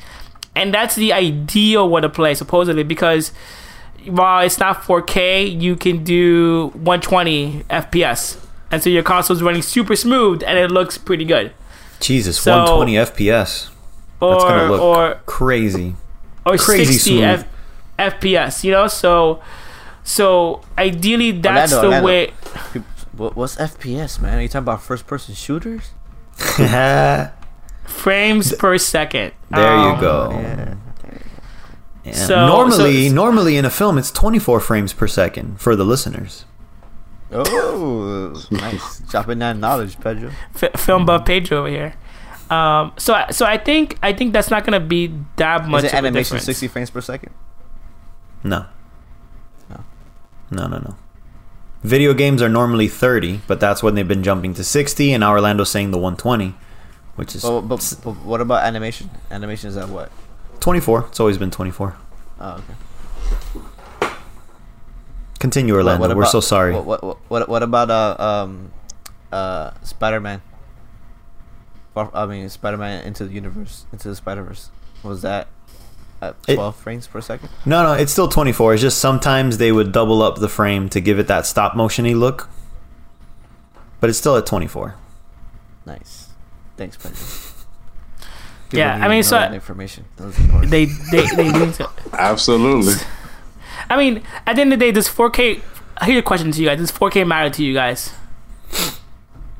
[0.55, 3.31] and that's the ideal way to play supposedly because
[4.05, 8.37] while it's not 4K, you can do 120 FPS,
[8.71, 11.51] and so your console is running super smooth and it looks pretty good.
[11.99, 13.69] Jesus, So- 120 FPS.
[14.21, 15.95] Or That's gonna look or crazy.
[16.45, 17.23] or crazy 60.
[17.23, 17.45] F-
[17.97, 18.65] FPS.
[18.65, 19.39] You know, so
[20.03, 22.05] so ideally that's Orlando, the Orlando.
[22.05, 22.83] way.
[23.19, 24.37] Peop- What, what's FPS, man?
[24.37, 25.91] Are you talking about first-person shooters?
[27.85, 29.33] Frames per second.
[29.51, 30.29] There you Um, go.
[30.31, 30.73] Yeah.
[32.05, 32.13] Yeah.
[32.13, 36.45] So- normally, so- normally in a film, it's 24 frames per second for the listeners.
[37.31, 38.99] Oh, nice.
[39.01, 40.31] Dropping that knowledge, Pedro.
[40.59, 41.93] F- film buff Pedro over here.
[42.49, 45.91] Um, so I- so I think I think that's not gonna be that much Is
[45.93, 46.45] it of a animation difference.
[46.45, 47.31] 60 frames per second?
[48.43, 48.65] No.
[49.69, 49.83] No.
[50.49, 50.95] No, no, no.
[51.83, 55.31] Video games are normally 30, but that's when they've been jumping to 60, and now
[55.31, 56.53] Orlando's saying the 120,
[57.15, 59.09] which is But, but, but what about animation?
[59.31, 60.11] Animation is at what?
[60.59, 61.05] 24.
[61.07, 61.95] It's always been 24.
[62.41, 62.61] Oh,
[64.01, 64.09] okay.
[65.39, 66.07] Continue, What- Orlando.
[66.07, 66.73] what We're about- so sorry.
[66.73, 68.71] What what what, what about uh um
[69.31, 70.41] uh Spider Man?
[71.95, 74.69] I mean Spider Man into the universe, into the Spider Verse.
[75.01, 75.47] Was that
[76.21, 77.49] at It- twelve frames per second?
[77.65, 78.73] No, no, it's still 24.
[78.73, 82.17] It's just sometimes they would double up the frame to give it that stop motiony
[82.17, 82.49] look.
[83.99, 84.95] But it's still at 24.
[85.85, 86.27] Nice.
[86.77, 87.17] Thanks, Pedro.
[88.71, 90.05] Yeah, I mean, so that information.
[90.17, 90.69] That was important.
[90.69, 91.89] They they they need to.
[92.13, 92.93] Absolutely.
[93.89, 95.61] I mean, at the end of the day, does 4K?
[96.03, 98.13] Here's a question to you guys: Does 4K matter to you guys?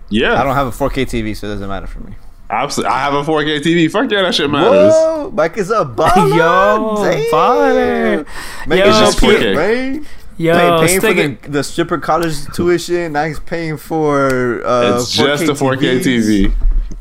[0.09, 0.39] Yeah.
[0.39, 2.13] I don't have a 4K TV, so it doesn't matter for me.
[2.49, 2.91] Absolutely.
[2.95, 3.91] I have a 4K TV.
[3.91, 4.91] Fuck yeah, that shit matters.
[4.93, 6.35] Whoa, Mike is a baller.
[6.35, 7.23] Yo, Damn.
[7.31, 8.27] baller.
[8.67, 9.55] Make Yo, it just just 4K.
[9.55, 10.07] right?
[10.37, 13.13] Yo, Pay, paying for the, it- the stripper college tuition.
[13.13, 14.65] Now he's paying for.
[14.65, 16.47] Uh, It's just a 4K TVs.
[16.47, 16.53] TV.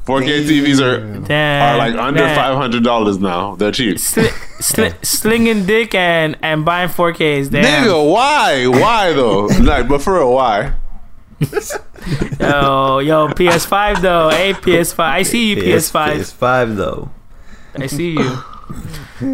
[0.04, 2.34] 4K TVs are Damn, are like under man.
[2.34, 3.56] five hundred dollars now.
[3.56, 3.96] They're cheap.
[3.98, 4.28] Sli-
[4.58, 7.50] sli- slinging dick and and buying 4Ks.
[7.50, 7.84] Damn.
[7.86, 8.66] Nigga, why?
[8.66, 9.46] Why though?
[9.60, 10.72] like, but for real, why?
[12.40, 14.30] Yo, yo, PS5 though.
[14.30, 14.98] Hey, PS5.
[15.00, 16.16] I see you, PS5.
[16.16, 17.10] PS5, though.
[17.76, 18.38] I see you.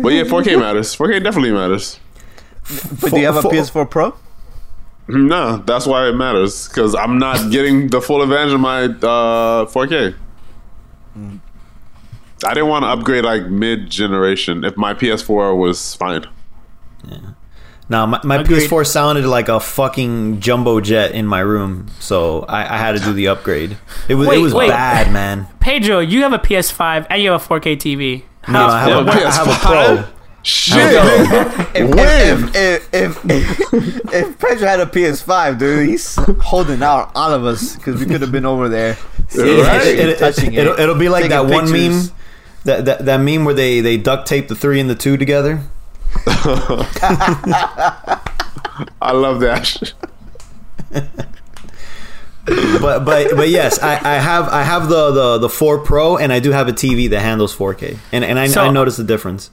[0.02, 0.94] But yeah, 4K matters.
[0.96, 2.00] 4K definitely matters.
[3.00, 3.54] But do you have a For- for-
[3.86, 4.14] PS4 Pro?
[5.06, 9.66] No, that's why it matters because I'm not getting the full advantage of my uh,
[9.66, 10.14] 4K.
[12.46, 16.26] I didn't want to upgrade like mid generation if my PS4 was fine.
[17.88, 18.62] Now, my, my Agreed.
[18.70, 22.98] PS4 sounded like a fucking jumbo jet in my room, so I, I had to
[23.04, 23.76] do the upgrade.
[24.08, 24.68] It was Wait, it was wait.
[24.68, 25.46] bad, man.
[25.60, 28.22] Pedro, you have a PS5 and you have a 4K TV.
[28.48, 29.60] No, I have, Yeah, a, I have a PS5?
[30.04, 30.04] Pro.
[30.42, 30.76] Shit,
[31.74, 32.48] If, When?
[32.54, 37.76] if, if, if, if Pedro had a PS5, dude, he's holding out all of us
[37.76, 38.96] because we could have been over there,
[39.34, 39.86] Right.
[39.86, 40.64] it, It, it, touching it.
[40.66, 42.10] will it'll be like taking that one meme,
[42.64, 45.62] that, that that meme where they they duct tape the three and the two together.
[49.00, 49.92] I love that.
[52.46, 56.30] But but but yes, I, I have I have the, the the four Pro and
[56.32, 59.04] I do have a TV that handles 4K, and and I, So- I noticed the
[59.04, 59.50] difference.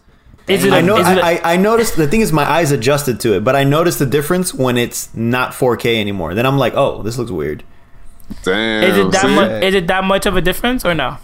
[0.48, 0.74] Is it?
[0.74, 3.34] I know is it I, I I noticed the thing is my eyes adjusted to
[3.36, 6.34] it, but I noticed the difference when it's not 4K anymore.
[6.34, 7.64] Then I'm like, oh, this looks weird.
[8.44, 8.84] Damn.
[8.84, 9.36] is it that see?
[9.36, 9.64] much?
[9.64, 11.18] Is it that much of a difference or no?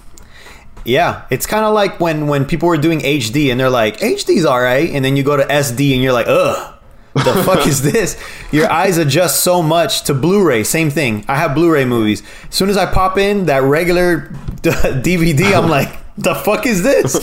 [0.88, 4.46] Yeah, it's kind of like when when people were doing HD and they're like HD's
[4.46, 6.76] all right, and then you go to SD and you're like, ugh,
[7.14, 8.18] the fuck is this?
[8.54, 10.64] Your eyes adjust so much to Blu-ray.
[10.64, 11.26] Same thing.
[11.28, 12.24] I have Blu-ray movies.
[12.48, 14.30] As soon as I pop in that regular
[14.62, 17.16] DVD, I'm like, the fuck is this?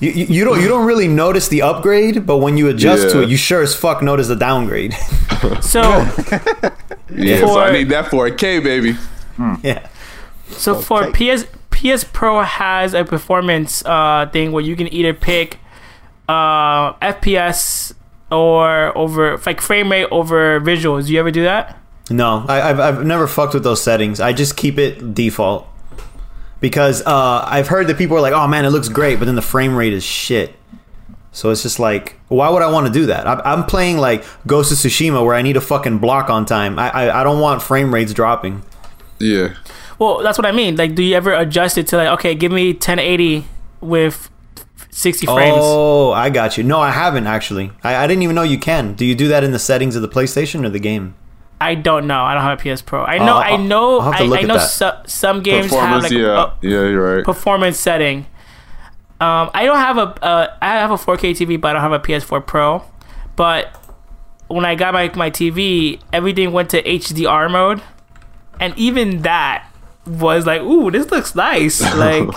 [0.00, 3.22] You, you you don't you don't really notice the upgrade, but when you adjust to
[3.22, 4.94] it, you sure as fuck notice the downgrade.
[5.60, 5.82] So,
[7.14, 8.92] Yeah, so I need that 4K, baby.
[9.36, 9.54] Hmm.
[9.62, 9.86] yeah.
[10.48, 11.44] so for PS
[11.74, 15.58] PS Pro has a performance uh, thing where you can either pick
[16.28, 17.92] uh, FPS
[18.30, 21.06] or over like frame rate over visuals.
[21.06, 21.78] Do you ever do that?
[22.10, 24.20] No, I, I've I've never fucked with those settings.
[24.20, 25.66] I just keep it default
[26.60, 29.34] because uh, I've heard that people are like, "Oh man, it looks great," but then
[29.34, 30.54] the frame rate is shit.
[31.32, 33.26] So it's just like, why would I want to do that?
[33.26, 36.78] I, I'm playing like Ghost of Tsushima where I need a fucking block on time.
[36.78, 38.62] I, I I don't want frame rates dropping.
[39.18, 39.54] Yeah.
[39.98, 40.76] Well, that's what I mean.
[40.76, 43.44] Like, do you ever adjust it to like, okay, give me 1080
[43.80, 44.30] with
[44.90, 45.58] 60 frames?
[45.60, 46.64] Oh, I got you.
[46.64, 47.70] No, I haven't actually.
[47.82, 48.94] I, I didn't even know you can.
[48.94, 51.14] Do you do that in the settings of the PlayStation or the game?
[51.60, 52.20] I don't know.
[52.22, 53.04] I don't have a PS Pro.
[53.04, 53.36] I know.
[53.36, 54.00] I'll- I know.
[54.00, 54.54] I'll have to I, look I at know.
[54.54, 54.66] that.
[54.70, 56.42] So, some games have Performance, like yeah.
[56.44, 57.24] a yeah, you're right.
[57.24, 58.26] performance setting.
[59.20, 60.24] Um, I don't have a.
[60.24, 62.82] Uh, I have a 4K TV, but I don't have a PS4 Pro.
[63.36, 63.74] But
[64.48, 67.80] when I got my my TV, everything went to HDR mode,
[68.60, 69.66] and even that
[70.06, 72.28] was like, "Ooh, this looks nice." Like,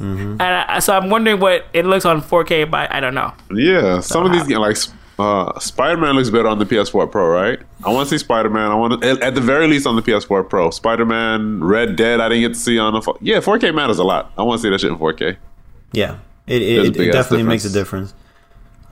[0.00, 0.40] Mm-hmm.
[0.40, 3.32] and I, so I'm wondering what it looks on 4K, but I don't know.
[3.54, 4.76] Yeah, some of these games, like
[5.18, 7.60] Uh, Spider Man looks better on the PS4 Pro, right?
[7.84, 8.72] I want to see Spider Man.
[8.72, 10.70] I want to, at, at the very least on the PS4 Pro.
[10.70, 12.20] Spider Man, Red Dead.
[12.20, 13.02] I didn't get to see on the.
[13.02, 14.32] Fo- yeah, 4K matters a lot.
[14.36, 15.36] I want to see that shit in 4K.
[15.92, 16.16] Yeah,
[16.48, 18.10] it, it, it ass definitely makes a difference.
[18.12, 18.14] difference.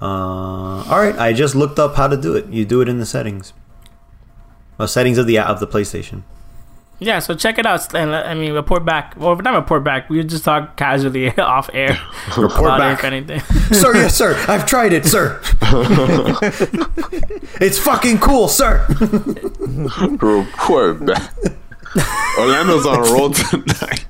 [0.00, 2.46] Uh, all right, I just looked up how to do it.
[2.50, 3.52] You do it in the settings.
[4.78, 6.22] Well, settings of the of the PlayStation.
[7.02, 7.94] Yeah, so check it out.
[7.94, 9.14] And I mean, report back.
[9.16, 10.10] Well, not report back.
[10.10, 11.98] We just talk casually off air.
[12.36, 12.98] Report back.
[12.98, 13.40] if anything.
[13.72, 14.36] sir, yes, sir.
[14.46, 15.40] I've tried it, sir.
[17.60, 18.86] it's fucking cool, sir.
[20.20, 21.32] Report back.
[22.38, 24.04] Orlando's on a roll tonight.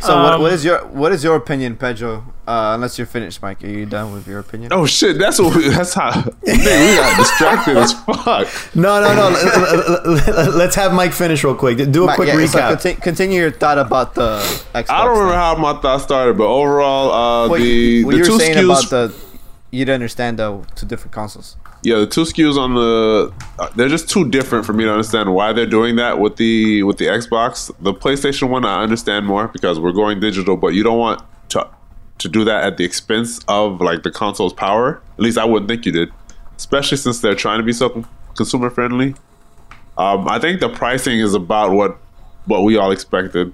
[0.00, 2.32] So what, Um, what is your what is your opinion, Pedro?
[2.48, 3.62] Uh, unless you're finished, Mike.
[3.62, 4.72] Are you done with your opinion?
[4.72, 8.48] Oh shit, that's what we, that's how man, we got distracted as fuck.
[8.74, 10.50] No, no, no.
[10.56, 11.76] Let's have Mike finish real quick.
[11.92, 12.68] Do a Mike, quick yeah, so recap.
[12.70, 14.38] conti- continue your thought about the
[14.74, 14.86] Xbox.
[14.88, 15.38] I don't remember thing.
[15.38, 18.56] how my thoughts started, but overall, uh, What, the what the you two were saying
[18.56, 19.14] SKUs, about the
[19.70, 21.56] you didn't understand the two different consoles.
[21.82, 25.34] yeah, the two SKUs on the, uh, they're just too different for me to understand
[25.34, 27.70] why they're doing that with the with the Xbox.
[27.80, 31.20] The PlayStation One, I understand more because we're going digital, but you don't want
[31.50, 31.68] to
[32.18, 35.00] to do that at the expense of like the console's power.
[35.14, 36.10] At least I wouldn't think you did,
[36.56, 38.04] especially since they're trying to be so
[38.36, 39.14] consumer friendly.
[39.96, 41.98] Um, I think the pricing is about what
[42.46, 43.52] what we all expected.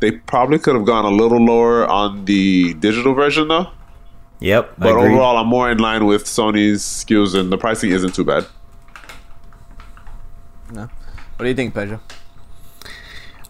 [0.00, 3.68] They probably could have gone a little lower on the digital version though.
[4.40, 5.10] Yep, But agree.
[5.12, 8.46] overall, I'm more in line with Sony's SKUs, and the pricing isn't too bad.
[10.72, 10.82] No.
[10.82, 12.00] What do you think, Pedro?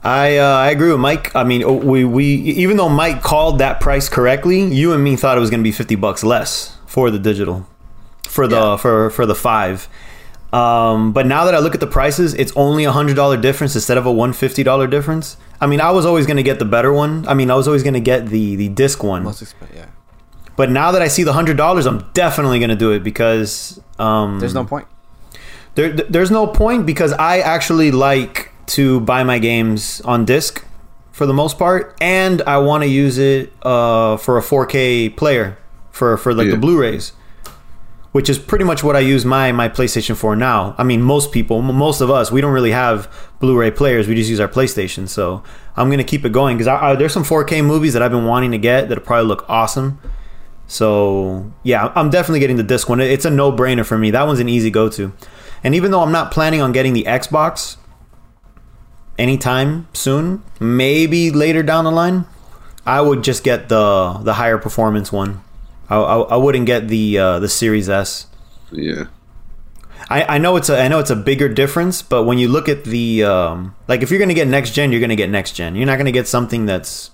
[0.02, 1.34] I uh, I agree with Mike.
[1.36, 5.36] I mean, we we even though Mike called that price correctly, you and me thought
[5.36, 7.66] it was going to be fifty bucks less for the digital,
[8.26, 8.76] for the Yeah.
[8.76, 9.88] for for the five.
[10.52, 13.74] Um, but now that I look at the prices, it's only a hundred dollar difference
[13.74, 15.36] instead of a one fifty dollar difference.
[15.60, 17.28] I mean, I was always going to get the better one.
[17.28, 19.22] I mean, I was always going to get the the disc one.
[19.22, 19.76] Most expensive.
[19.76, 19.86] Yeah.
[20.56, 23.80] But now that I see the hundred dollars, I'm definitely going to do it because
[23.98, 24.86] um, There's no point.
[25.74, 30.64] there, there's no point because I actually like to buy my games on disc
[31.12, 35.58] for the most part, and I want to use it uh, for a 4K player
[35.90, 36.52] for for like Yeah.
[36.52, 37.12] the Blu-rays,
[38.12, 40.74] which is pretty much what I use my my PlayStation for now.
[40.78, 43.08] I mean, most people, most of us, we don't really have
[43.40, 44.06] Blu-ray players.
[44.08, 45.08] We just use our PlayStation.
[45.08, 45.42] So
[45.76, 48.58] I'm gonna keep it going because there's some 4K movies that I've been wanting to
[48.58, 49.98] get that probably look awesome.
[50.66, 53.00] So yeah, I'm definitely getting the disc one.
[53.00, 54.10] It's a no brainer for me.
[54.12, 55.12] That one's an easy go to.
[55.64, 57.76] And even though I'm not planning on getting the Xbox
[59.20, 62.24] anytime soon, maybe later down the line,
[62.86, 65.42] I would just get the the higher performance one.
[65.88, 68.26] I, I, I wouldn't get the uh, the Series S.
[68.72, 69.04] Yeah,
[70.08, 72.68] I, I know it's a I know it's a bigger difference, but when you look
[72.68, 75.76] at the um, like if you're gonna get next gen, you're gonna get next gen.
[75.76, 77.10] You're not gonna get something that's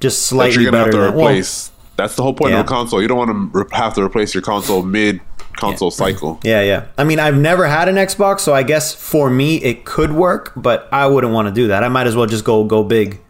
[0.00, 0.98] just that slightly you're gonna have better.
[1.06, 1.70] to than- well, replace.
[1.96, 2.60] That's the whole point Yeah.
[2.60, 3.00] of a console.
[3.00, 5.20] You don't want to have to replace your console mid
[5.56, 6.38] console cycle.
[6.44, 6.86] Yeah, yeah.
[6.98, 10.52] I mean, I've never had an Xbox, so I guess for me it could work,
[10.56, 11.82] but I wouldn't want to do that.
[11.82, 13.20] I might as well just go go big.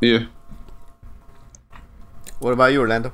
[0.00, 0.26] Yeah,
[2.40, 3.12] What about you, Orlando?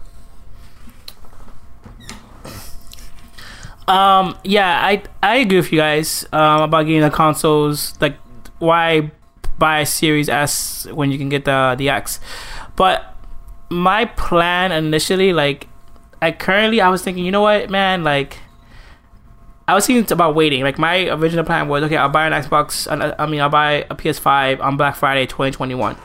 [3.86, 7.94] Um, yeah, I I agree with you guys um, about getting the consoles.
[8.00, 8.16] Like,
[8.58, 9.12] why
[9.58, 12.18] buy a Series S when you can get the the X?
[12.76, 13.14] But
[13.68, 15.68] my plan initially, like,
[16.22, 18.38] I currently I was thinking, you know what, man, like.
[19.66, 20.62] I was thinking about waiting.
[20.62, 22.86] Like my original plan was, okay, I'll buy an Xbox.
[22.90, 25.96] uh, I mean, I'll buy a PS5 on Black Friday, 2021.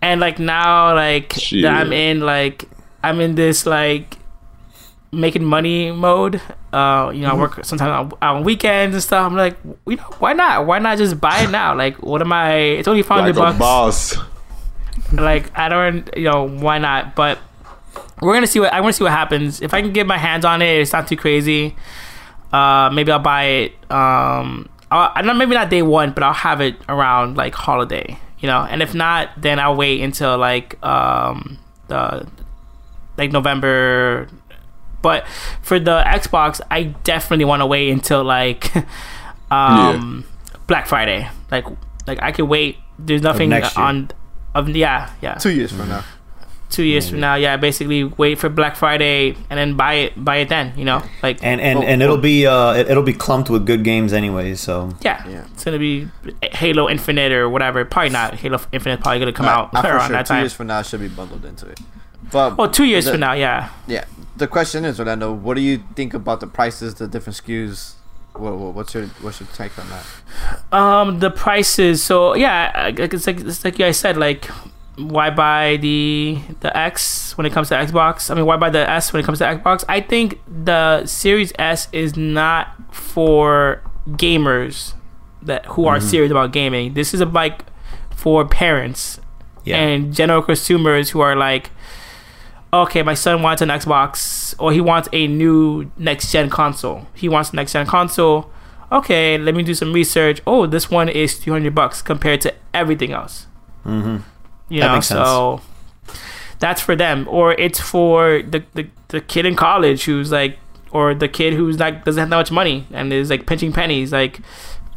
[0.00, 1.62] And like now, like Shit.
[1.62, 2.68] that I'm in, like
[3.02, 4.16] I'm in this like
[5.12, 6.40] making money mode.
[6.72, 9.26] Uh, you know, I work sometimes on, on weekends and stuff.
[9.26, 9.56] I'm like,
[9.86, 10.66] you know, why not?
[10.66, 11.76] Why not just buy it now?
[11.76, 12.54] Like, what am I?
[12.54, 14.16] It's only five like hundred a bucks.
[14.16, 14.16] boss.
[15.12, 17.14] Like, I don't, you know, why not?
[17.14, 17.38] But
[18.20, 19.60] we're gonna see what I want to see what happens.
[19.60, 21.76] If I can get my hands on it, it's not too crazy.
[22.52, 23.72] Uh, maybe I'll buy it.
[23.90, 28.18] Um, I'll, I know maybe not day one, but I'll have it around like holiday.
[28.38, 32.26] You know, and if not, then I'll wait until like um the
[33.16, 34.28] like November.
[35.00, 35.26] But
[35.62, 38.72] for the Xbox, I definitely want to wait until like
[39.50, 40.24] um
[40.66, 41.28] Black Friday.
[41.50, 41.66] Like
[42.06, 42.78] like I could wait.
[42.98, 44.10] There's nothing on
[44.54, 46.04] of yeah yeah Two years from now.
[46.72, 47.34] Two years from now.
[47.36, 50.72] Yeah, basically wait for Black Friday and then buy it buy it then.
[50.76, 53.48] You know like And and, Well, and it'll well- be uh it, it'll be clumped
[53.50, 54.58] with good games anyways.
[54.60, 55.44] So yeah, Yeah.
[55.54, 56.08] it's gonna be
[56.42, 57.84] Halo Infinite or whatever.
[57.84, 59.00] Probably not Halo Infinite.
[59.00, 61.00] Probably gonna come out Uh, for around sure, that two years from now it should
[61.00, 61.78] be bundled into it.
[62.32, 63.68] But Well, two years the- from now, yeah.
[63.86, 64.04] Yeah.
[64.36, 67.92] The question is, Orlando, what do you think about the prices, the different SKUs?
[68.34, 70.06] What, what, what's your what's your take on that?
[70.72, 72.02] Um, the prices.
[72.02, 74.16] So yeah, I- I- it's like it's like you guys said.
[74.16, 74.48] Like
[74.96, 78.30] why buy the the X when it comes to Xbox?
[78.30, 79.84] I mean, why buy the S when it comes to Xbox?
[79.88, 84.94] I think the Series S is not for gamers
[85.42, 86.94] that who are serious about gaming.
[86.94, 87.64] This is a bike
[88.14, 89.18] for parents
[89.64, 89.78] Yeah.
[89.78, 91.70] and general consumers who are like,
[92.72, 97.06] okay, my son wants an Xbox or he wants a new next gen console.
[97.14, 98.50] He wants a next gen console.
[98.90, 100.40] Okay, let me do some research.
[100.46, 103.46] Oh, this one is two hundred bucks compared to everything else.
[103.84, 104.18] hmm
[104.72, 105.60] You That know, so
[106.60, 110.58] that's for them, or it's for the, the the kid in college who's like,
[110.92, 114.12] or the kid who's like doesn't have that much money and is like pinching pennies.
[114.12, 114.40] Like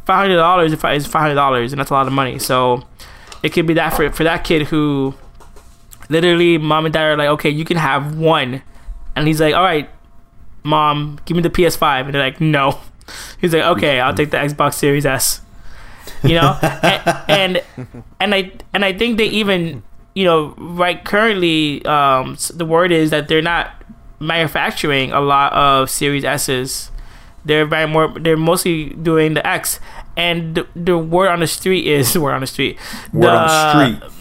[0.06, 2.38] five hundred dollars if is five hundred dollars, and that's a lot of money.
[2.38, 2.86] So
[3.42, 5.14] it could be that for for that kid who
[6.08, 8.62] literally mom and dad are like, okay, you can have one,
[9.14, 9.90] and he's like, all right,
[10.62, 12.80] mom, give me the PS5, and they're like, no.
[13.40, 14.16] He's like, okay, I'll mm-hmm.
[14.16, 15.40] take the Xbox Series S.
[16.22, 17.62] You know, and, and
[18.20, 19.82] and I and I think they even
[20.14, 23.70] you know right currently um, the word is that they're not
[24.20, 26.90] manufacturing a lot of Series S's.
[27.44, 28.08] They're very more.
[28.18, 29.78] They're mostly doing the X,
[30.16, 32.78] and the, the word on the street is word on the street.
[33.12, 34.12] Word on the street.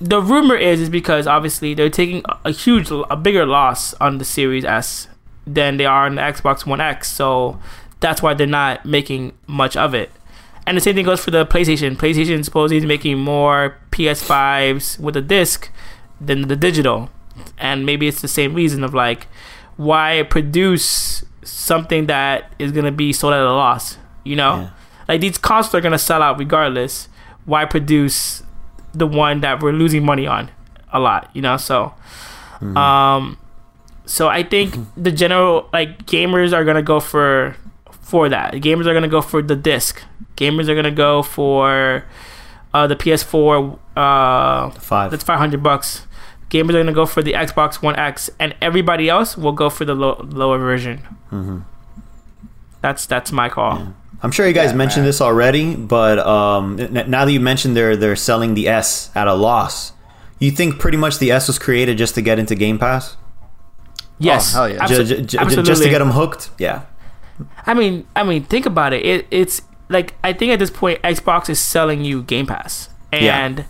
[0.00, 4.18] The rumor is is because obviously they're taking a- a huge, a bigger loss on
[4.18, 5.06] the Series S
[5.46, 7.12] than they are on the Xbox One X.
[7.12, 7.60] So
[8.00, 10.10] that's why they're not making much of it.
[10.66, 11.96] And the same thing goes for the PlayStation.
[11.96, 15.70] PlayStation supposedly is making more PS5s with a disc
[16.20, 17.10] than the digital.
[17.58, 19.26] And maybe it's the same reason of like
[19.76, 23.98] why produce something that is gonna be sold at a loss.
[24.24, 24.56] You know?
[24.56, 24.70] Yeah.
[25.08, 27.08] Like these consoles are gonna sell out regardless.
[27.44, 28.42] Why produce
[28.94, 30.50] the one that we're losing money on
[30.92, 31.56] a lot, you know?
[31.56, 31.94] So
[32.76, 33.38] um
[34.06, 37.56] so I think the general like gamers are gonna go for
[38.12, 38.54] for that.
[38.66, 40.02] Gamers are gonna go for the disc.
[40.36, 42.04] Gamers are gonna go for
[42.74, 43.78] uh, the PS4.
[43.96, 45.10] Uh, Five.
[45.10, 46.06] that's five hundred bucks.
[46.50, 49.84] Gamers are gonna go for the Xbox One X, and everybody else will go for
[49.86, 50.98] the low, lower version.
[51.32, 51.58] Mm-hmm.
[52.82, 53.94] That's that's my call.
[54.22, 55.08] I'm sure you guys Yeah, mentioned man.
[55.08, 59.26] this already, but um, n- now that you mentioned they're they're selling the S at
[59.26, 59.92] a loss,
[60.38, 63.16] you think pretty much the S was created just to get into Game Pass,
[64.18, 64.78] Yes, hell yeah.
[64.84, 65.70] abso- Ju- ju- ju- absolutely.
[65.72, 66.50] just to get them hooked?
[66.58, 66.82] Yeah,
[67.66, 69.04] I mean, I mean, think about it.
[69.04, 69.26] it.
[69.30, 73.44] It's like I think at this point, Xbox is selling you Game Pass, Yeah.
[73.44, 73.64] and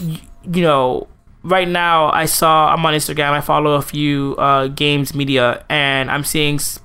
[0.00, 1.08] y- you know,
[1.42, 3.30] right now I saw I'm on Instagram.
[3.30, 6.78] I follow a few uh, games media, and I'm seeing s-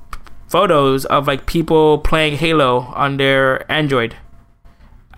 [0.47, 4.15] photos of like people playing Halo on their Android.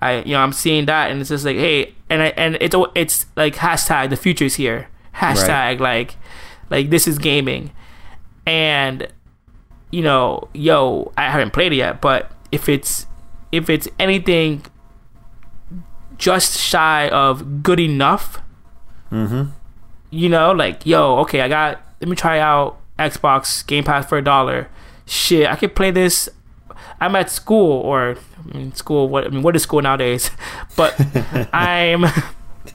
[0.02, 2.76] I you know I'm seeing that, and it's just like hey, and I and it's
[2.96, 4.88] it's like hashtag the future's here.
[5.16, 6.16] Hashtag like
[6.72, 7.70] like this is gaming,
[8.48, 9.08] and
[9.92, 13.08] you know, yo, I haven't played it yet, but if it's
[13.52, 14.66] if it's anything
[16.18, 18.42] just shy of good enough,
[19.12, 19.52] mm-hmm.
[20.10, 24.18] you know, like yo, okay, I got let me try out Xbox Game Pass for
[24.18, 24.70] a dollar.
[25.06, 26.30] Shit, I could play this.
[27.00, 29.10] I'm at school or I mean, school.
[29.10, 30.32] What I mean, what is school nowadays?
[30.76, 30.96] But
[31.54, 32.06] I'm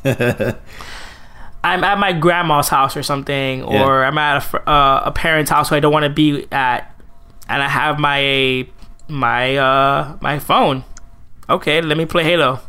[1.64, 5.70] I'm at my grandma's house or something, or I'm at a, uh, a parent's house
[5.70, 6.94] who I don't want to be at,
[7.48, 8.66] and I have my
[9.08, 10.84] my uh my phone.
[11.48, 12.60] Okay, let me play Halo.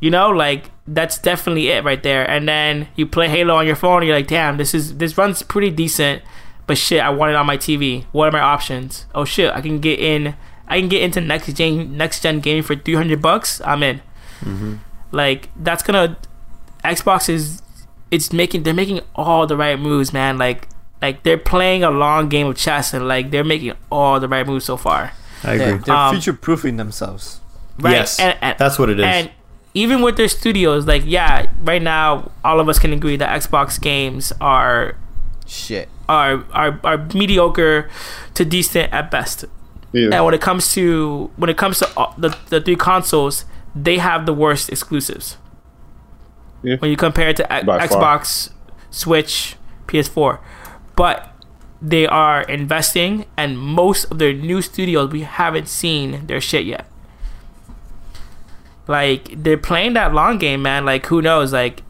[0.00, 2.28] You know, like that's definitely it right there.
[2.28, 5.42] And then you play Halo on your phone, you're like, damn, this is this runs
[5.42, 6.22] pretty decent,
[6.66, 8.04] but shit, I want it on my TV.
[8.12, 9.06] What are my options?
[9.14, 10.34] Oh shit, I can get in.
[10.68, 13.60] I can get into next gen next gen gaming for three hundred bucks.
[13.64, 14.00] I'm in.
[15.10, 16.16] Like that's gonna
[16.84, 17.62] Xbox is
[18.10, 20.38] it's making they're making all the right moves, man.
[20.38, 20.68] Like
[21.02, 24.46] like they're playing a long game of chess and like they're making all the right
[24.46, 25.12] moves so far.
[25.44, 25.82] I Yeah, agree.
[25.84, 27.40] they're Um, future proofing themselves.
[27.78, 27.92] Right?
[27.92, 29.04] Yes, And- and- that's what it is.
[29.06, 29.30] And
[29.74, 33.80] even with their studios, like yeah, right now all of us can agree that Xbox
[33.80, 34.96] games are
[35.46, 35.88] Shit.
[36.08, 37.88] are are, are mediocre
[38.34, 39.44] to decent at best.
[39.92, 40.10] Yeah.
[40.12, 41.88] And when it comes to when it comes to
[42.18, 43.44] the the three consoles,
[43.74, 45.36] they have the worst exclusives.
[46.62, 46.76] Yeah.
[46.80, 48.18] When you compare it to X- By far.
[48.18, 48.50] Xbox,
[48.90, 49.54] Switch,
[49.86, 50.38] PS4,
[50.98, 51.30] but
[51.80, 56.86] they are investing, and most of their new studios we haven't seen their shit yet.
[58.88, 60.84] Like they're playing that long game, man.
[60.84, 61.52] Like who knows?
[61.52, 61.84] Like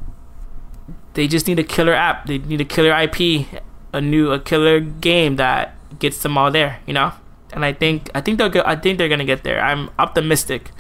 [1.15, 2.27] they just need a killer app.
[2.27, 3.47] They need a killer IP,
[3.95, 6.81] a new a killer game that gets them all there.
[6.87, 7.13] You know.
[7.55, 9.59] And I think I think they'll go, I think they're gonna get there.
[9.59, 10.71] I'm optimistic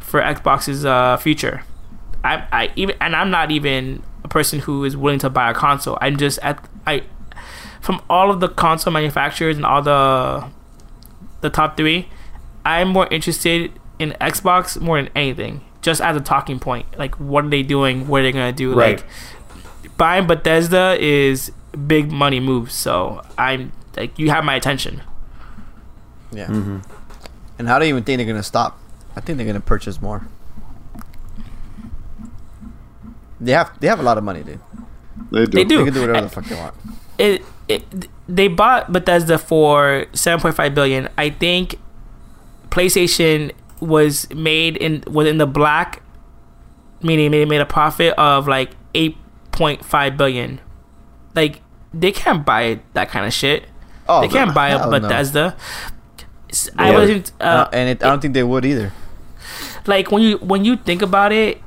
[0.00, 1.64] for Xbox's uh, future.
[2.24, 5.54] I I even and I'm not even a person who is willing to buy a
[5.54, 5.98] console.
[6.00, 7.02] I'm just at I
[7.84, 10.48] from all of the console manufacturers and all the
[11.42, 12.08] the top three,
[12.64, 16.86] I'm more interested in Xbox more than anything, just as a talking point.
[16.98, 18.08] Like, what are they doing?
[18.08, 18.74] What are they gonna do?
[18.74, 18.96] Right.
[18.96, 21.52] Like, buying Bethesda is
[21.86, 22.72] big money moves.
[22.72, 25.02] So I'm like, you have my attention.
[26.32, 26.46] Yeah.
[26.46, 26.78] Mm-hmm.
[27.58, 28.78] And how do you even think they're gonna stop?
[29.14, 30.26] I think they're gonna purchase more.
[33.38, 34.58] They have they have a lot of money, dude.
[35.30, 35.50] They do.
[35.50, 35.78] They do.
[35.78, 36.74] They can do whatever the fuck they want.
[37.18, 41.08] it, it they bought Bethesda for 7.5 billion.
[41.18, 41.76] I think
[42.70, 46.02] PlayStation was made in was in the black,
[47.02, 50.60] meaning they made a profit of like 8.5 billion.
[51.34, 51.60] Like
[51.92, 53.64] they can't buy that kind of shit.
[54.08, 54.90] Oh, they can't buy a no.
[54.90, 55.56] Bethesda.
[56.50, 56.98] S- I Yeah.
[56.98, 58.92] wasn't uh, Uh, and it, I don't think they would either.
[59.86, 61.60] like when you when you think about it,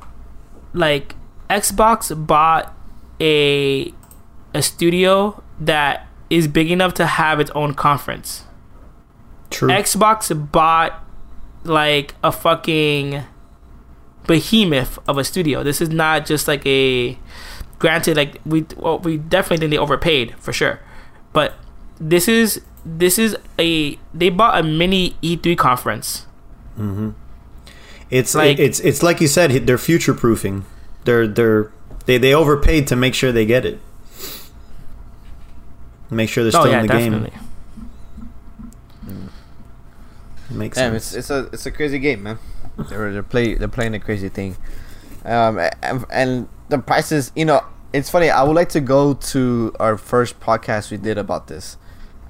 [0.73, 1.15] like
[1.49, 2.73] Xbox bought
[3.21, 3.93] a
[4.53, 8.43] a studio that is big enough to have its own conference.
[9.49, 9.69] True.
[9.69, 11.03] Xbox bought
[11.63, 13.23] like a fucking
[14.25, 15.63] behemoth of a studio.
[15.63, 17.17] This is not just like a
[17.79, 20.79] granted like we well, we definitely think they overpaid for sure.
[21.33, 21.53] But
[21.99, 26.25] this is this is a they bought a mini E3 conference.
[26.77, 27.13] Mhm.
[28.09, 29.65] It's Like- it's it's like you said.
[29.67, 30.65] They're future proofing.
[31.05, 31.71] They're they're
[32.05, 33.79] they they overpaid to make sure they get it.
[36.09, 37.29] Make sure they're still oh yeah, in the definitely.
[37.31, 37.39] game.
[40.49, 41.13] Makes Damn, sense.
[41.13, 42.39] it's it's a it's a crazy game, man.
[42.89, 44.55] They're they're play they're playing a crazy thing,
[45.25, 47.33] um, and, and the prices.
[47.35, 48.29] You know, it's funny.
[48.29, 51.75] I would like to go to our first podcast we did about this.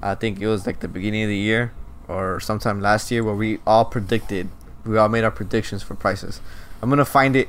[0.02, 1.72] I think it was like the beginning of the year
[2.08, 4.48] or sometime last year where we all predicted,
[4.84, 6.40] we all made our predictions for prices.
[6.82, 7.48] I'm gonna find it,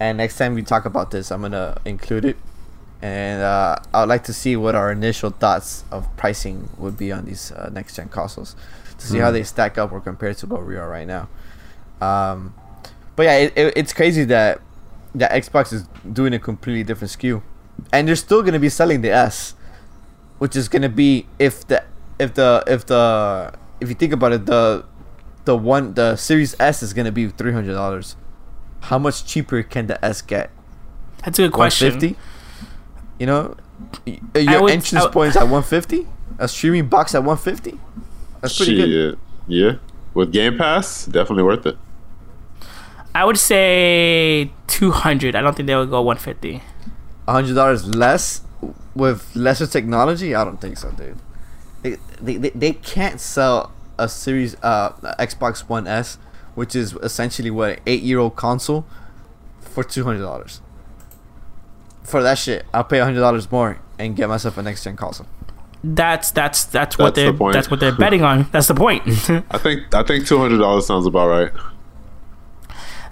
[0.00, 2.36] and next time we talk about this, I'm gonna include it.
[3.00, 7.12] And uh, I would like to see what our initial thoughts of pricing would be
[7.12, 8.56] on these uh, next gen consoles
[8.98, 11.28] to see how they stack up or compare to what we are right now.
[12.00, 12.54] Um,
[13.14, 14.60] but yeah, it, it, it's crazy that
[15.14, 17.42] that Xbox is doing a completely different SKU,
[17.92, 19.54] and they're still gonna be selling the S,
[20.38, 21.84] which is gonna be if the
[22.18, 24.84] if the if the if you think about it, the
[25.44, 28.16] the one the Series S is gonna be three hundred dollars.
[28.82, 30.50] How much cheaper can the S get?
[31.24, 31.88] That's a good question.
[31.88, 32.37] 150?
[33.18, 33.56] You know,
[34.34, 36.06] your would- entrance I would- points at 150.
[36.40, 37.78] A streaming box at 150.
[38.40, 39.18] That's pretty good.
[39.48, 39.72] Yeah.
[40.14, 41.76] With Game Pass, definitely worth it.
[43.14, 45.34] I would say 200.
[45.34, 46.62] I don't think they would go 150.
[47.26, 48.42] hundred dollars less
[48.94, 50.34] with lesser technology?
[50.34, 51.18] I don't think so, dude.
[51.82, 56.18] They, they, they, they can't sell a series uh Xbox One S,
[56.54, 58.86] which is essentially what an eight year old console,
[59.60, 60.60] for two hundred dollars.
[62.08, 65.26] For that shit, I'll pay hundred dollars more and get myself a next gen console.
[65.84, 67.52] That's that's that's what That's the they're point.
[67.54, 68.48] that's what they're betting on.
[68.50, 69.02] That's the point.
[69.50, 71.52] I think I think two hundred dollars sounds about right.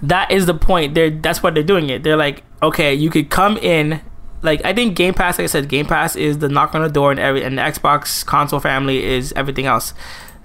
[0.01, 0.93] that is the point.
[0.93, 2.03] They're that's what they're doing it.
[2.03, 4.01] They're like, okay, you could come in.
[4.41, 6.89] Like I think Game Pass, like I said, Game Pass is the knock on the
[6.89, 9.93] door, and every and the Xbox console family is everything else.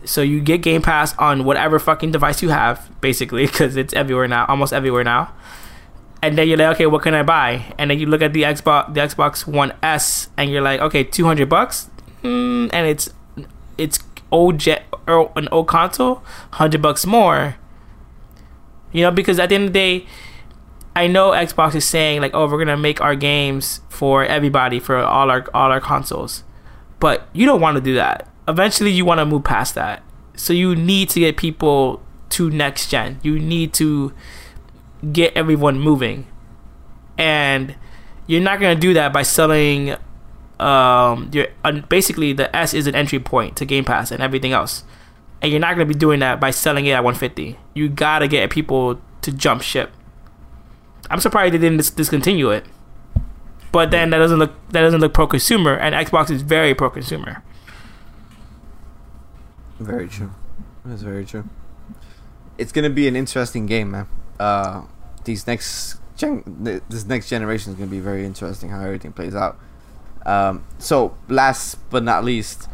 [0.05, 4.29] So you get Game Pass on whatever fucking device you have, basically, because it's everywhere
[4.29, 5.33] now, almost everywhere now.
[6.23, 7.74] And then you're like, okay, what can I buy?
[7.78, 11.03] And then you look at the Xbox, the Xbox One S, and you're like, okay,
[11.03, 11.90] two hundred bucks,
[12.23, 13.11] mm, and it's
[13.77, 13.99] it's
[14.31, 16.23] old jet or an old console,
[16.53, 17.57] hundred bucks more.
[18.93, 20.07] You know, because at the end of the day,
[20.94, 24.99] I know Xbox is saying like, "Oh, we're gonna make our games for everybody for
[24.99, 26.44] all our all our consoles,"
[27.01, 28.28] but you don't want to do that.
[28.47, 30.03] Eventually, you want to move past that.
[30.36, 32.01] So you need to get people
[32.31, 33.19] to next gen.
[33.23, 34.12] You need to
[35.11, 36.27] get everyone moving,
[37.19, 37.74] and
[38.27, 39.97] you're not gonna do that by selling.
[40.61, 44.53] Um, your uh, basically the S is an entry point to Game Pass and everything
[44.53, 44.85] else
[45.41, 48.29] and you're not going to be doing that by selling it at 150 you gotta
[48.29, 49.91] get people to jump ship
[51.11, 52.65] i'm surprised they didn't dis- discontinue it
[53.73, 56.89] but then that doesn't look that doesn't look pro consumer and xbox is very pro
[56.89, 57.43] consumer
[59.83, 60.31] Very true.
[60.85, 61.49] That's very true.
[62.57, 64.07] It's gonna be an interesting game, man.
[64.43, 64.82] Uh,
[65.23, 66.43] these next gen,
[66.89, 69.56] this next generation is gonna be very interesting how everything plays out.
[70.27, 72.69] Um, so last but not least,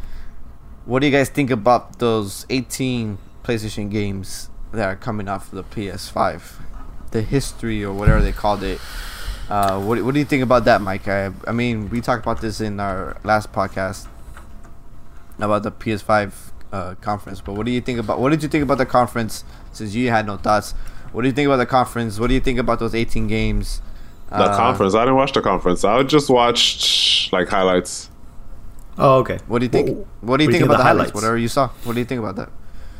[0.86, 5.62] what do you guys think about those 18 PlayStation games that are coming off the
[5.62, 6.40] PS5?
[7.10, 8.80] The history or whatever they called it.
[9.50, 11.06] Uh, what, what do you think about that, Mike?
[11.06, 14.06] I, I mean, we talked about this in our last podcast
[15.38, 16.32] about the PS5
[16.72, 17.42] uh, conference.
[17.42, 18.20] But what do you think about?
[18.20, 19.44] What did you think about the conference?
[19.72, 20.74] Since you had no thoughts,
[21.12, 22.18] what do you think about the conference?
[22.18, 23.80] What do you think about those 18 games?
[24.30, 24.94] The Uh, conference.
[24.94, 25.84] I didn't watch the conference.
[25.84, 28.10] I just watched like highlights.
[28.98, 29.38] Oh, okay.
[29.46, 29.88] What do you think?
[29.90, 31.14] Wh- What do you what think about the highlights?
[31.14, 31.68] Whatever you saw.
[31.84, 32.50] What do you think about that?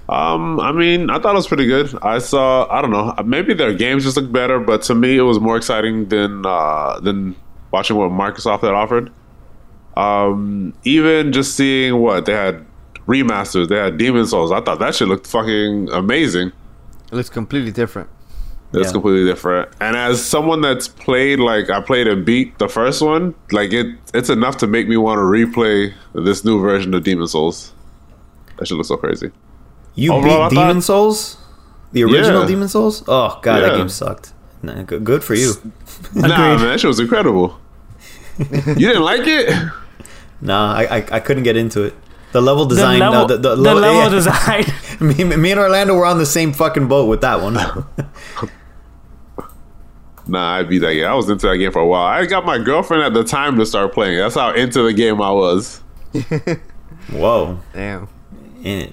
[0.09, 1.95] Um, I mean, I thought it was pretty good.
[2.01, 5.23] I saw, I don't know, maybe their games just looked better, but to me, it
[5.23, 7.35] was more exciting than uh, than
[7.73, 9.11] watching what Microsoft had offered.
[9.97, 12.65] Um, even just seeing what they had
[13.07, 14.53] remasters, they had Demon Souls.
[14.53, 16.53] I thought that shit looked fucking amazing.
[17.11, 18.09] It looks completely different.
[18.73, 18.93] It's Yeah.
[18.93, 19.71] completely different.
[19.81, 23.87] And as someone that's played, like I played and beat the first one, like it,
[24.13, 27.73] it's enough to make me want to replay this new version of Demon Souls.
[28.59, 29.31] That shit looks so crazy.
[29.95, 31.39] You Overall, I beat thought- Demon Souls,
[31.93, 32.47] the original Yeah.
[32.49, 33.03] Demon Souls.
[33.09, 34.33] Oh god, that game sucked.
[34.63, 35.55] Nah, good, good for you.
[36.15, 37.59] Nah, man, that shit was incredible.
[38.39, 39.51] you didn't like it?
[40.41, 41.95] Nah, I, I I couldn't get into it.
[42.33, 44.09] The level The design, level, no, the, the, the level, level yeah.
[44.09, 44.65] design.
[45.01, 47.57] me, me and Orlando were on the same fucking boat with that one.
[50.29, 51.07] Nah, I beat that game.
[51.07, 52.05] I was into that game for a while.
[52.05, 54.19] I got my girlfriend at the time to start playing.
[54.19, 55.79] That's how into the game I was.
[57.11, 58.09] Whoa, Damn.
[58.63, 58.93] in it.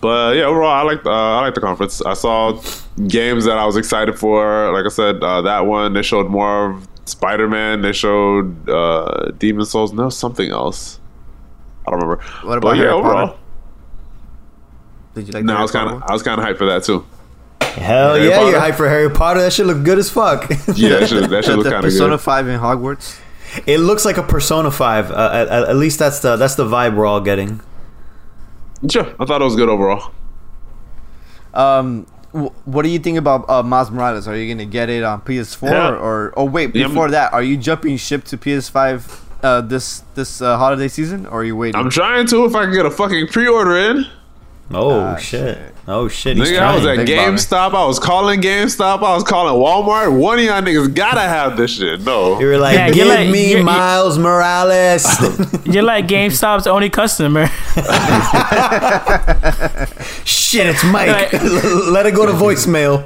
[0.00, 2.00] But yeah, overall, I like uh, I like the conference.
[2.02, 2.60] I saw
[3.08, 4.70] games that I was excited for.
[4.72, 7.82] Like I said, uh, that one they showed more of Spider Man.
[7.82, 9.92] They showed uh, Demon Souls.
[9.92, 11.00] No, something else.
[11.86, 12.22] I don't remember.
[12.42, 13.38] What about but yeah, Harry overall, Potter?
[15.14, 15.42] Did you like?
[15.42, 15.46] That?
[15.46, 17.06] No, the I was kind of I was kind of hyped for that too.
[17.60, 19.40] Hell Harry yeah, you're hyped for Harry Potter.
[19.40, 20.48] That shit look good as fuck.
[20.74, 21.42] Yeah, that should that one?
[21.42, 21.82] should look kind of good.
[21.82, 22.18] Persona.
[22.18, 23.18] Five in Hogwarts.
[23.66, 25.10] it looks like a Persona Five.
[25.10, 27.60] Uh, at, at least that's the that's the vibe we're all getting.
[28.90, 30.12] Sure, I thought it was good overall.
[31.54, 34.28] Um, wh- what do you think about uh, Miles Morales?
[34.28, 35.88] Are you gonna get it on PS4 Yeah.
[35.88, 36.34] or, or?
[36.36, 39.00] Oh wait, Yeah, before that, are you jumping ship to PS5
[39.42, 41.80] uh, this this uh, holiday season, or are you waiting?
[41.80, 44.06] I'm trying to if I can get a fucking pre-order in.
[44.72, 45.56] Oh Ah, shit.
[45.58, 45.72] shit.
[45.86, 46.36] Oh shit.
[46.36, 47.32] He's Nigga, I was at Think about it.
[47.34, 47.74] GameStop.
[47.74, 48.98] I was calling GameStop.
[49.04, 50.18] I was calling Walmart.
[50.18, 52.00] One of y'all niggas gotta have this shit.
[52.00, 52.40] No.
[52.40, 55.06] You were like, Yeah, give you're like- me you're- you- Miles Morales.
[55.66, 57.46] You're like GameStop's only customer.
[60.24, 61.08] Shit, it's Mike.
[61.08, 61.32] Right.
[61.42, 63.02] Let it go to voicemail.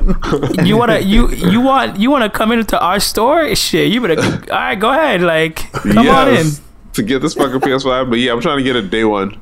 [0.67, 3.55] You wanna you you want you wanna come into our store?
[3.55, 4.21] Shit, you better.
[4.53, 5.21] All right, go ahead.
[5.23, 6.47] Like, come on in.
[6.95, 8.09] To get this fucking PS5.
[8.11, 9.39] But yeah, I'm trying to get a day one.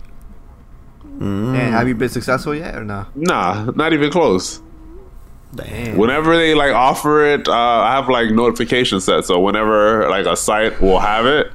[1.20, 3.06] And have you been successful yet or no?
[3.14, 4.60] Nah, not even close.
[5.54, 5.96] Damn.
[5.96, 9.24] Whenever they like offer it, uh, I have like notifications set.
[9.24, 11.50] So whenever like a site will have it,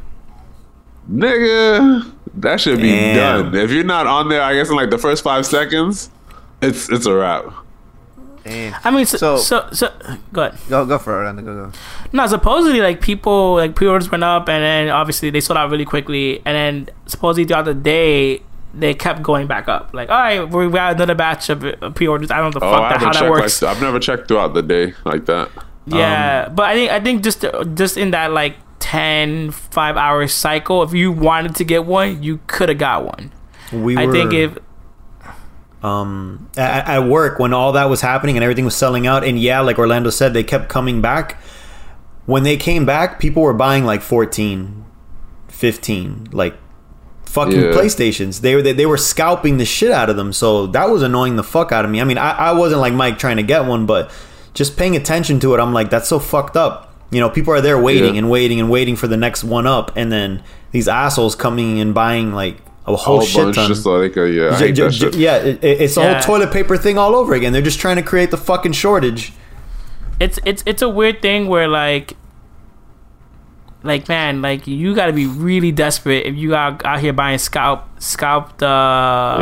[1.09, 3.51] nigga, that should be Damn.
[3.51, 3.55] done.
[3.55, 6.09] If you're not on there, I guess in like the first five seconds,
[6.61, 7.45] it's it's a wrap.
[8.43, 8.75] Damn.
[8.83, 9.89] I mean, so So- so, so,
[10.33, 10.59] go ahead.
[10.69, 11.41] Go go for it, Orlando.
[11.43, 11.71] Go go.
[12.11, 15.85] No, supposedly like people like pre-orders went up, and then obviously they sold out really
[15.85, 16.55] quickly, and
[16.87, 18.41] then supposedly throughout the day
[18.73, 19.91] they kept going back up.
[19.93, 22.31] Like, all right, we got another batch of uh, pre-orders.
[22.31, 23.61] I don't know the Oh, fuck I that, how haven't that works.
[23.61, 25.49] Like, I've never checked throughout the day like that.
[25.85, 27.45] Yeah, but I think I think just
[27.75, 32.39] just in that like 10 5 hour cycle, if you wanted to get one, you
[32.47, 33.31] could have got one.
[33.71, 34.57] We I were, think if
[35.83, 39.37] um at, at work when all that was happening and everything was selling out and
[39.37, 41.37] yeah like orlando said they kept coming back
[42.25, 44.85] when they came back people were buying like 14
[45.49, 46.55] 15 like
[47.33, 47.71] fucking Yeah.
[47.77, 51.01] playstations they were they, they were scalping the shit out of them so that was
[51.01, 53.43] annoying the fuck out of me i mean I, I wasn't like mike trying to
[53.43, 54.11] get one but
[54.53, 57.61] just paying attention to it i'm like that's so fucked up you know people are
[57.61, 58.19] there waiting Yeah.
[58.19, 61.93] and waiting and waiting for the next one up and then these assholes coming and
[61.93, 64.49] buying like a whole, whole shit bunch ton just so they could yeah.
[64.55, 66.13] I J- hate j- j- yeah, it, it- it's the Yeah.
[66.15, 67.53] whole toilet paper thing all over again.
[67.53, 69.31] They're just trying to create the fucking shortage.
[70.19, 72.17] it's it's it's a weird thing where like
[73.83, 77.37] like man, like you got to be really desperate if you are out here buying
[77.37, 79.37] scalp scalped uh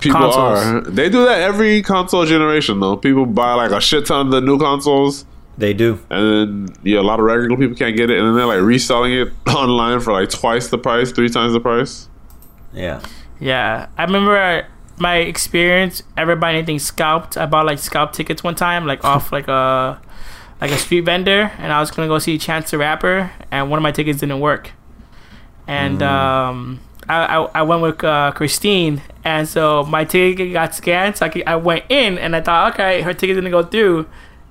[0.00, 0.58] People consoles.
[0.58, 0.80] are.
[0.90, 2.96] They do that every console generation though.
[2.96, 5.24] People buy like a shit ton of the new consoles,
[5.58, 6.00] They do.
[6.10, 8.62] and then yeah, a lot of regular people can't get it, and then they're like
[8.62, 12.08] reselling it online for like twice the price, three times the price.
[12.72, 13.00] Yeah.
[13.38, 14.66] Yeah, I remember
[14.98, 17.36] my experience ever buying anything scalped.
[17.36, 20.00] I bought like scalp tickets one time, like off like a
[20.62, 23.78] like a street vendor, and I was gonna go see Chance the Rapper, and one
[23.78, 24.70] of my tickets didn't work,
[25.66, 26.80] and um.
[27.08, 31.16] I, I, I went with uh, Christine, and so my ticket got scanned.
[31.16, 34.06] So I, could- I went in, and I thought, okay, her ticket didn't go through,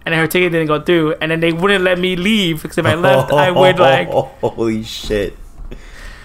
[0.06, 2.78] and then her ticket didn't go through, and then they wouldn't let me leave because
[2.78, 4.10] if I left, I would like
[4.42, 5.38] Holy shit.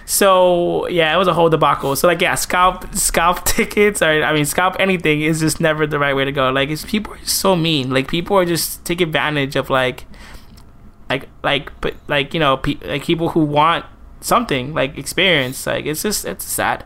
[0.07, 1.97] So yeah, it was a whole debacle.
[1.97, 5.99] So like yeah, scalp scalp tickets or I mean scalp anything is just never the
[5.99, 6.51] right way to go.
[6.51, 7.91] Like it's people are so mean.
[7.91, 10.07] Like people are just take advantage of like
[11.11, 13.85] like like but like you know pe- like people who want
[14.21, 15.67] something like experience.
[15.67, 16.85] Like it's just it's sad.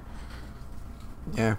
[1.35, 1.57] Yeah.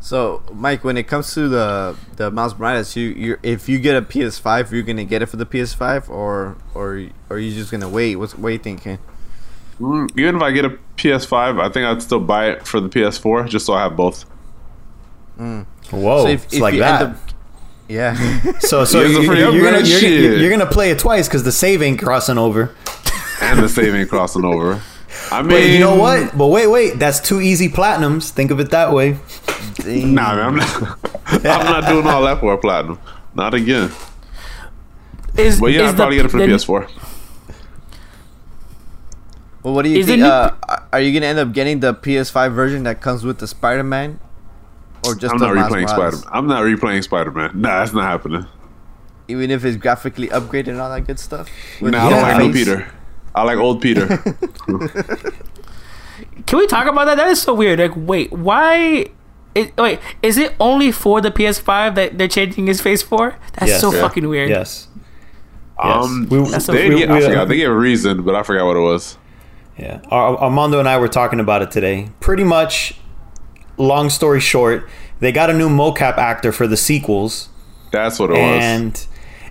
[0.00, 3.94] So, Mike, when it comes to the the Miles Morales, you you if you get
[3.94, 7.88] a PS5, you're gonna get it for the PS5, or or or you just gonna
[7.88, 8.16] wait?
[8.16, 8.98] What's what are you thinking?
[9.80, 12.88] Mm, Even if I get a PS5, I think I'd still buy it for the
[12.88, 14.24] PS4 just so I have both.
[15.38, 17.02] Whoa, So if- it's if like that.
[17.02, 17.16] up-
[17.88, 18.14] Yeah.
[18.60, 20.20] so so Yeah, it's you're gonna you're, shit.
[20.22, 22.74] you're, you're gonna play it twice because the save ain't crossing over.
[23.40, 24.80] and the save ain't crossing over.
[25.32, 26.36] I mean, But you know what?
[26.38, 28.30] But wait, wait, that's two easy platinums.
[28.30, 29.18] Think of it that way.
[29.84, 30.98] Nah, man, I'm not.
[31.26, 32.98] I'm not doing all that for a platinum.
[33.34, 33.90] Not again.
[35.36, 36.88] Is, But yeah, is I'd probably get it for the the- PS4.
[39.62, 40.22] Well, what do you Is it think?
[40.22, 40.50] new- Uh,
[40.92, 44.18] are you gonna end up getting the PS5 version that comes with the Spider-Man,
[45.06, 46.20] or just I'm the not Miles replaying Morales?
[46.20, 46.36] Spider.
[46.36, 47.50] I'm not replaying Spider Man.
[47.54, 48.46] Nah, that's not happening.
[49.28, 51.48] Even if it's graphically upgraded and all that good stuff.
[51.80, 52.64] With Nah, I don't like no face?
[52.64, 52.92] Peter.
[53.34, 54.06] I like old Peter.
[56.46, 57.16] Can we talk about that?
[57.16, 57.78] That is so weird.
[57.78, 59.06] Like, wait, why?
[59.54, 63.36] It, wait, is it only for the PS5 that they're changing his face for?
[63.54, 63.80] That's Yes.
[63.80, 64.00] so Yeah.
[64.00, 64.48] fucking weird.
[64.48, 64.88] Yes.
[65.78, 67.48] Um, We- That's so they, we- gave- I we- forgot.
[67.48, 69.18] They gave a reason, but I forgot what it was.
[69.78, 70.00] Yeah.
[70.10, 72.10] Ar- Armando and I were talking about it today.
[72.20, 72.94] Pretty much,
[73.76, 74.88] long story short,
[75.20, 77.48] they got a new mocap actor for the sequels.
[77.90, 78.62] That's what it was.
[78.62, 79.06] and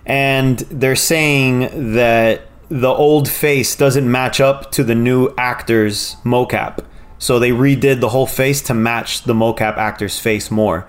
[0.06, 6.84] and they're saying that the old face doesn't match up to the new actor's mocap.
[7.20, 10.88] So they redid the whole face to match the mocap actor's face more.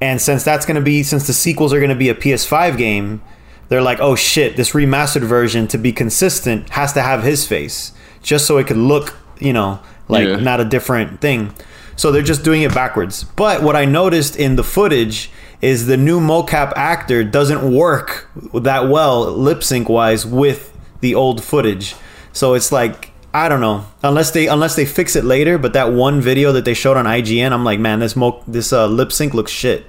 [0.00, 2.76] And since that's going to be since the sequels are going to be a PS5
[2.76, 3.22] game,
[3.68, 7.92] they're like, "Oh shit, this remastered version to be consistent has to have his face
[8.24, 9.78] just so it could look, you know,
[10.08, 10.36] like Yeah.
[10.36, 11.52] not a different thing."
[11.96, 13.22] So they're just doing it backwards.
[13.36, 15.30] But what I noticed in the footage
[15.62, 21.40] is the new mocap actor doesn't work that well lip sync wise with the old
[21.44, 21.94] footage.
[22.32, 25.56] So it's like I don't know unless they unless they fix it later.
[25.56, 28.72] But that one video that they showed on IGN, I'm like, man, this mo- this
[28.72, 29.86] uh, lip sync looks shit.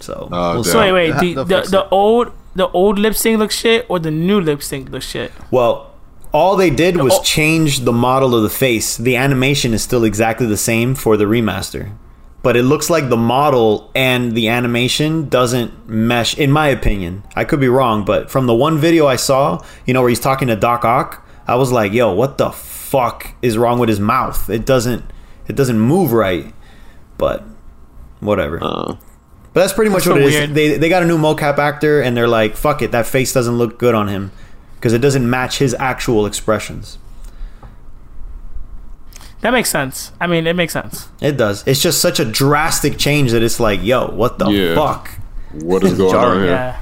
[0.00, 0.64] So Oh, we'll.
[0.64, 3.98] So wait, wait, They'll- the the, the old the old lip sync looks shit or
[3.98, 5.30] the new lip sync looks shit?
[5.50, 5.92] Well,
[6.32, 7.22] all they did was Oh.
[7.22, 8.96] change the model of the face.
[8.96, 11.90] The animation is still exactly the same for the remaster.
[12.42, 17.24] But it looks like the model and the animation doesn't mesh, in my opinion.
[17.34, 20.20] I could be wrong, but from the one video I saw, you know, where he's
[20.20, 23.98] talking to Doc Ock, I was like, yo, what the fuck is wrong with his
[24.00, 24.48] mouth?
[24.48, 25.04] It doesn't
[25.48, 26.52] it doesn't move right.
[27.18, 27.44] But
[28.20, 28.58] whatever.
[28.62, 28.94] Uh,
[29.52, 30.34] But that's pretty much That's what it is.
[30.34, 30.54] weird.
[30.54, 33.56] They they got a new mocap actor, and they're like, "Fuck it, that face doesn't
[33.56, 34.30] look good on him
[34.86, 36.98] because it doesn't match his actual expressions."
[39.40, 40.12] That makes sense.
[40.20, 41.08] I mean, it makes sense.
[41.20, 41.62] It does.
[41.66, 44.74] It's just such a drastic change that it's like, "Yo, what the Yeah.
[44.76, 45.10] fuck?"
[45.62, 46.46] what is going on here?
[46.46, 46.76] Yeah.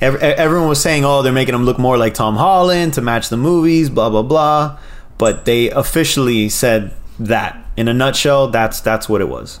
[0.00, 3.00] Ev- e- everyone was saying, "Oh, they're making him look more like Tom Holland to
[3.00, 4.76] match the movies." Blah blah blah.
[5.18, 8.48] But they officially said that in a nutshell.
[8.48, 9.60] That's that's what it was.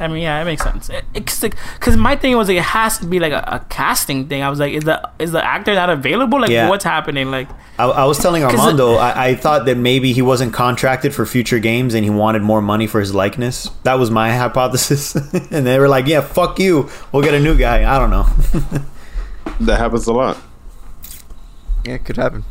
[0.00, 0.88] I mean, yeah, it makes sense.
[0.88, 1.04] It,
[1.42, 4.42] like, cause my thing was like, it has to be like a, a casting thing.
[4.42, 6.40] I was like, is the is the actor not available?
[6.40, 6.68] Like, Yeah.
[6.70, 7.30] what's happening?
[7.30, 11.26] Like, I, I was telling Armando, I, I thought that maybe he wasn't contracted for
[11.26, 13.70] future games and he wanted more money for his likeness.
[13.82, 15.14] That was my hypothesis.
[15.50, 16.88] and they were like, yeah, fuck you.
[17.12, 17.84] We'll get a new guy.
[17.94, 18.26] I don't know.
[19.60, 20.38] That happens a lot.
[21.84, 22.44] Yeah, it could happen.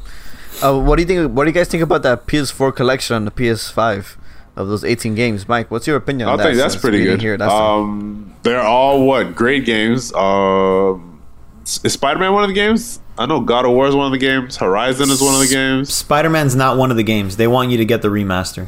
[0.62, 1.36] Uh, what do you think?
[1.36, 4.16] What do you guys think about that PS4 collection on the PS5
[4.60, 5.72] of those 18 games, Mike?
[5.72, 6.44] What's your opinion I on that?
[6.44, 7.22] think that's pretty good.
[7.22, 7.42] Hear it?
[7.42, 10.14] Um, they're all what great games.
[10.14, 11.22] Um,
[11.64, 13.00] is Spider Man one of the games?
[13.18, 14.58] I know God of War is one of the games.
[14.58, 15.94] Horizon is one of the games.
[15.94, 17.38] Spider Man's not one of the games.
[17.38, 18.68] They want you to get the remaster.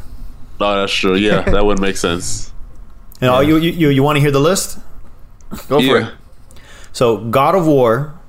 [0.60, 1.16] Oh, that's true.
[1.16, 2.52] Yeah, that would make sense.
[3.22, 4.80] You, know, you, you, you, you want to hear the list?
[5.68, 6.08] Go for yeah.
[6.08, 6.14] it.
[6.92, 8.20] So God of War,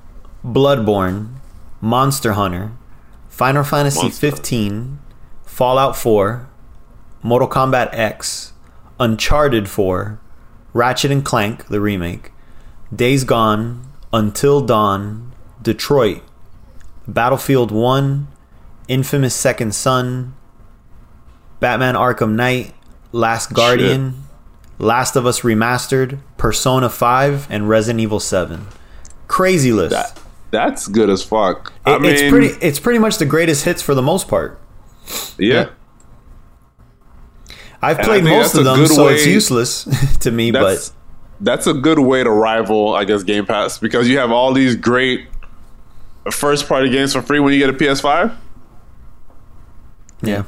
[0.45, 1.35] Bloodborne,
[1.81, 2.71] Monster Hunter,
[3.29, 4.31] Final Fantasy Monster.
[4.31, 4.99] 15,
[5.45, 6.47] Fallout 4,
[7.23, 8.53] Mortal Kombat X,
[8.99, 10.19] Uncharted 4,
[10.73, 12.31] Ratchet and Clank, the remake,
[12.93, 15.31] Days Gone, Until Dawn,
[15.61, 16.21] Detroit,
[17.07, 18.27] Battlefield 1,
[18.87, 20.33] Infamous Second Son,
[21.59, 22.73] Batman Arkham Knight,
[23.11, 24.23] Last Guardian,
[24.77, 28.67] Last of Us Remastered, Persona 5, and Resident Evil 7.
[29.27, 29.91] Crazy list.
[29.95, 30.19] That
[30.51, 31.73] that's good as fuck.
[31.85, 34.59] I It- mean, it's pretty it's pretty much the greatest hits for the most part.
[35.39, 35.69] Yeah,
[37.83, 39.83] I've And played most of them, good so it's useless
[40.19, 40.95] to me, that's but
[41.41, 44.75] that's a good way to rival, I guess, Game Pass because you have all these
[44.75, 45.27] great
[46.31, 48.35] first party games for free when you get a PS5.
[50.21, 50.43] yeah.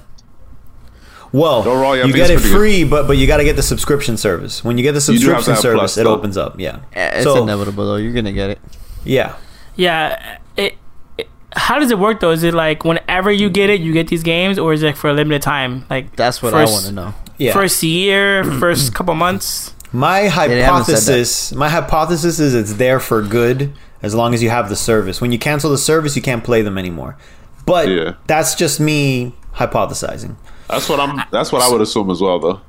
[1.32, 2.58] Well, Overall, yeah, you think get it it's pretty good.
[2.60, 4.64] free, but but you got to get the subscription service.
[4.64, 6.14] When you get the You do have subscription have service, Plus, it though.
[6.14, 6.58] opens up.
[6.60, 6.80] Yeah.
[6.94, 7.96] It's so inevitable though.
[7.98, 8.60] You're gonna get it.
[9.04, 9.36] yeah,
[9.76, 10.78] yeah, it,
[11.18, 11.28] it.
[11.54, 12.32] How does it work though?
[12.32, 15.10] Is it like whenever you get it, you get these games, or is it for
[15.10, 15.86] a limited time?
[15.90, 17.14] Like That's what first, I want to know.
[17.38, 17.54] Yeah.
[17.54, 19.74] First year, first couple months.
[19.92, 20.64] My they haven't said that.
[20.64, 23.72] hypothesis, my hypothesis is it's there for good
[24.02, 25.22] as long as you have the service.
[25.22, 27.18] When you cancel the service, you can't play them anymore.
[27.66, 28.14] But Yeah.
[28.28, 30.36] that's just me hypothesizing.
[30.70, 31.22] That's what I'm.
[31.32, 32.62] That's what I would assume as well, though.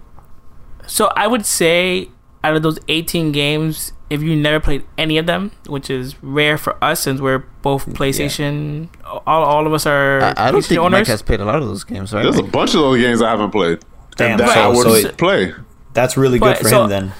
[0.86, 2.10] So I would say
[2.44, 6.56] out of those 18 games, if you never played any of them, which is rare
[6.56, 10.66] for us since we're both PlayStation, all, all of us are I, I don't PlayStation
[10.68, 10.98] think owners.
[11.00, 12.22] Mike has played a lot of those games, right?
[12.22, 13.80] There's a bunch of those games I haven't played.
[14.16, 15.54] Damn, and that so- I would so it- play.
[15.92, 17.12] That's really good But- for so- him then.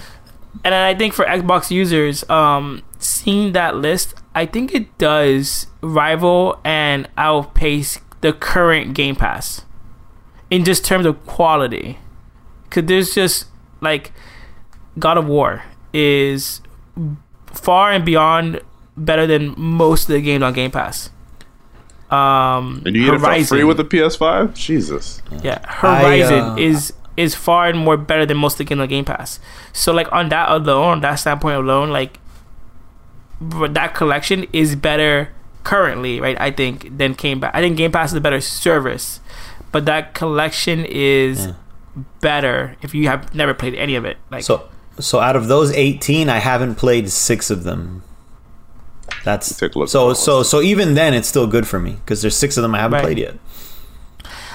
[0.65, 6.59] And I think for Xbox users, um, seeing that list, I think it does rival
[6.65, 9.65] and outpace the current Game Pass
[10.51, 11.99] in just terms of quality.
[12.71, 13.47] Cause there's just
[13.81, 14.13] like
[14.99, 15.63] God of War
[15.93, 16.63] is
[17.47, 18.61] far and beyond
[18.97, 21.11] better than most of the games on Game Pass.
[22.11, 24.55] Um, And you get it for free with the PS5?
[24.55, 25.21] Jesus.
[25.43, 28.89] yeah, Horizon uh, is is far and more better than most of the games on
[28.89, 29.41] Game Pass.
[29.73, 32.21] So like on that alone, on that standpoint alone, like
[33.41, 35.31] but that collection is better
[35.65, 36.41] currently, right?
[36.41, 37.51] I think than Game Pass.
[37.55, 39.21] I think Game Pass is a better service,
[39.73, 41.53] but that collection is Yeah.
[42.21, 44.17] better if you have never played any of it.
[44.31, 44.69] Like So,
[45.01, 48.03] so out of those 18, I haven't played six of them.
[49.25, 51.93] That's Take a look so at so so even then it's still good for me
[51.93, 53.05] because there's six of them I haven't Right.
[53.05, 53.35] played yet.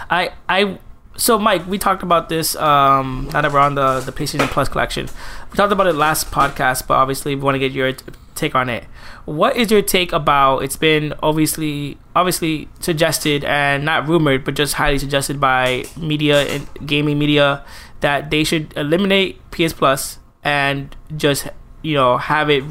[0.10, 0.78] I I
[1.18, 4.70] so Mike, we talked about this um now that we're on the the PlayStation Plus
[4.70, 5.08] collection.
[5.52, 8.06] We talked about it last podcast, but obviously we want to get your t-
[8.36, 8.86] take on it.
[9.26, 14.76] What is your take about it's been obviously obviously suggested and not rumored but just
[14.76, 17.64] highly suggested by media and gaming media
[18.00, 21.48] that they should eliminate PS Plus and just
[21.84, 22.64] you know have it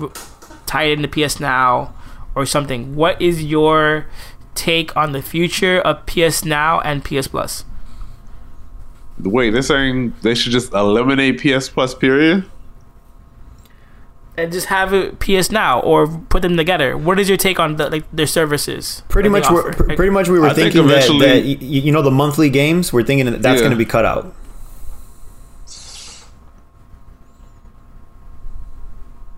[0.74, 1.92] r- it into PS Now
[2.34, 2.94] or something.
[2.96, 4.06] What is your
[4.54, 7.64] take on the future of PS Now and PS Plus?
[9.18, 12.44] Wait, they're saying they should just eliminate PS Plus, period?
[14.36, 16.96] and just have it PS Now or put them together.
[16.96, 19.02] What is your take on the like their services?
[19.08, 21.66] Pretty much, we're, pr- pretty much we were I think thinking that, that y- y-
[21.66, 22.90] you know the monthly games.
[22.90, 23.66] We're thinking that that's Yeah.
[23.66, 24.32] going to be cut out.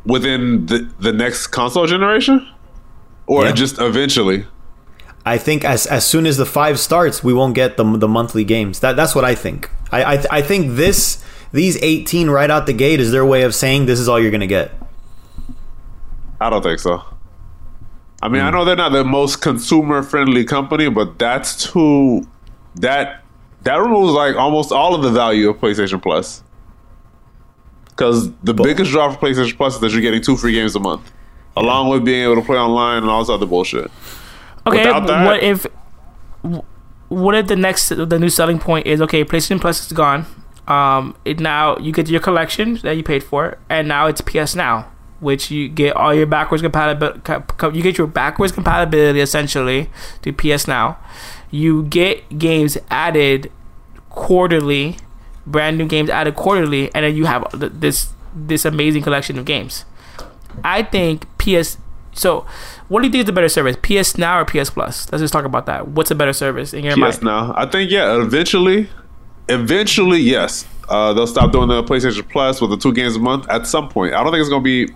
[0.05, 2.47] Within the, the next console generation?
[3.27, 3.53] Or Yeah.
[3.53, 4.47] just eventually?
[5.25, 8.43] I think as as soon as the five starts, we won't get the the monthly
[8.45, 8.81] games.
[8.81, 9.71] That that's what I think.
[9.93, 11.23] I I, I think this
[11.53, 14.31] these 18 right out the gate is their way of saying this is all you're
[14.33, 14.73] going to get.
[16.41, 17.03] I don't think so.
[18.21, 18.55] I mean, I Hmm.
[18.57, 22.27] know they're not the most consumer friendly company, but that's too
[22.77, 23.23] that
[23.63, 26.43] that removes like almost all of the value of PlayStation Plus.
[27.93, 30.81] Because the biggest draw for PlayStation Plus is that you're getting two free games a
[30.81, 31.13] month,
[31.57, 33.91] along with being able to play online and all this other bullshit.
[34.67, 35.67] Okay, Without that- what if
[37.09, 40.25] what if the next the new selling point is okay, PlayStation Plus is gone.
[40.69, 44.55] Um, it now you get your collection that you paid for, and now it's PS
[44.55, 44.89] Now,
[45.21, 47.21] which you get all your backwards compatibility.
[47.77, 49.91] You get your backwards compatibility essentially
[50.23, 50.97] to PS Now.
[51.51, 53.51] You get games added
[54.09, 54.97] quarterly,
[55.47, 59.45] brand new games added quarterly, and then you have th- this this amazing collection of
[59.45, 59.85] games.
[60.65, 61.79] I think PS.
[62.15, 62.45] So,
[62.89, 65.11] what do you think is the better service, PS Now or PS Plus?
[65.11, 65.89] Let's just talk about that.
[65.89, 67.15] What's a better service in your Yes, mind?
[67.15, 68.21] PS Now I think yeah.
[68.21, 68.89] Eventually,
[69.49, 73.49] eventually, yes, uh, they'll stop doing the PlayStation Plus with the two games a month
[73.49, 74.15] at some point.
[74.15, 74.93] I don't think it's going to be,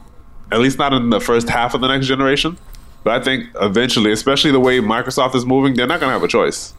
[0.52, 2.58] at least not in the first half of the next generation.
[3.04, 6.22] But I think eventually, especially the way Microsoft is moving, they're not going to have
[6.24, 6.74] a choice.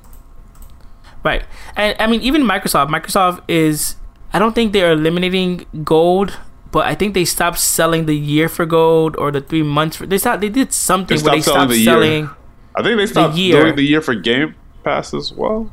[1.28, 1.44] Right.
[1.76, 2.88] And I mean, even Microsoft.
[2.98, 3.96] Microsoft is.
[4.34, 6.30] I don't think they're eliminating gold,
[6.72, 10.06] but I think they stopped selling the year for gold or the three months for.
[10.06, 10.42] They stopped.
[10.42, 12.30] They did something They where they stopped selling the year.
[12.78, 13.62] I think they stopped year.
[13.62, 15.70] doing the year for Game Pass as well.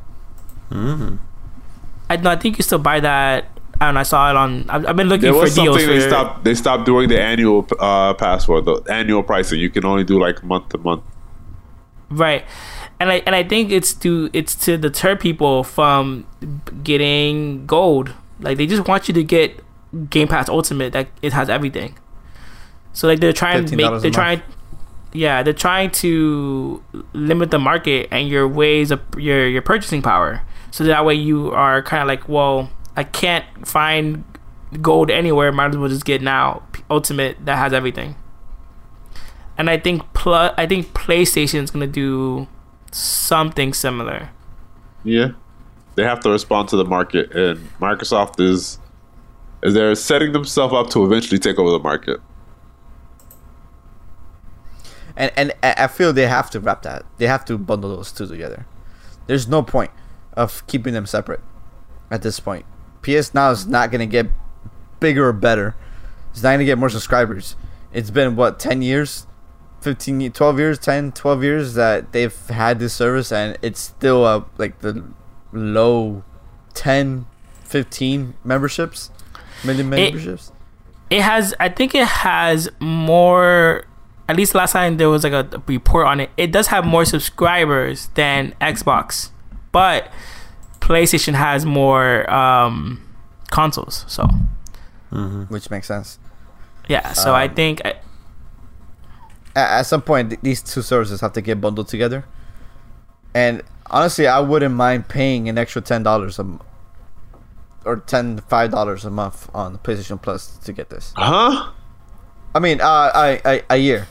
[2.11, 3.47] I no, I think you still buy that.
[3.81, 4.01] I don't know.
[4.01, 4.69] I saw it on.
[4.71, 6.01] I've, I've been looking There for was deals something for.
[6.01, 6.45] they stopped.
[6.45, 9.61] They stopped doing the annual uh, password, the annual pricing.
[9.61, 11.03] You can only do like month to month.
[12.11, 12.45] Right.
[13.01, 16.27] And I and I think it's to it's to deter people from
[16.83, 18.13] getting gold.
[18.41, 19.63] Like they just want you to get
[20.11, 21.99] Game Pass Ultimate that it has everything.
[22.93, 24.43] So like they're trying to make they're trying
[25.13, 30.43] yeah, they're trying to limit the market and your ways of your your purchasing power.
[30.71, 34.25] So that way you are kind of like, well, I can't find
[34.83, 35.53] gold anywhere.
[35.53, 38.17] Might as well just get now Ultimate that has everything.
[39.57, 42.49] And I think plus I think PlayStation is gonna do
[42.95, 44.31] something similar.
[45.03, 45.33] Yeah,
[45.97, 48.79] they have to respond to the market, and Microsoft is
[49.63, 52.21] is they're setting themselves up to eventually take over the market.
[55.17, 57.05] And and I I feel they have to wrap that.
[57.19, 58.67] They have to bundle those two together.
[59.27, 59.91] There's no point
[60.35, 61.41] of keeping them separate
[62.11, 62.65] at this point.
[63.03, 64.29] PS Now is not gonna get
[65.01, 65.75] bigger or better.
[66.31, 67.57] It's not gonna get more subscribers.
[67.93, 69.27] It's been what 10 years,
[69.85, 74.43] 15, 12 years, 10, 12 years that they've had this service, and it's still uh,
[74.59, 75.05] like the
[75.53, 76.25] low
[76.75, 77.27] 10,
[77.65, 79.11] 15 memberships.
[79.65, 80.51] million memberships.
[81.11, 81.55] It has.
[81.61, 83.85] I think it has more.
[84.27, 86.31] At least last time there was like a report on it.
[86.39, 89.31] It does have more subscribers than Xbox,
[89.71, 90.11] but
[90.81, 93.05] PlayStation has more um,
[93.51, 94.07] consoles.
[94.09, 94.27] So
[95.49, 96.19] which makes sense.
[96.89, 97.13] yeah.
[97.13, 97.95] So I Um, think I,
[99.57, 102.25] At, some point, these two services have to get bundled together.
[103.35, 106.61] And honestly, I wouldn't mind paying an extra ten dollars a m-
[107.85, 111.13] or ten five dollars a month on PlayStation Plus to get this.
[111.17, 111.71] Huh?
[112.55, 114.07] I mean, uh, I, I a year,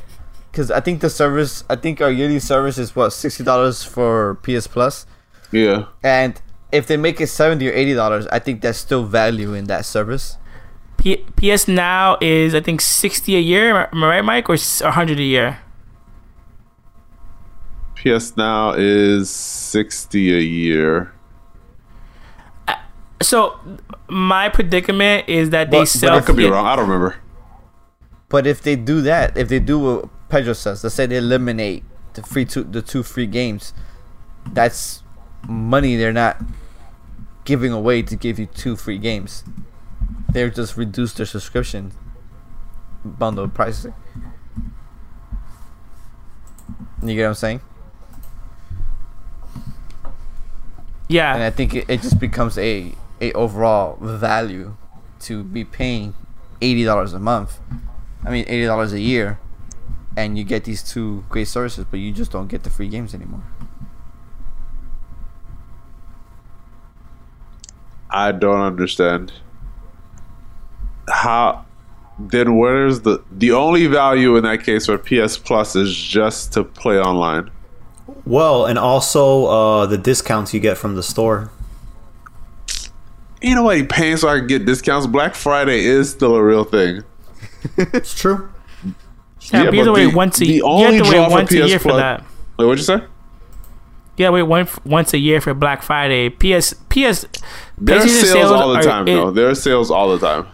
[0.52, 4.36] because I think the service, I think our yearly service is what sixty dollars for
[4.44, 5.06] PS Plus,
[5.52, 5.86] Yeah.
[6.04, 6.40] and
[6.72, 9.86] if they make it seventy or eighty dollars, I think that's still value in that
[9.86, 10.38] service.
[11.04, 13.90] P- PS Now is I think sixty a year.
[13.92, 15.60] Am I right, Mike, or s- hundred a year?
[17.96, 21.12] PS Now is sixty a year.
[22.68, 22.76] Uh,
[23.22, 23.60] so
[24.08, 26.16] my predicament is that But- they but sell.
[26.18, 26.66] I could be wrong.
[26.66, 27.16] I don't remember.
[28.30, 31.84] But if they do that, if they do what Pedro says, let's say they eliminate
[32.14, 33.74] the free two, the two free games,
[34.54, 35.04] that's
[35.48, 36.42] money they're not
[37.44, 39.44] giving away to give you two free games.
[40.32, 41.92] They're just reduce their subscription
[43.04, 43.94] bundle pricing.
[47.04, 47.62] You get what I'm saying?
[51.08, 51.34] Yeah.
[51.34, 54.76] And I think it, it just becomes a a overall value
[55.22, 56.14] to be paying
[56.62, 57.60] eighty dollars a month.
[58.26, 59.40] I mean eighty dollars a year,
[60.16, 63.14] and you get these two great services, but you just don't get the free games
[63.14, 63.44] anymore.
[68.10, 69.34] I don't understand.
[71.10, 71.66] How
[72.20, 76.64] then where's the the only value in that case for PS Plus is just to
[76.64, 77.50] play online.
[78.26, 81.50] Well, and also uh, the discounts you get from the store.
[83.42, 85.06] Ain't nobody paying so I can get discounts.
[85.08, 87.04] Black Friday is still a real thing.
[87.78, 88.50] It's true.
[88.86, 88.92] yeah,
[89.52, 91.52] yeah, but you have to wait the- once a the you have to wait once
[91.52, 92.22] a PS year for that.
[92.58, 93.04] Wait, what'd you say?
[94.16, 96.30] Yeah, wait one once a year for Black Friday.
[96.30, 97.26] PS PS
[97.78, 99.32] There are PlayStation sales, all the are- time, it- though.
[99.32, 100.48] There are sales all the time.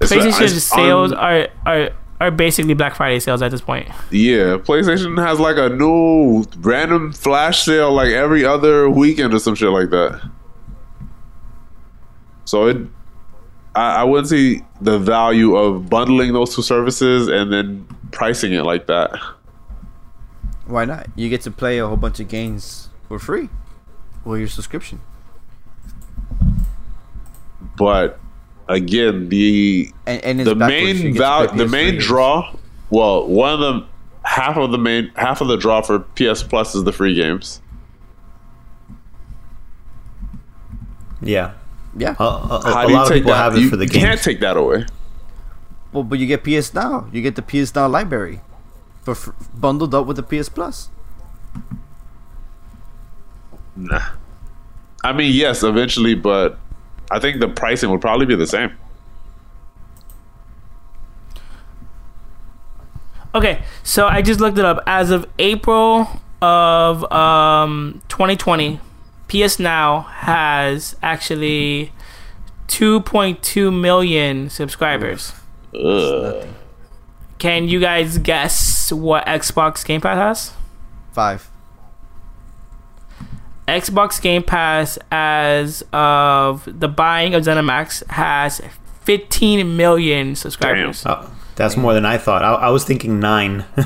[0.00, 3.88] It's- PlayStation it's sales un- are are are basically Black Friday sales at this point.
[4.10, 9.54] Yeah, PlayStation has like a new random flash sale like every other weekend or some
[9.54, 10.20] shit like that.
[12.44, 12.76] So it,
[13.74, 18.62] I, I wouldn't see the value of bundling those two services and then pricing it
[18.62, 19.10] like that.
[20.66, 21.06] Why not?
[21.14, 23.48] You get to play a whole bunch of games for free,
[24.24, 25.00] with your subscription.
[27.76, 28.18] But
[28.68, 32.06] again, the And, and the main get to val- the main games.
[32.06, 32.54] draw,
[32.90, 33.86] well, one of the
[34.24, 37.60] half of the main half of the draw for PS Plus is the free games.
[41.20, 41.52] Yeah.
[41.96, 42.14] Yeah.
[42.18, 43.36] A, a- a- How a lot of people that?
[43.38, 44.86] have it you for the can't take that away.
[45.92, 47.08] Well, but you get PS Now.
[47.12, 48.40] You get the PS Now library,
[49.02, 50.90] for fr- bundled up with the PS Plus.
[53.74, 54.00] Nah.
[55.02, 56.58] I mean, yes, eventually, but
[57.10, 58.76] I think the pricing would probably be the same.
[63.34, 64.82] Okay, so I just looked it up.
[64.86, 66.08] As of April
[66.40, 68.80] of um 2020,
[69.28, 71.92] PS Now has actually
[72.68, 75.32] 2.2 million subscribers.
[75.74, 76.46] Ugh.
[77.38, 80.56] Can you guys guess what Xbox Game Pass has?
[81.12, 81.47] Five.
[83.68, 88.60] Xbox Game Pass, as of the buying of ZeniMax, has
[89.02, 91.04] 15 million subscribers.
[91.06, 92.42] Oh, that's more than I thought.
[92.42, 93.64] I, I was thinking nine.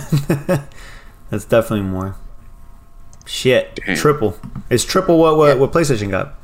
[1.31, 2.17] that's definitely more.
[3.27, 3.97] Shit, Damn.
[3.97, 4.39] triple.
[4.69, 6.35] It's triple what what, what PlayStation got.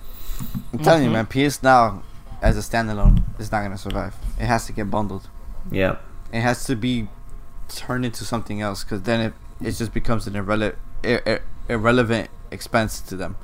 [0.73, 1.33] I'm telling Mm-hmm.
[1.33, 1.49] you, man.
[1.49, 2.03] PS Now,
[2.41, 4.15] as a standalone, is not gonna survive.
[4.39, 5.29] It has to get bundled.
[5.71, 5.97] Yeah.
[6.33, 7.09] It has to be
[7.69, 12.31] turned into something else, because then it it just becomes an irrele- ir- ir- irrelevant
[12.51, 13.37] expense to them.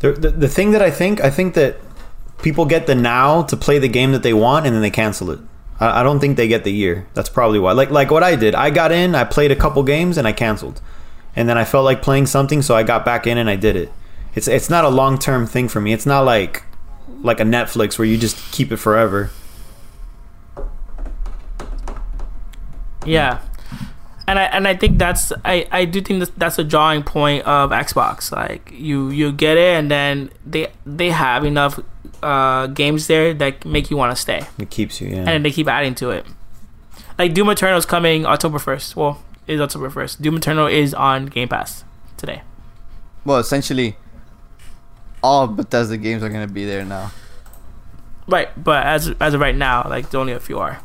[0.00, 1.76] The, the the thing that I think I think that
[2.42, 5.30] people get the now to play the game that they want and then they cancel
[5.30, 5.40] it.
[5.80, 7.06] I, I don't think they get the year.
[7.14, 7.72] That's probably why.
[7.72, 8.54] Like like what I did.
[8.54, 10.80] I got in, I played a couple games and I canceled.
[11.34, 13.74] And then I felt like playing something, so I got back in and I did
[13.74, 13.90] it.
[14.34, 15.92] It's it's not a long term thing for me.
[15.92, 16.64] It's not like
[17.22, 19.30] like a Netflix where you just keep it forever.
[23.04, 23.40] Yeah.
[24.32, 27.44] And I and I think that's I, I do think that that's a drawing point
[27.44, 28.32] of Xbox.
[28.32, 31.78] Like you you get it and then they they have enough
[32.22, 35.08] uh, games there that make you want to stay, It keeps you.
[35.08, 35.16] Yeah.
[35.18, 36.24] and then they keep adding to it.
[37.18, 38.96] Like Doom Eternal is coming October first.
[38.96, 40.22] Well, is October first.
[40.22, 41.84] Doom Eternal is on Game Pass
[42.16, 42.40] today.
[43.26, 43.96] Well, essentially,
[45.22, 47.12] all Bethesda games are gonna be there now.
[48.26, 50.80] Right, but as as of right now, like there's only a few are.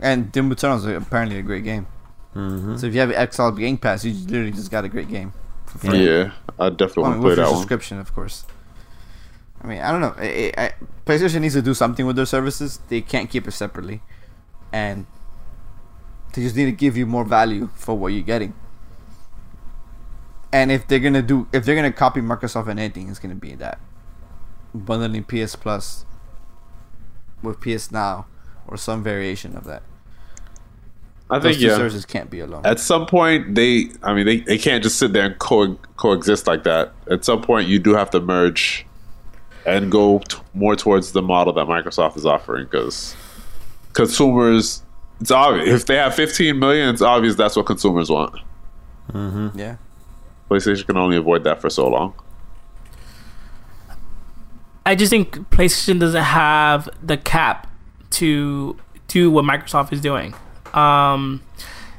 [0.00, 1.86] And Doom Eternal is apparently a great game.
[2.32, 5.08] hmm So if you have an Xbox Game Pass, you literally just got a great
[5.08, 5.32] game.
[5.66, 5.94] For.
[5.94, 7.56] Yeah, I definitely I want mean, to play with your that one.
[7.60, 8.46] subscription, of course.
[9.62, 10.14] I mean, I don't know.
[10.18, 10.72] I, I,
[11.04, 12.78] PlayStation needs to do something with their services.
[12.88, 14.02] They can't keep it separately,
[14.72, 15.06] and
[16.32, 18.54] they just need to give you more value for what you're getting.
[20.52, 23.54] And if they're gonna do, if they're gonna copy Microsoft and anything, it's gonna be
[23.56, 23.80] that
[24.74, 26.04] bundling PS Plus
[27.42, 28.26] with PS Now
[28.68, 29.82] or some variation of that.
[31.28, 31.76] I Those think two yeah.
[31.76, 32.64] services can't be alone.
[32.64, 36.46] At some point, they, I mean, they, they can't just sit there and co- coexist
[36.46, 36.92] like that.
[37.10, 38.86] At some point, you do have to merge
[39.64, 43.16] and go t- more towards the model that Microsoft is offering because
[43.92, 44.84] consumers,
[45.20, 45.68] it's obvious.
[45.68, 48.34] If they have 15 million, it's obvious that's what consumers want.
[49.12, 49.58] Mm-hmm.
[49.58, 49.76] yeah.
[50.48, 52.14] PlayStation can only avoid that for so long.
[54.84, 57.66] I just think PlayStation doesn't have the cap
[58.10, 58.76] to
[59.08, 60.34] do what Microsoft is doing.
[60.74, 61.42] Um,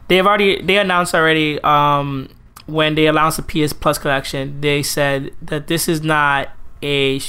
[0.07, 2.29] they have already they announced already um,
[2.65, 4.61] when they announced the PS Plus collection.
[4.61, 6.49] They said that this is not
[6.81, 7.19] a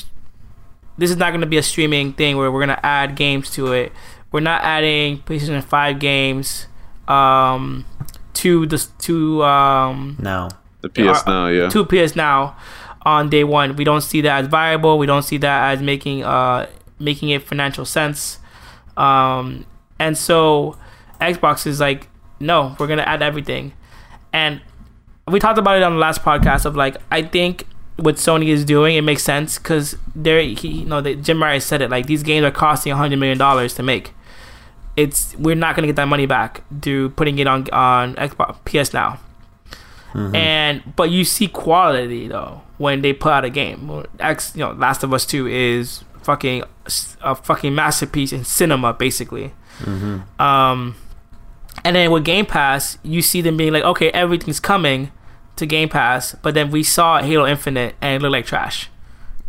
[0.98, 3.50] this is not going to be a streaming thing where we're going to add games
[3.50, 3.92] to it.
[4.30, 6.66] We're not adding PlayStation Five games
[7.06, 7.86] um,
[8.34, 10.48] to the to um, Now,
[10.82, 11.68] The PS Now, yeah.
[11.70, 12.56] to PS Now
[13.02, 13.76] on day one.
[13.76, 14.98] We don't see that as viable.
[14.98, 16.66] We don't see that as making uh
[16.98, 18.38] making it financial sense.
[18.98, 19.66] Um,
[19.98, 20.76] and so
[21.20, 22.08] Xbox is like,
[22.40, 23.72] no, we're gonna add everything.
[24.32, 24.60] And
[25.26, 27.66] we talked about it on the last podcast of like, I think
[27.96, 31.60] what Sony is doing it makes sense because they're he, you know they, Jim Ryan
[31.60, 34.12] said it like these games are costing hundred million dollars to make.
[34.96, 38.92] It's we're not gonna get that money back through putting it on on Xbox PS
[38.92, 39.18] Now
[40.14, 44.04] and but you see quality though when they put out a game.
[44.18, 46.62] X, you know, Last of Us Two is fucking
[47.22, 49.52] a fucking masterpiece in cinema, basically.
[50.38, 50.94] Um,
[51.84, 55.10] and then with Game Pass, you see them being like, okay, everything's coming
[55.56, 58.90] to Game Pass, but then we saw Halo Infinite and it looked like trash.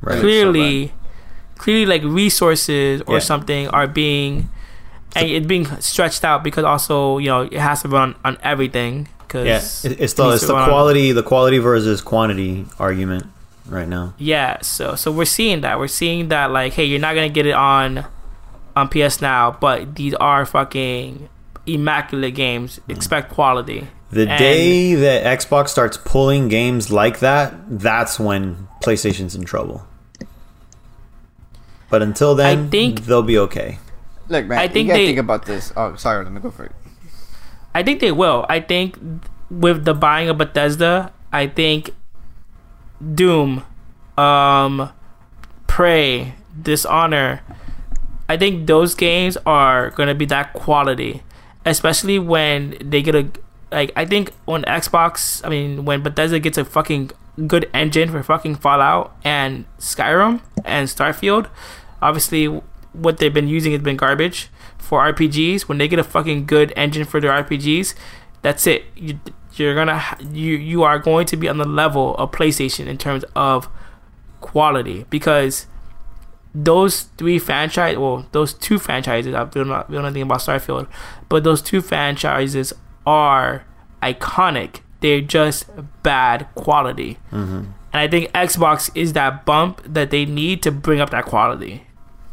[0.01, 0.19] right?
[0.22, 0.93] clearly,
[1.57, 3.19] clearly, like resources or Yeah.
[3.19, 4.49] something are being.
[5.15, 9.10] And it's being stretched out because also you know it has to run on everything.
[9.27, 10.01] Cause Yeah, it's the needs
[10.35, 13.26] it's the run on- quality the quality versus quantity argument
[13.70, 14.14] right now.
[14.18, 15.80] Yeah, so so we're seeing that.
[15.80, 18.06] We're seeing that like, hey, you're not gonna get it on
[18.76, 21.30] on PS now, but these are fucking
[21.66, 22.80] immaculate games.
[22.88, 22.96] Mm.
[22.96, 23.88] Expect quality.
[24.12, 29.86] The And- day that Xbox starts pulling games like that, that's when PlayStation's in trouble.
[31.90, 33.80] But until then, I think- they'll be okay.
[34.28, 35.74] Look, man, I think you gotta they- think about this.
[35.76, 36.72] Oh, sorry, let me go for it.
[37.74, 38.46] I think they will.
[38.50, 38.98] I think
[39.50, 41.91] with the buying of Bethesda, I think
[43.00, 43.64] Doom,
[44.18, 44.92] um,
[45.68, 47.42] Prey, Dishonor,
[48.30, 51.24] I think those games are gonna be that quality,
[51.66, 53.28] especially when they get a
[53.72, 53.92] like.
[53.96, 57.10] I think on Xbox, I mean, when Bethesda gets a fucking
[57.48, 61.48] good engine for fucking Fallout and Skyrim and Starfield,
[62.02, 62.46] obviously
[62.94, 65.64] what they've been using has been garbage for RPGs.
[65.64, 67.96] When they get a fucking good engine for their RPGs,
[68.44, 68.86] that's it.
[68.96, 69.20] You,
[69.64, 72.98] you're gonna ha- you you are going to be on the level of PlayStation in
[72.98, 73.69] terms of
[74.41, 75.68] quality because
[76.53, 80.40] those three franchise well those two franchises I don't know, we don't know anything about
[80.40, 80.88] Starfield
[81.27, 82.73] but those two franchises
[83.06, 83.65] are
[84.02, 84.81] iconic.
[85.02, 85.69] They're just
[86.03, 87.18] bad quality.
[87.31, 87.72] Mm-hmm.
[87.91, 91.86] And I think Xbox is that bump that they need to bring up that quality.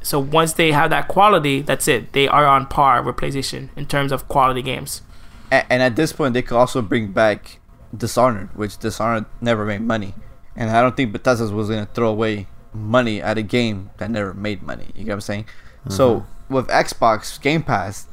[0.03, 2.13] So once they have that quality that's it.
[2.13, 5.03] They are on par with PlayStation in terms of quality games
[5.51, 7.61] A- and at this point, they could also bring back
[7.97, 10.15] Dishonored, which Dishonored never made money,
[10.55, 14.35] and I don't think Bethesda was gonna throw away money at a game that never
[14.35, 14.87] made money.
[14.95, 15.47] You get what I'm saying?
[15.89, 16.55] So mm-hmm.
[16.55, 18.07] with Xbox Game Pass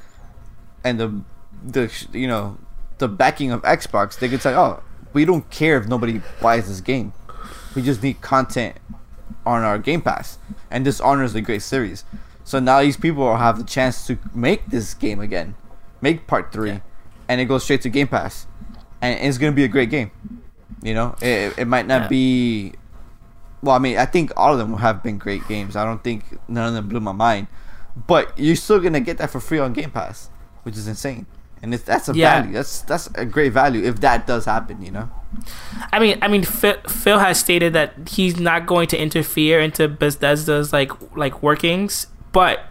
[0.83, 1.21] and the
[1.63, 2.57] the you know
[2.97, 4.81] the backing of Xbox, they could say, "Oh,
[5.13, 7.13] we don't care if nobody buys this game.
[7.75, 8.77] We just need content
[9.45, 10.37] on our Game Pass."
[10.69, 12.05] And Dishonored is a great series.
[12.43, 15.55] So now these people will have the chance to make this game again,
[16.01, 16.81] make part three,
[17.27, 18.47] and it goes straight to Game Pass,
[19.01, 20.11] and it's gonna be a great game.
[20.81, 22.07] You know, it, it might not Yeah.
[22.07, 22.73] be.
[23.61, 25.75] Well, I mean, I think all of them have been great games.
[25.77, 27.47] I don't think none of them blew my mind,
[28.07, 30.29] but you're still gonna get that for free on Game Pass,
[30.63, 31.25] which is insane.
[31.61, 32.41] And it's, that's a Yeah.
[32.41, 32.53] value.
[32.55, 34.83] That's that's a great value if that does happen.
[34.83, 35.09] You know.
[35.93, 39.87] I mean, I mean, Phil, Phil has stated that he's not going to interfere into
[39.87, 42.65] Bethesda's like like workings, but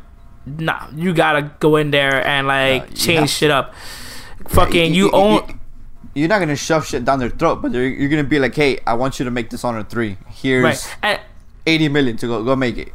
[0.44, 3.72] nah, you gotta go in there and like Uh, change shit up.
[4.48, 5.58] Fucking, you, own.
[6.14, 8.94] You're not gonna shove shit down their throat, but you're gonna be like, "Hey, I
[8.94, 10.18] want you to make Dishonored three.
[10.28, 11.20] Here's right, and
[11.66, 12.92] eighty million to go go make it.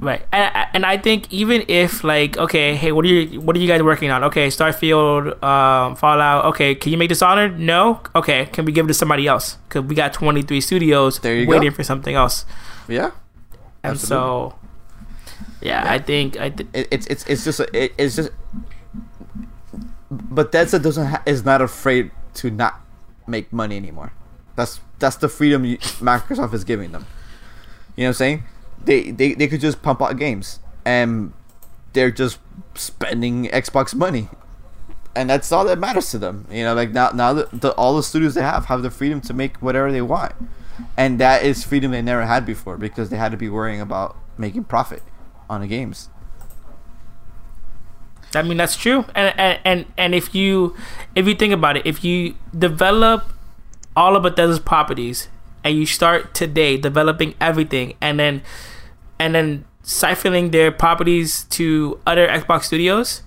[0.00, 3.58] Right, and and I think even if like okay, hey, what are you what are
[3.58, 4.24] you guys working on?
[4.24, 6.46] Okay, Starfield, um, Fallout.
[6.46, 7.58] Okay, can you make Dishonored?
[7.60, 8.00] No.
[8.16, 9.58] Okay, can we give it to somebody else?
[9.68, 11.76] Because we got twenty three studios There you waiting go.
[11.76, 12.44] for something else,
[12.88, 13.10] Yeah.
[13.82, 14.54] and so
[15.60, 18.30] yeah, I think I th- it, it's it's it's just a, it, it's just
[20.14, 22.80] Bethesda doesn't ha- is not afraid to not
[23.26, 24.12] make money anymore.
[24.56, 27.06] That's that's the freedom you, Microsoft is giving them.
[27.96, 28.42] You know what I'm saying?
[28.84, 31.32] They, they they could just pump out games and
[31.92, 32.38] they're just
[32.74, 34.28] spending Xbox money.
[35.16, 36.46] And that's all that matters to them.
[36.50, 39.20] You know, like now now the, the all the studios they have have the freedom
[39.22, 40.34] to make whatever they want.
[40.96, 44.16] And that is freedom they never had before because they had to be worrying about
[44.36, 45.02] making profit
[45.48, 46.08] on the games.
[48.36, 50.76] I mean that's true, and and and, if you
[51.14, 53.32] if you think about it, if you develop
[53.96, 55.28] all of Bethesda's properties
[55.62, 58.42] and you start today developing everything, and then
[59.18, 63.22] and then siphoning their properties to other Xbox studios,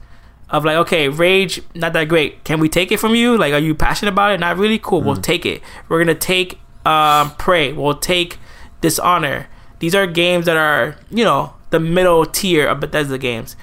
[0.50, 2.44] of like okay, Rage not that great.
[2.44, 3.38] Can we take it from you?
[3.38, 4.40] Like, are you passionate about it?
[4.40, 4.80] Not really.
[4.80, 5.02] Cool.
[5.02, 5.62] We'll take it.
[5.90, 7.74] We're gonna take um, Prey.
[7.74, 8.38] We'll take
[8.82, 9.48] Dishonor.
[9.80, 13.56] These are games that are you know the middle tier of Bethesda games.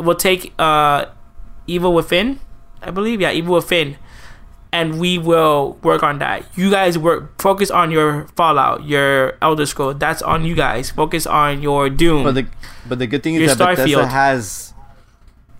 [0.00, 1.06] We'll take uh,
[1.66, 2.40] Evil Within,
[2.82, 3.20] I believe.
[3.20, 3.96] Yeah, Evil Within,
[4.72, 6.44] and we will work on that.
[6.56, 7.40] You guys work.
[7.40, 9.94] Focus on your Fallout, your Elder Scroll.
[9.94, 10.90] That's on you guys.
[10.90, 12.24] Focus on your Doom.
[12.24, 12.46] But the
[12.88, 14.74] but the good thing is that Bethesda has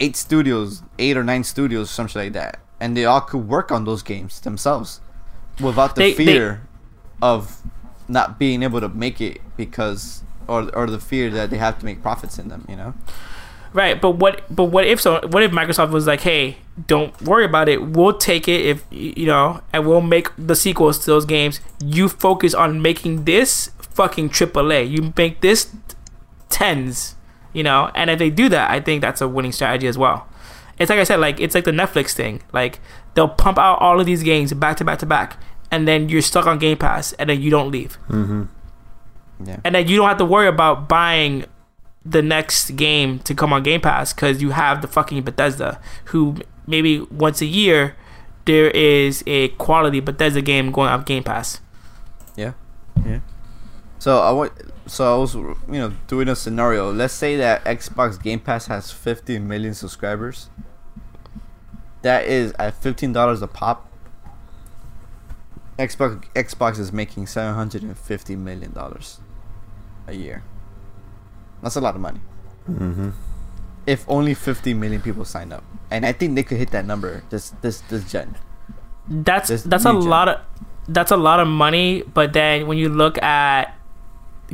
[0.00, 3.84] eight studios, eight or nine studios, something like that, and they all could work on
[3.84, 5.00] those games themselves
[5.60, 6.62] without the They- they- fear
[7.20, 7.58] of
[8.08, 11.84] not being able to make it because or or the fear that they have to
[11.84, 12.64] make profits in them.
[12.68, 12.94] You know.
[13.72, 16.56] Right, but what but what if so what if Microsoft was like, "Hey,
[16.86, 17.82] don't worry about it.
[17.82, 21.60] We'll take it if you know, and we'll make the sequels to those games.
[21.84, 24.90] You focus on making this fucking AAA.
[24.90, 25.74] You make this
[26.48, 27.14] tens,
[27.52, 27.90] you know.
[27.94, 30.26] And if they do that, I think that's a winning strategy as well.
[30.78, 32.42] It's like I said, like it's like the Netflix thing.
[32.52, 32.80] Like
[33.14, 35.36] they'll pump out all of these games back to back to back,
[35.70, 38.44] and then you're stuck on Game Pass, and then you don't leave mm-hmm.
[39.44, 39.58] Yeah.
[39.64, 41.44] and then you don't have to worry about buying
[42.04, 46.36] the next game to come on Game Pass because you have the fucking Bethesda, who
[46.66, 47.96] maybe once a year
[48.46, 51.60] there is a quality Bethesda game going on Game Pass.
[52.36, 52.52] Yeah.
[53.04, 53.20] Yeah.
[53.98, 54.52] So I want.
[54.86, 56.92] So I was, you know, doing a scenario.
[56.92, 60.48] Let's say that Xbox Game Pass has 50 million subscribers.
[62.02, 63.86] That is at fifteen dollars a pop.
[65.78, 69.20] Xbox Xbox is making 750 million dollars
[70.06, 70.42] a year.
[71.62, 72.20] That's a lot of money.
[72.68, 73.10] Mm-hmm.
[73.86, 77.22] If only 50 million people sign up, and I think they could hit that number
[77.30, 78.36] this this this gen.
[79.08, 80.02] That's This that's a gen.
[80.02, 80.40] lot of
[80.88, 82.02] that's a lot of money.
[82.02, 83.74] But then when you look at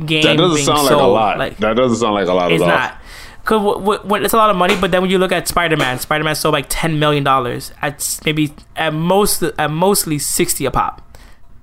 [0.03, 1.37] games That doesn't being sound like sold, a lot.
[1.37, 2.77] like that doesn't sound like a lot it's at all.
[2.77, 2.97] not.
[3.45, 5.47] Cause w- w- when it's a lot of money, but then when you look at
[5.47, 10.19] Spider Man, Spider Man sold like ten million dollars at maybe at most at mostly
[10.19, 11.01] sixty a pop.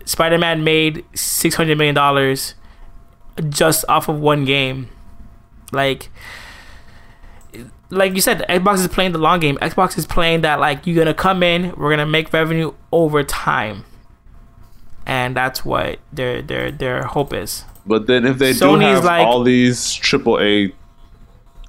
[0.05, 2.55] Spider Man made six hundred million dollars
[3.49, 4.89] just off of one game.
[5.75, 6.09] Like,
[7.91, 9.57] like you said, Xbox is playing the long game.
[9.59, 13.85] Xbox is playing that like you're gonna come in, we're gonna make revenue over time,
[15.07, 17.65] and that's what their their their hope is.
[17.87, 20.73] But then if they do Sony's have like- all these AAA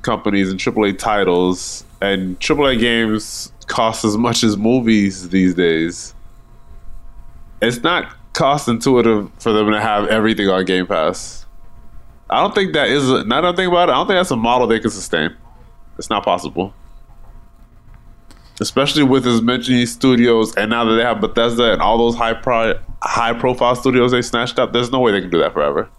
[0.01, 6.13] companies and AAA titles, and AAA games cost as much as movies these days,
[7.61, 11.44] it's not cost intuitive for them to have everything on Game Pass.
[12.29, 13.09] I don't think that is.
[13.09, 14.89] A, now that I think about it, I don't think that's a model they can
[14.89, 15.35] sustain.
[15.97, 16.73] It's not possible.
[18.59, 22.33] Especially with as many studios, and now that they have Bethesda and all those high
[22.33, 25.89] pro- high profile studios they snatched up, there's no way they can do that forever.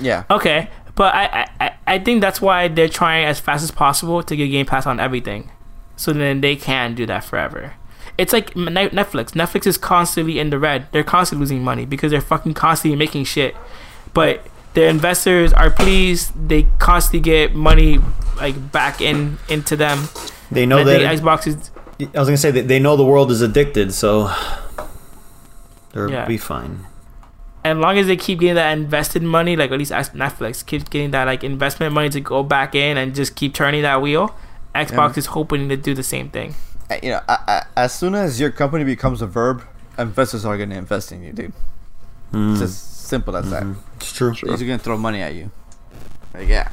[0.00, 0.24] Yeah.
[0.30, 4.36] Okay, but I, I I think that's why they're trying as fast as possible to
[4.36, 5.50] get Game Pass on everything,
[5.96, 7.74] so then they can do that forever.
[8.18, 9.32] It's like Netflix.
[9.32, 10.86] Netflix is constantly in the red.
[10.92, 13.56] They're constantly losing money because they're fucking constantly making shit.
[14.14, 16.32] But their investors are pleased.
[16.48, 17.98] They constantly get money
[18.36, 20.08] like back in into them.
[20.50, 21.00] They know And that.
[21.00, 21.70] Xbox is
[22.14, 24.30] I was gonna say that they know the world is addicted, so
[25.92, 26.24] they'll Yeah.
[26.26, 26.86] be fine.
[27.64, 30.82] as long as they keep getting that invested money, like at least as Netflix keeps
[30.84, 34.34] getting that like investment money to go back in and just keep turning that wheel.
[34.74, 36.56] Xbox is hoping to do the same thing.
[36.92, 39.62] Uh, You know, I, I, as soon as your company becomes a verb,
[39.98, 41.52] investors are gonna invest in you, dude.
[42.34, 43.62] It's as simple as that.
[43.96, 44.32] It's true.
[44.56, 45.50] They're gonna throw money at you.
[46.34, 46.72] Like, yeah,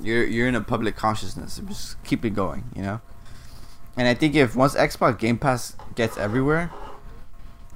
[0.00, 1.60] you're you're in a public consciousness.
[1.66, 3.00] Just keep it going, you know.
[3.96, 6.70] And I think if once Xbox Game Pass gets everywhere,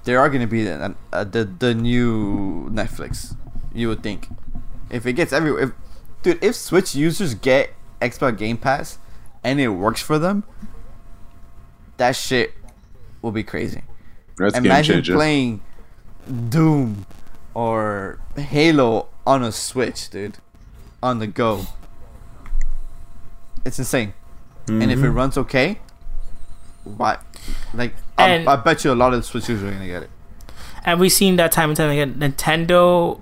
[0.05, 3.35] there are gonna be the uh, the, the new Netflix.
[3.73, 4.29] You would think,
[4.91, 5.71] if it gets everywhere, if,
[6.23, 8.99] dude, if Switch users get Xbox Game Pass
[9.43, 10.45] and it works for them,
[12.03, 12.53] that shit
[13.23, 13.83] will be crazy.
[14.37, 15.15] That's Imagine changer.
[15.15, 15.61] playing
[16.49, 17.07] Doom
[17.55, 20.39] or Halo on a Switch, dude,
[21.01, 21.65] on the go.
[23.65, 24.15] It's insane.
[24.69, 25.15] And if it Mm-hmm.
[25.15, 25.79] runs okay,
[26.83, 27.19] why?
[27.73, 30.11] Like, I, And- I bet you a lot of Switch users are gonna get it.
[30.85, 32.15] And we've seen that time and time again.
[32.15, 33.21] Nintendo,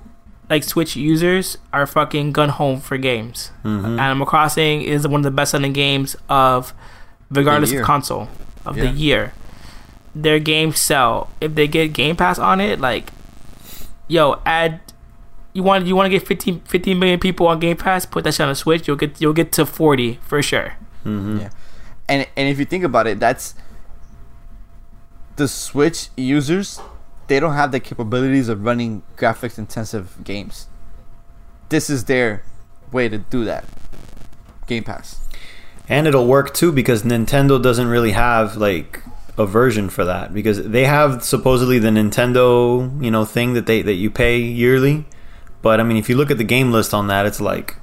[0.48, 3.50] like Switch users, are fucking gun home for games.
[3.64, 6.72] Animal Crossing is one of the best selling games of,
[7.30, 8.28] regardless of console,
[8.70, 8.84] of Yeah.
[8.84, 9.32] the year.
[10.14, 11.28] Their games sell.
[11.40, 13.10] If they get Game Pass on it, like,
[14.08, 14.80] yo, add.
[15.52, 18.06] You want you want to get 15, 15 million people on Game Pass?
[18.06, 18.86] Put that shit on a Switch.
[18.86, 20.74] You'll get you'll get to forty for sure.
[21.04, 21.38] Mm-hmm.
[21.40, 21.50] Yeah,
[22.08, 23.54] and and if you think about it, that's
[25.36, 26.80] the Switch users.
[27.26, 30.66] They don't have the capabilities of running graphics intensive games.
[31.68, 32.42] This is their
[32.92, 33.64] way to do that.
[34.66, 35.19] Game Pass.
[35.90, 39.02] And it'll work too because Nintendo doesn't really have like
[39.36, 43.82] a version for that because they have supposedly the Nintendo, you know, thing that they
[43.82, 45.04] that you pay yearly.
[45.62, 47.74] But I mean, if you look at the game list on that, it's like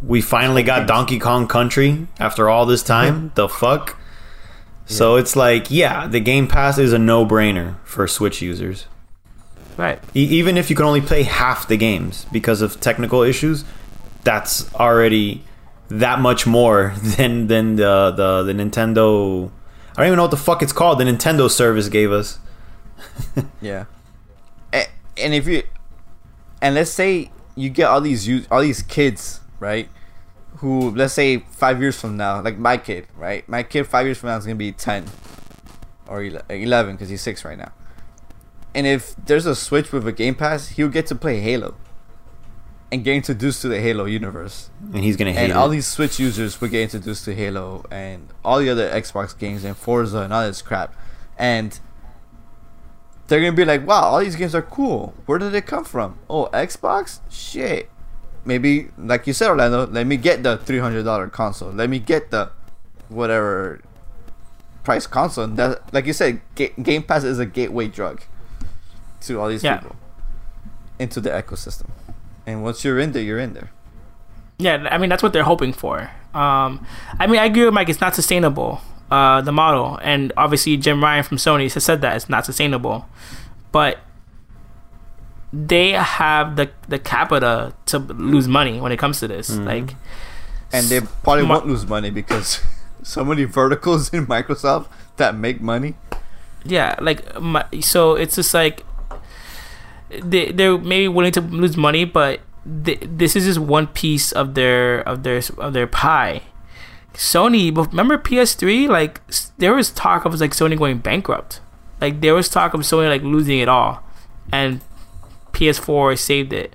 [0.00, 3.32] we finally got Donkey Kong Country after all this time.
[3.34, 3.96] the fuck?
[4.86, 8.86] So it's like, yeah, the Game Pass is a no-brainer for Switch users.
[9.76, 10.00] Right.
[10.16, 13.64] E- even if you can only play half the games because of technical issues,
[14.24, 15.44] that's already
[15.90, 19.50] that much more than than the the, the Nintendo.
[19.92, 20.98] I don't even know what the fuck it's called.
[20.98, 22.38] The Nintendo service gave us.
[23.60, 23.84] Yeah.
[24.72, 25.62] And, if you
[26.62, 29.88] and let's say you get all these all these kids, right?
[30.58, 33.46] Who let's say 5 years from now, like my kid, right?
[33.48, 35.04] My kid 5 years from now is to be 10
[36.06, 37.72] or 11 cuz he's 6 right now.
[38.74, 41.74] And if there's a Switch with a Game Pass, he'll get to play Halo
[42.92, 44.70] and get introduced to the Halo universe.
[44.92, 48.28] And he's gonna hate And all these Switch users will get introduced to Halo and
[48.44, 50.94] all the other Xbox games and Forza and all this crap.
[51.38, 51.78] And
[53.28, 55.14] they're gonna be like, wow, all these games are cool.
[55.26, 56.18] Where did they come from?
[56.28, 57.20] Oh, Xbox?
[57.30, 57.88] Shit.
[58.44, 61.70] Maybe, like you said, Orlando, let me get the $300 console.
[61.70, 62.50] Let me get the
[63.08, 63.80] whatever
[64.82, 65.44] price console.
[65.44, 68.22] And that, like you said, Ga- Game Pass is a gateway drug
[69.22, 69.76] to all these Yeah.
[69.76, 69.94] people
[70.98, 71.86] into the ecosystem.
[72.46, 73.70] And once you're in there, you're in there.
[74.58, 76.10] Yeah, I mean that's what they're hoping for.
[76.34, 76.86] Um,
[77.18, 77.88] I mean, I agree with Mike.
[77.88, 78.80] It's not sustainable.
[79.10, 83.06] Uh, the model, and obviously Jim Ryan from Sony has said that it's not sustainable.
[83.72, 83.98] But
[85.52, 89.50] they have the the capita to lose money when it comes to this.
[89.56, 89.94] Like,
[90.72, 92.60] and they probably Ma- won't lose money because
[93.02, 94.86] so many verticals in Microsoft
[95.16, 95.94] that make money.
[96.64, 98.84] yeah, like my, so it's just like
[100.10, 102.40] they they're maybe willing to lose money, but
[102.84, 106.42] th- this is just one piece of their of their of their pie.
[107.14, 108.88] Sony, remember PS3?
[108.88, 109.20] Like
[109.58, 111.60] there was talk of like Sony going bankrupt.
[112.00, 114.02] Like there was talk of Sony like losing it all,
[114.52, 114.80] and
[115.52, 116.74] PS4 saved it.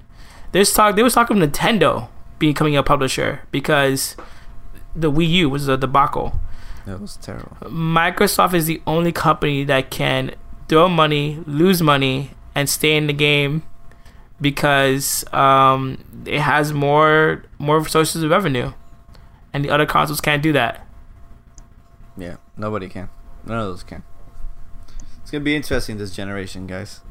[0.52, 0.96] There's talk.
[0.96, 2.10] There was talk of Nintendo
[2.40, 4.16] becoming a publisher because
[4.96, 6.40] the Wii U was a debacle.
[6.86, 7.58] That was terrible.
[7.64, 10.36] Microsoft is the only company that can
[10.68, 13.64] throw money, lose money, and stay in the game
[14.42, 18.74] because um, it has more more sources of revenue,
[19.54, 20.88] and the other consoles can't do that.
[22.18, 23.10] Yeah, nobody can.
[23.46, 24.04] None of those can.
[25.22, 27.02] It's gonna be interesting this generation, guys.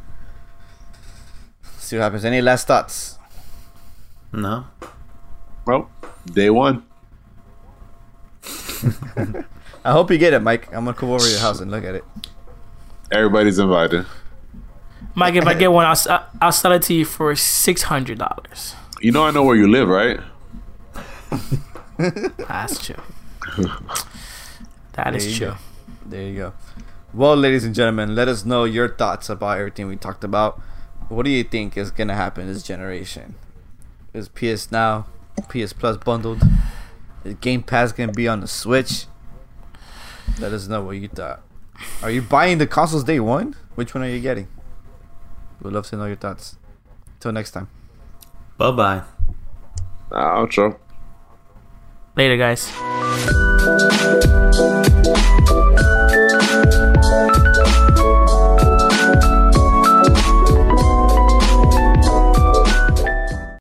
[1.79, 2.25] See what happens.
[2.25, 3.19] Any last thoughts?
[4.33, 4.67] No.
[5.67, 5.91] Well,
[6.27, 6.85] day one.
[9.85, 10.67] I hope you get it, Mike.
[10.69, 12.05] I'm gonna come over to your house and look at it.
[13.11, 14.07] Everybody's invited.
[15.15, 16.09] Mike, if I get one, I'll, s-
[16.43, 18.75] I'll sell it to you for six hundred dollars.
[19.01, 20.21] You know I know where you live, right?
[21.99, 22.97] That's true.
[24.93, 25.47] That There is true.
[25.49, 25.57] go.
[26.07, 26.53] There you go.
[27.13, 30.61] Well, ladies and gentlemen, let us know your thoughts about everything we talked about.
[31.09, 33.37] What do you think is gonna happen this generation?
[34.13, 35.07] Is PS Now,
[35.49, 36.43] PS Plus bundled?
[37.25, 39.07] Is Game Pass gonna be on the Switch?
[40.41, 41.43] Let us know what you thought.
[42.03, 43.55] Are you buying the consoles day one?
[43.75, 44.49] Which one are you getting?
[45.63, 46.57] We'd love to know your thoughts.
[47.21, 47.69] Till next time.
[48.59, 49.03] Bye bye.
[50.11, 50.79] Outro.
[52.17, 52.71] Later, guys.